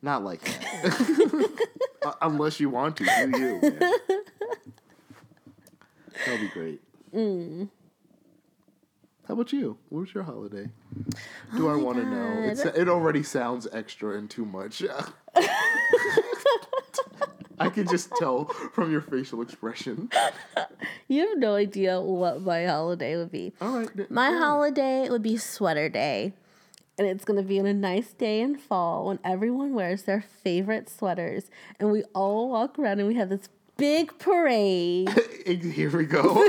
[0.05, 3.05] Not like that, unless you want to.
[3.05, 3.59] Do you?
[3.63, 3.81] man.
[6.27, 6.83] That'll be great.
[7.15, 7.71] Mm.
[9.27, 9.79] How about you?
[9.89, 10.69] What was your holiday?
[11.57, 12.51] Do I want to know?
[12.51, 14.83] It's, it already sounds extra and too much.
[17.59, 18.45] I can just tell
[18.75, 20.11] from your facial expression.
[21.09, 23.55] You have no idea what my holiday would be.
[23.59, 24.11] All right.
[24.11, 24.39] My yeah.
[24.39, 26.35] holiday would be sweater day.
[26.97, 30.21] And it's going to be on a nice day in fall when everyone wears their
[30.21, 31.51] favorite sweaters.
[31.81, 35.09] And we all walk around and we have this big parade.
[35.47, 36.35] Here we go.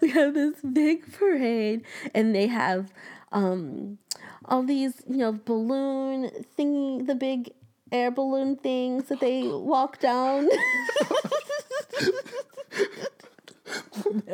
[0.00, 1.84] we have this big parade.
[2.14, 2.92] And they have
[3.30, 3.98] um,
[4.46, 7.52] all these, you know, balloon thingy, the big
[7.92, 10.48] air balloon things that they walk down.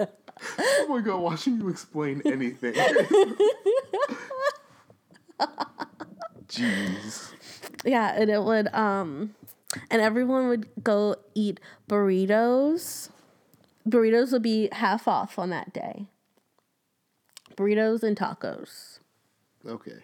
[0.59, 2.75] oh my god, watching you explain anything.
[6.49, 7.33] Jeez.
[7.85, 9.35] Yeah, and it would um
[9.91, 13.11] and everyone would go eat burritos.
[13.89, 16.07] Burritos would be half off on that day.
[17.57, 18.99] Burritos and tacos.
[19.67, 20.03] Okay.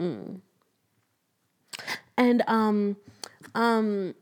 [0.00, 0.40] Mm.
[2.16, 2.96] And um
[3.54, 4.14] um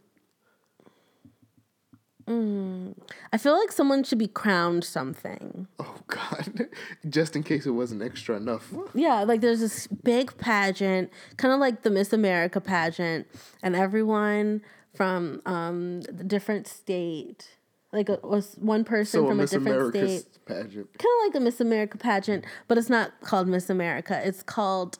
[2.26, 2.94] mm,
[3.32, 5.66] I feel like someone should be crowned something.
[5.78, 6.68] Oh god.
[7.09, 8.72] Just in case it wasn't extra enough.
[8.94, 13.26] Yeah, like there's this big pageant, kind of like the Miss America pageant,
[13.62, 14.62] and everyone
[14.94, 17.48] from um the different state,
[17.92, 20.98] like a, was one person So a from a Miss different America's state, pageant.
[20.98, 24.20] kind of like the Miss America pageant, but it's not called Miss America.
[24.24, 24.98] It's called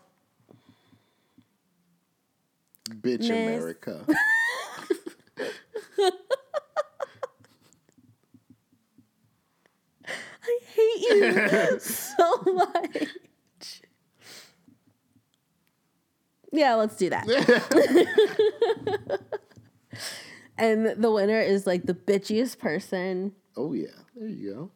[2.91, 4.05] Bitch Miss- America.
[10.47, 13.09] I hate you so much.
[16.53, 17.27] Yeah, let's do that.
[20.59, 23.33] and the winner is like the bitchiest person.
[23.57, 23.89] oh yeah.
[24.15, 24.71] There you go.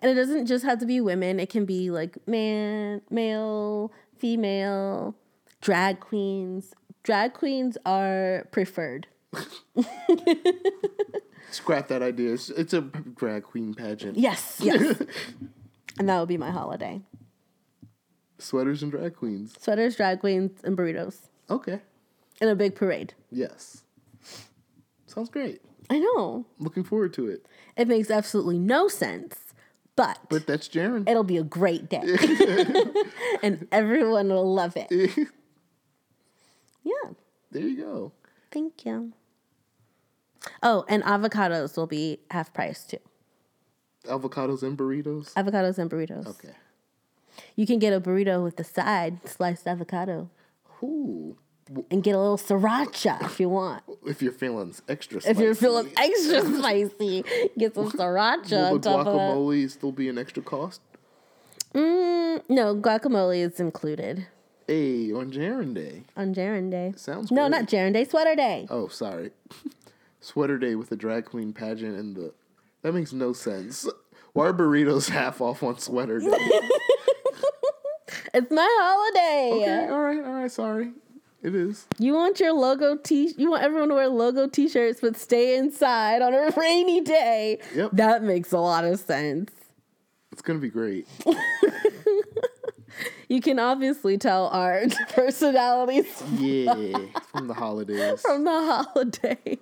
[0.00, 5.14] And it doesn't just have to be women, it can be like man, male, female,
[5.60, 6.74] drag queens.
[7.02, 9.06] Drag queens are preferred.
[11.50, 12.32] Scrap that idea.
[12.34, 14.16] It's, it's a drag queen pageant.
[14.16, 15.02] Yes, yes.
[15.98, 17.02] and that would be my holiday.
[18.38, 19.54] Sweaters and drag queens.
[19.60, 21.28] Sweaters, drag queens, and burritos.
[21.50, 21.80] Okay.
[22.40, 23.14] And a big parade.
[23.30, 23.82] Yes.
[25.06, 25.60] Sounds great.
[25.90, 26.46] I know.
[26.58, 27.46] Looking forward to it.
[27.76, 29.52] It makes absolutely no sense,
[29.94, 31.08] but, But that's Jaren.
[31.08, 32.02] it'll be a great day.
[33.42, 34.88] and everyone will love it.
[36.82, 37.10] Yeah.
[37.50, 38.12] there you go.
[38.50, 39.12] Thank you.
[40.62, 42.98] Oh, and avocados will be half price too.
[44.06, 45.32] Avocados and burritos.
[45.34, 46.26] Avocados and burritos.
[46.26, 46.54] Okay.
[47.56, 50.28] You can get a burrito with the side sliced avocado
[50.82, 51.36] Ooh.
[51.90, 53.82] and get a little sriracha if you want.
[54.04, 55.66] If you're feeling extra If you're spicy.
[55.66, 57.24] feeling extra spicy,
[57.56, 59.12] get some sriracha Will on the top of that.
[59.36, 60.80] guacamole still be an extra cost?
[61.74, 64.26] Mm, no, guacamole is included
[64.66, 66.02] Hey, on Jaren Day.
[66.16, 66.92] on Jaren Day.
[66.96, 67.50] Sounds No, great.
[67.60, 68.66] not Jaren Day, Sweater Day.
[68.70, 69.30] Oh, sorry.
[70.22, 72.32] Sweater Day with the drag queen pageant and the.
[72.82, 73.86] That makes no sense.
[74.32, 76.30] Why are burritos half off on Sweater Day?
[78.34, 79.50] It's my holiday.
[79.62, 80.92] okay, all right, all right, sorry.
[81.42, 81.86] It is.
[81.98, 86.22] You want your logo t you want everyone to wear logo t-shirts but stay inside
[86.22, 87.58] on a rainy day.
[87.74, 87.90] Yep.
[87.92, 89.50] That makes a lot of sense.
[90.30, 91.06] It's gonna be great.
[93.28, 96.96] You can obviously tell our personalities Yeah,
[97.32, 98.20] from the holidays.
[98.22, 99.58] from the holidays.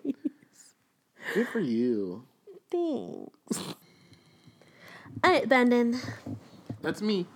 [1.35, 2.25] Good for you.
[2.71, 3.75] Thanks.
[5.23, 5.99] All right, Brandon.
[6.83, 7.27] That's me.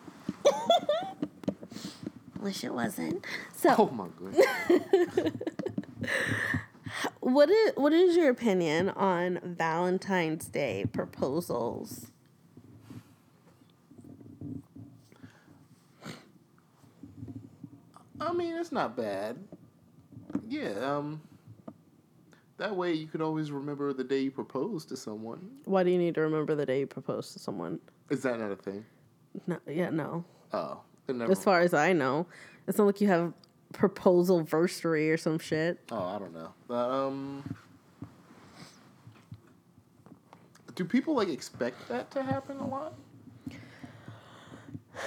[2.40, 3.24] Wish it wasn't.
[3.54, 4.34] So, Oh my god.
[7.20, 12.10] what is what is your opinion on Valentine's Day proposals?
[18.20, 19.36] I mean, it's not bad.
[20.48, 21.20] Yeah, um,
[22.56, 25.50] That way, you could always remember the day you proposed to someone.
[25.64, 27.80] Why do you need to remember the day you proposed to someone?
[28.10, 28.84] Is that not a thing?
[29.46, 30.24] No, yeah, no.
[30.52, 32.26] Oh, never As far as I know,
[32.68, 33.32] it's not like you have
[33.72, 35.80] proposal versary or some shit.
[35.90, 36.54] Oh, I don't know.
[36.68, 37.56] But, um,
[40.76, 42.94] do people like expect that to happen a lot?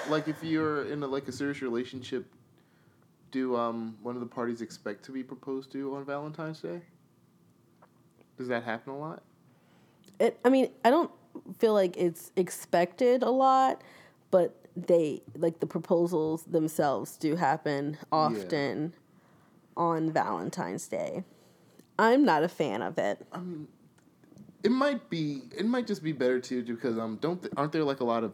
[0.10, 2.26] Like, if you're in a, like a serious relationship,
[3.32, 6.82] do um one of the parties expect to be proposed to on Valentine's Day?
[8.38, 9.24] Does that happen a lot?
[10.20, 10.40] It.
[10.46, 11.12] I mean, I don't
[11.60, 13.82] feel like it's expected a lot,
[14.32, 18.94] but they like the proposals themselves do happen often
[19.76, 21.24] on Valentine's Day.
[22.00, 23.26] I'm not a fan of it.
[23.32, 23.68] I mean,
[24.64, 25.44] it might be.
[25.58, 28.24] It might just be better too, because um, don't th- aren't there like a lot
[28.24, 28.34] of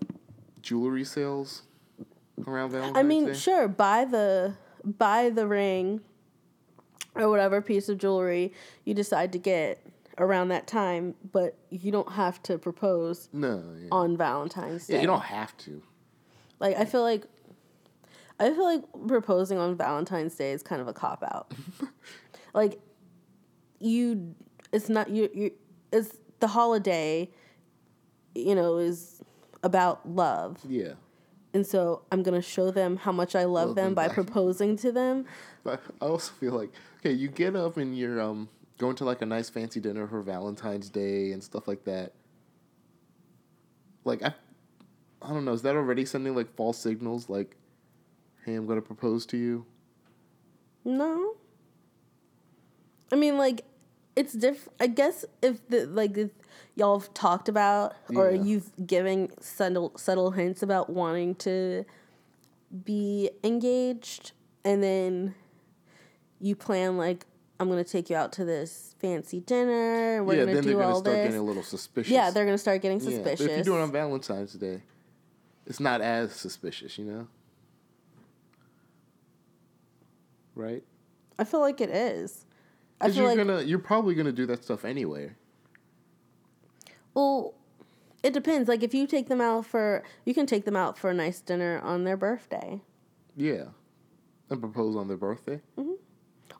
[0.62, 1.64] jewelry sales
[2.48, 3.34] around Valentine's I mean, Day?
[3.34, 6.02] sure, buy the buy the ring
[7.16, 8.54] or whatever piece of jewelry
[8.86, 9.83] you decide to get
[10.18, 13.88] around that time, but you don't have to propose No, yeah.
[13.92, 14.96] on Valentine's Day.
[14.96, 15.82] yeah, you don't have to.
[16.60, 17.24] Like I feel like
[18.40, 21.54] I feel like proposing on Valentine's Day is kind of a cop out.
[22.54, 22.80] like
[23.80, 24.36] you
[24.72, 25.52] it's not you you
[25.92, 27.30] it's the holiday
[28.36, 29.22] you know is
[29.64, 30.58] about love.
[30.68, 30.94] Yeah.
[31.56, 34.08] And so I'm going to show them how much I love, Love them them by
[34.08, 35.26] proposing to them.
[35.64, 39.22] But I also feel like okay, you get up and you're um going to like
[39.22, 42.14] a nice fancy dinner for Valentine's Day and stuff like that.
[44.04, 44.34] Like I,
[45.22, 45.54] I don't know.
[45.54, 47.30] Is that already sending like false signals?
[47.30, 47.56] Like,
[48.46, 49.66] hey, I'm gonna propose to you.
[50.84, 51.36] No.
[53.12, 53.64] I mean, like,
[54.16, 54.74] it's different.
[54.80, 56.32] I guess if the like if
[56.76, 58.42] y'all have talked about or Yeah.
[58.44, 61.86] you've given subtle subtle hints about wanting to
[62.84, 64.34] be engaged,
[64.66, 65.36] and then
[66.42, 67.26] you plan like
[67.60, 70.24] I'm gonna take you out to this fancy dinner.
[70.24, 71.26] We're yeah, gonna then do they're gonna all start this.
[71.28, 72.12] getting a little suspicious.
[72.12, 73.46] yeah, they're gonna start getting Yeah, but suspicious.
[73.52, 74.82] if you do it on Valentine's Day,
[75.66, 77.28] it's not as suspicious, you know.
[80.56, 80.84] Right?
[81.40, 82.46] I feel like it is.
[83.02, 85.32] I Because feel you're like gonna, you're probably gonna do that stuff anyway.
[87.14, 87.54] Well,
[88.24, 88.68] it depends.
[88.70, 91.40] Like if you take them out for, you can take them out for a nice
[91.42, 92.82] dinner on their birthday,
[93.36, 93.66] Yeah,
[94.50, 95.62] and propose on their birthday.
[95.78, 95.94] Mm-hmm.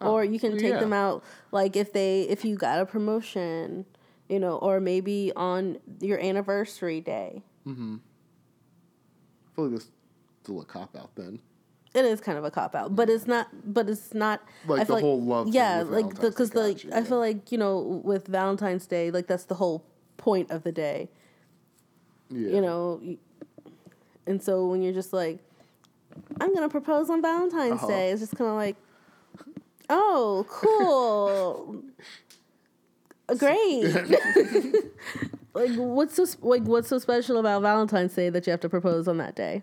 [0.02, 0.80] Oh, or you can take yeah.
[0.80, 3.86] them out like if they if you got a promotion,
[4.28, 7.44] you know, or maybe on your anniversary day.
[7.66, 7.96] Mm-hmm.
[7.96, 9.92] I feel like that's
[10.44, 11.40] still a cop out then.
[11.94, 13.48] It is kind of a cop out, but it's not.
[13.72, 16.98] But it's not Like I feel the whole love thing Yeah, like because like gotcha,
[16.98, 19.86] I feel like you know with Valentine's Day, like that's the whole
[20.18, 21.10] point of the day.
[22.30, 22.50] Yeah.
[22.50, 23.00] you know
[24.26, 25.38] and so when you're just like
[26.42, 27.88] i'm gonna propose on valentine's Uh-huh.
[27.88, 28.76] day it's just kind of like
[29.96, 31.84] oh cool.
[33.38, 33.96] Great.
[35.56, 39.08] Like what's so like what's so special about valentine's day that you have to propose
[39.08, 39.62] on that day?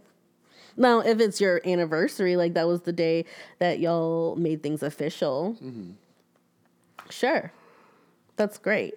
[0.77, 3.24] Now if it's your anniversary like that was the day
[3.59, 5.57] that y'all made things official.
[5.61, 5.90] Mm-hmm.
[7.11, 7.51] Sure.
[8.36, 8.94] That's great.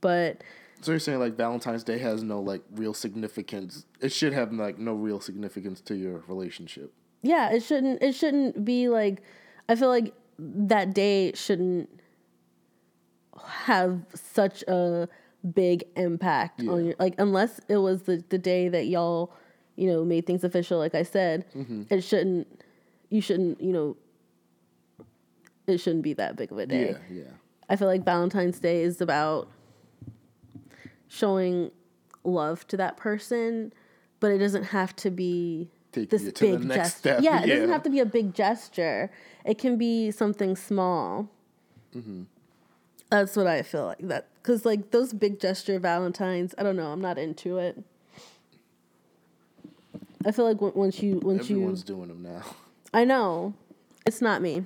[0.00, 0.42] But
[0.80, 3.84] So you're saying like Valentine's Day has no like real significance.
[4.00, 6.90] It should have like no real significance to your relationship.
[7.20, 9.20] yeah it shouldn't it shouldn't be like
[9.68, 11.88] i feel like that day shouldn't
[13.44, 15.08] have such a
[15.54, 16.74] big impact on Yeah.
[16.86, 19.32] your like unless it was the, the day that y'all
[19.76, 21.82] you know made things official like i said mm-hmm.
[21.88, 22.46] it shouldn't
[23.10, 23.96] you shouldn't you know
[25.68, 27.22] it shouldn't be that big of a day Yeah, yeah.
[27.70, 29.48] I feel like Valentine's Day is about
[31.08, 31.70] showing
[32.24, 33.72] love to that person,
[34.20, 36.98] but it doesn't have to be Taking this to the big next gesture.
[36.98, 39.10] step, Yeah, it doesn't have to be a big gesture.
[39.48, 41.30] It can be something small.
[41.96, 42.24] Mm-hmm.
[43.08, 46.92] That's what I feel like that because like those big gesture Valentines, I don't know,
[46.92, 47.82] I'm not into it.
[50.26, 52.42] I feel like on- once you once Everyone's you, doing them now.
[52.92, 53.54] I know,
[54.04, 54.64] it's not me.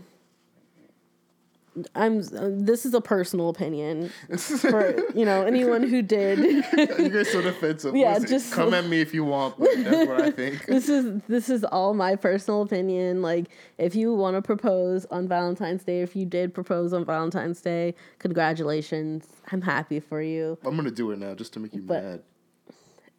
[1.95, 2.19] I'm.
[2.21, 6.39] uh, This is a personal opinion for you know anyone who did.
[6.99, 7.97] you guys so defensive.
[7.97, 9.59] Yeah, Listen, just- come at me if you want.
[9.59, 10.65] But that's what I think.
[10.67, 13.23] this is this is all my personal opinion.
[13.23, 13.47] Like,
[13.79, 17.95] if you want to propose on Valentine's Day, if you did propose on Valentine's Day,
[18.19, 19.27] congratulations.
[19.51, 20.59] I'm happy for you.
[20.65, 22.23] I'm gonna do it now just to make you But- mad.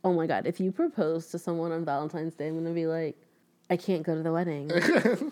[0.06, 3.16] Oh my god, if you propose to someone on Valentine's Day, I'm gonna be like,
[3.70, 4.70] I can't go to the wedding.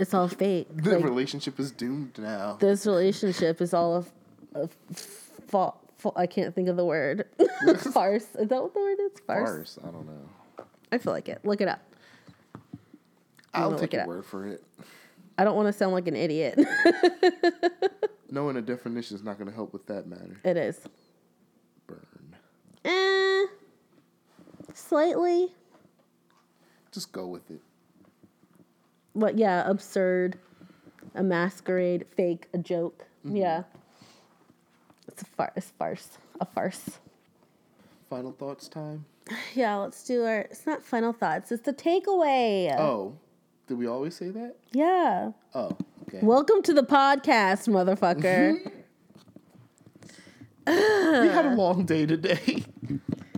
[0.00, 0.66] it's all fake.
[0.74, 2.56] The Like, relationship is doomed now.
[2.60, 4.06] this relationship is all
[4.54, 4.68] a, a
[5.46, 7.26] fa- fa- I can't think of the word.
[7.92, 8.26] Farce.
[8.36, 9.12] Is that what the word is?
[9.26, 9.48] Farce.
[9.50, 9.78] Farce.
[9.82, 10.64] I don't know.
[10.90, 11.44] I feel like it.
[11.44, 11.80] Look it up.
[13.54, 14.62] I'll gonna take your word for it.
[15.38, 16.58] I don't want to sound like an idiot.
[18.30, 20.38] Knowing a definition is not going to help with that matter.
[20.44, 20.80] It is.
[21.86, 22.36] Burn.
[22.84, 23.46] Eh,
[24.74, 25.48] slightly.
[26.92, 27.60] Just go with it.
[29.12, 29.36] What?
[29.38, 30.38] Yeah, absurd,
[31.14, 33.04] a masquerade, fake, a joke.
[33.26, 33.36] Mm-hmm.
[33.36, 33.62] Yeah.
[35.08, 35.52] It's a farce.
[35.56, 36.18] It's farce.
[36.40, 36.98] A farce.
[38.08, 39.04] Final thoughts time.
[39.54, 40.40] Yeah, let's do our.
[40.40, 41.52] It's not final thoughts.
[41.52, 42.74] It's the takeaway.
[42.78, 43.16] Oh,
[43.66, 44.56] did we always say that?
[44.72, 45.32] Yeah.
[45.54, 46.18] Oh, okay.
[46.22, 48.60] Welcome to the podcast, motherfucker.
[50.66, 52.64] we had a long day today.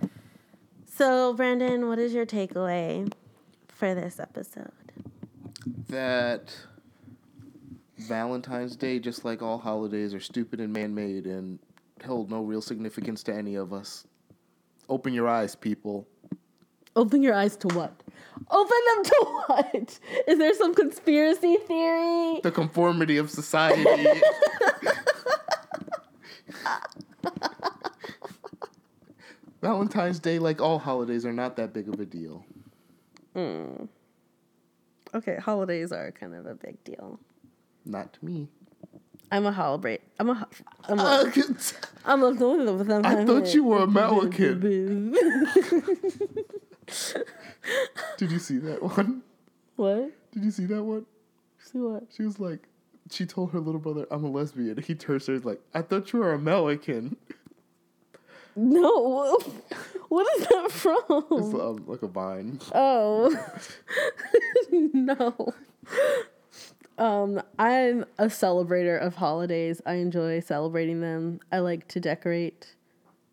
[0.86, 3.12] so, Brandon, what is your takeaway
[3.68, 4.72] for this episode?
[5.88, 6.54] That
[7.98, 11.58] Valentine's Day, just like all holidays, are stupid and man made and
[12.04, 14.06] hold no real significance to any of us.
[14.88, 16.06] Open your eyes, people.
[16.96, 18.02] Open your eyes to what?
[18.50, 19.98] Open them to what?
[20.28, 22.40] Is there some conspiracy theory?
[22.42, 23.84] The conformity of society.
[29.62, 32.44] Valentine's Day, like all holidays, are not that big of a deal.
[33.34, 33.84] Hmm.
[35.14, 37.20] Okay, holidays are kind of a big deal.
[37.84, 38.48] Not to me.
[39.30, 39.98] I'm a holiday.
[40.18, 40.48] I'm a.
[40.84, 41.02] I'm a.
[41.02, 41.30] Uh,
[42.04, 42.28] I'm a.
[43.06, 45.12] I thought you were American.
[48.18, 49.22] Did you see that one?
[49.76, 50.10] What?
[50.32, 51.06] Did you see that one?
[51.58, 52.04] See what?
[52.14, 52.68] She was like,
[53.10, 54.82] she told her little brother, I'm a lesbian.
[54.82, 57.16] He turns to her like, I thought you were American.
[58.56, 59.38] No.
[60.08, 61.60] What is that It's from?
[61.60, 62.60] um, like a vine.
[62.74, 63.34] Oh.
[64.70, 65.54] no.
[66.98, 69.80] Um, I'm a celebrator of holidays.
[69.86, 71.40] I enjoy celebrating them.
[71.50, 72.74] I like to decorate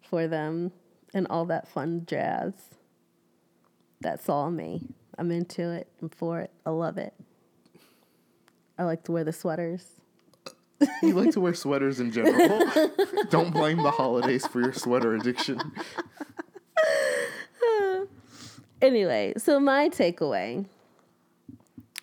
[0.02, 0.72] for them
[1.14, 2.54] and all that fun jazz.
[4.00, 4.88] That's all me.
[5.18, 5.88] I'm into it.
[6.02, 6.52] I'm for it.
[6.66, 7.14] I love it.
[8.78, 9.99] I like to wear the sweaters.
[11.04, 12.60] You like to wear sweaters in general.
[13.30, 15.60] Don't blame the holidays for your sweater addiction.
[18.82, 20.66] Anyway, so my takeaway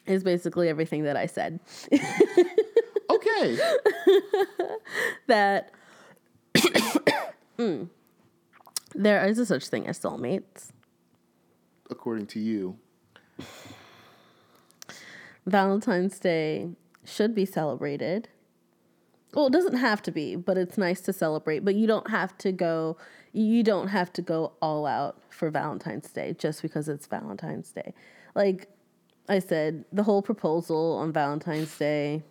[0.05, 1.59] is basically everything that I said.
[3.11, 3.59] Okay.
[5.27, 5.71] that
[7.59, 7.89] Mm.
[8.95, 10.69] there is a such thing as soulmates.
[11.89, 12.77] According to you.
[15.47, 16.69] Valentine's Day
[17.07, 18.29] should be celebrated.
[19.35, 21.65] Well, it doesn't have to be, but it's nice to celebrate.
[21.65, 22.97] But you don't have to go.
[23.33, 27.93] You don't have to go all out for Valentine's Day just because it's Valentine's Day.
[28.35, 28.69] Like
[29.29, 32.23] I said, the whole proposal on Valentine's Day,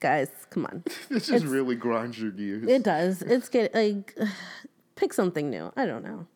[0.00, 0.82] guys, come on.
[1.10, 2.66] This just really grinds your gears.
[2.66, 3.22] It does.
[3.22, 4.16] It's get like
[4.96, 5.72] pick something new.
[5.76, 6.26] I don't know.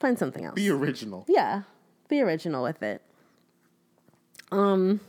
[0.00, 0.54] Find something else.
[0.54, 1.24] Be original.
[1.28, 1.62] yeah,
[2.08, 3.02] be original with it.
[4.50, 5.00] Um,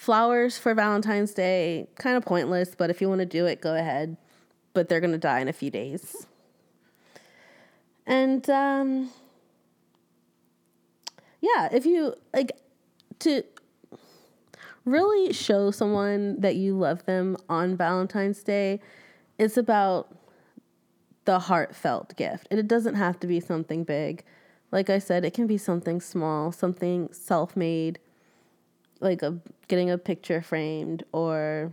[0.00, 3.74] flowers for Valentine's Day kind of pointless, but if you want to do it, go
[3.74, 4.16] ahead.
[4.72, 6.26] But they're gonna die in a few days.
[8.06, 9.10] And um,
[11.42, 12.52] yeah, if you like
[13.18, 13.42] to
[14.86, 18.80] really show someone that you love them on Valentine's Day,
[19.38, 20.16] it's about
[21.26, 22.48] the heartfelt gift.
[22.50, 24.24] And it doesn't have to be something big.
[24.72, 27.98] Like I said, it can be something small, something self made,
[29.00, 31.72] like a getting a picture framed or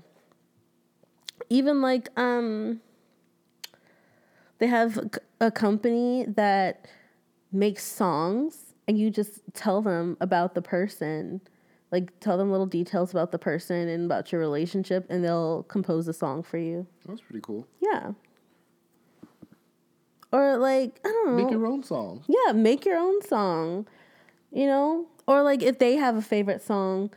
[1.50, 2.82] even like um
[4.60, 5.00] they have
[5.40, 6.88] a company that
[7.52, 11.42] makes songs and you just tell them about the person.
[11.92, 16.08] Like tell them little details about the person and about your relationship and they'll compose
[16.08, 16.88] a song for you.
[17.06, 17.68] That's pretty cool.
[17.82, 18.12] yeah.
[20.32, 21.44] Or like i don't know.
[21.44, 22.24] Make your own song.
[22.28, 23.88] yeah make your own song
[24.52, 27.10] you know or like if they have a favorite song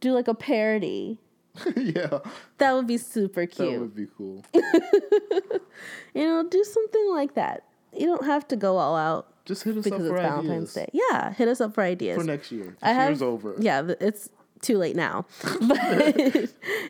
[0.00, 1.18] do like a parody
[1.76, 2.20] yeah.
[2.58, 3.72] that would be super cute.
[3.72, 4.44] That would be cool.
[4.54, 9.76] you know do something like that you don't have to go all out Just hit
[9.76, 12.52] us because up it's for valentine's day yeah hit us up for ideas For next
[12.52, 12.64] year.
[12.64, 13.56] This I have, year's over.
[13.58, 14.28] Yeah, it's
[14.60, 15.26] too late now.
[15.60, 15.78] But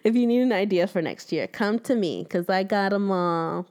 [0.04, 3.10] if you need an idea for next year, come to me because I got them
[3.10, 3.66] all.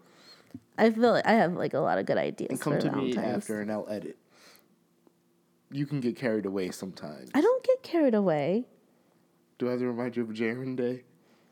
[0.78, 2.92] I feel like I have like a lot of good ideas And come for to
[2.92, 4.18] me after and I'll edit.
[5.72, 7.30] You can get carried away sometimes.
[7.34, 8.66] I don't get carried away.
[9.58, 11.04] Do I have to remind you of Jaren Day?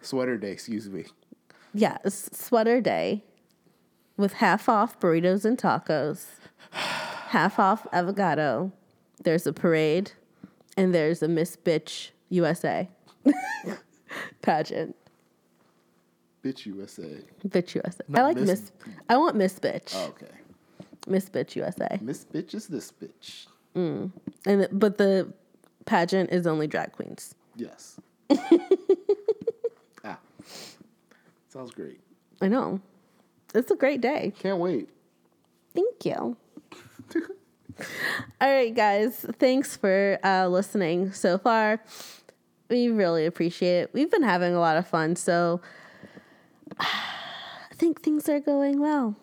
[0.02, 1.06] Sweater Day, excuse me.
[1.74, 3.24] Yeah, it's sweater day
[4.16, 6.28] with half off burritos and tacos,
[6.72, 8.72] half off avocado.
[9.24, 10.12] There's a parade,
[10.78, 12.88] and there's a Miss Bitch USA
[14.42, 14.96] pageant.
[16.44, 17.18] Bitch USA.
[17.48, 18.04] Bitch USA.
[18.14, 18.72] I like Miss- Miss.
[19.10, 19.94] I want Miss Bitch.
[19.96, 20.32] Oh, okay.
[21.08, 21.98] Miss Bitch USA.
[22.02, 23.48] Miss Bitch is this bitch.
[23.76, 25.32] And but the
[25.86, 27.36] pageant is only drag queens.
[27.56, 28.00] Yes.
[30.04, 30.18] ah.
[31.50, 32.00] Sounds great.
[32.42, 32.80] I know.
[33.54, 34.34] It's a great day.
[34.40, 34.90] Can't wait.
[35.74, 36.38] Thank you.
[38.42, 39.26] All right, guys.
[39.40, 41.82] Thanks for uh, listening so far.
[42.70, 43.90] We really appreciate it.
[43.94, 45.62] We've been having a lot of fun, so
[46.80, 49.16] I think things are going well.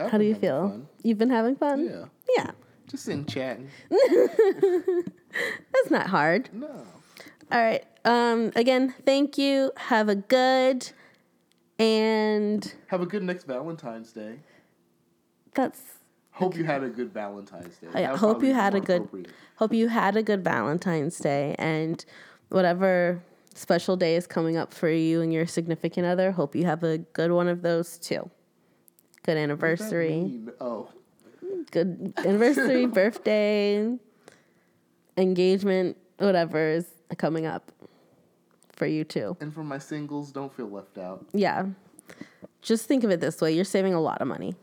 [0.00, 0.68] I've How do you feel?
[0.70, 0.88] fun.
[1.02, 1.84] You've been having fun?
[1.84, 2.04] Yeah.
[2.36, 2.50] Yeah.
[2.88, 3.68] Just in chatting.
[3.90, 6.50] That's not hard.
[6.52, 6.84] No.
[7.50, 7.84] All right.
[8.04, 9.72] Um again, thank you.
[9.76, 10.90] Have a good
[11.78, 14.40] and Have a good next Valentine's Day.
[15.54, 15.80] that's
[16.32, 17.88] Hope you had a good Valentine's Day.
[17.94, 22.02] I hope you had a good hope you had a good Valentine's Day and
[22.48, 23.22] whatever
[23.54, 26.98] special day is coming up for you and your significant other, hope you have a
[26.98, 28.14] good one of those too.
[28.16, 28.46] Good What
[29.24, 30.40] does that anniversary.
[30.60, 30.88] Oh,
[31.70, 33.96] Good anniversary, birthday,
[35.16, 36.86] engagement, whatever is
[37.18, 37.70] coming up
[38.72, 39.36] for you too.
[39.40, 41.26] and for my singles, don't feel left out.
[41.32, 41.66] Yeah.
[42.62, 44.54] Just think of it this way, you're saving a lot of money.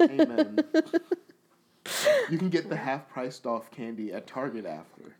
[0.00, 0.58] Amen.
[2.30, 5.16] you can get the half priced off candy at Target after.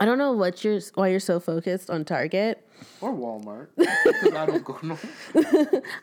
[0.00, 2.66] I don't know what you're why you're so focused on Target.
[3.00, 3.68] Or Walmart.
[3.76, 4.98] Because I don't go no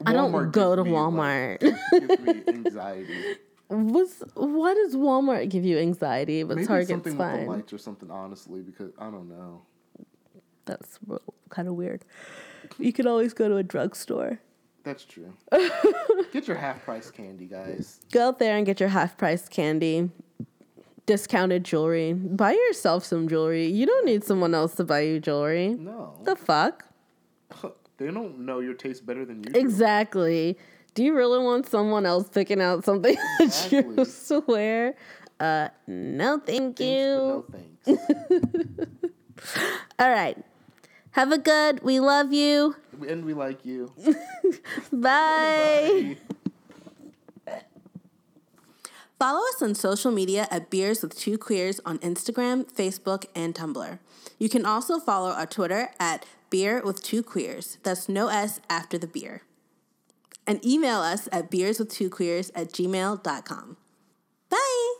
[0.06, 1.60] I don't go to me, like, Walmart.
[1.92, 3.36] gives me anxiety.
[3.70, 7.78] What's why does Walmart give you anxiety, but Maybe Target's something with the lights or
[7.78, 9.62] something, honestly, because I don't know.
[10.66, 11.00] That's
[11.50, 12.04] kind of weird.
[12.80, 14.40] You could always go to a drugstore.
[14.84, 15.34] That's true.
[16.34, 18.00] Get your half price candy, guys.
[18.12, 20.10] Go out there and get your half price candy,
[21.06, 22.14] discounted jewelry.
[22.14, 23.68] Buy yourself some jewelry.
[23.68, 25.70] You don't need someone else to buy you jewelry.
[25.70, 26.16] No.
[26.24, 26.86] The fuck?
[27.98, 29.52] They don't know your taste better than you.
[29.54, 30.54] Exactly.
[30.54, 30.60] Do
[31.00, 33.96] you really want someone else picking out something that you Exactly.
[33.98, 34.96] used to wear?
[35.40, 37.46] Uh, no, thank Thanks, you.
[37.50, 37.96] but no
[39.28, 39.56] thanks.
[40.00, 40.38] All right.
[41.12, 41.82] Have a good.
[41.84, 42.76] We love you.
[43.08, 43.92] and we like you.
[44.92, 46.18] Bye.
[47.46, 47.58] Bye.
[49.18, 54.00] Follow us on social media at Beers with Two Queers on Instagram, Facebook, and Tumblr.
[54.38, 57.80] You can also follow our Twitter at Beer with Two Queers.
[57.84, 59.42] That's no S after the beer
[60.50, 63.78] and email us at beerswith2queers at gmail.com.
[64.50, 64.94] Bye!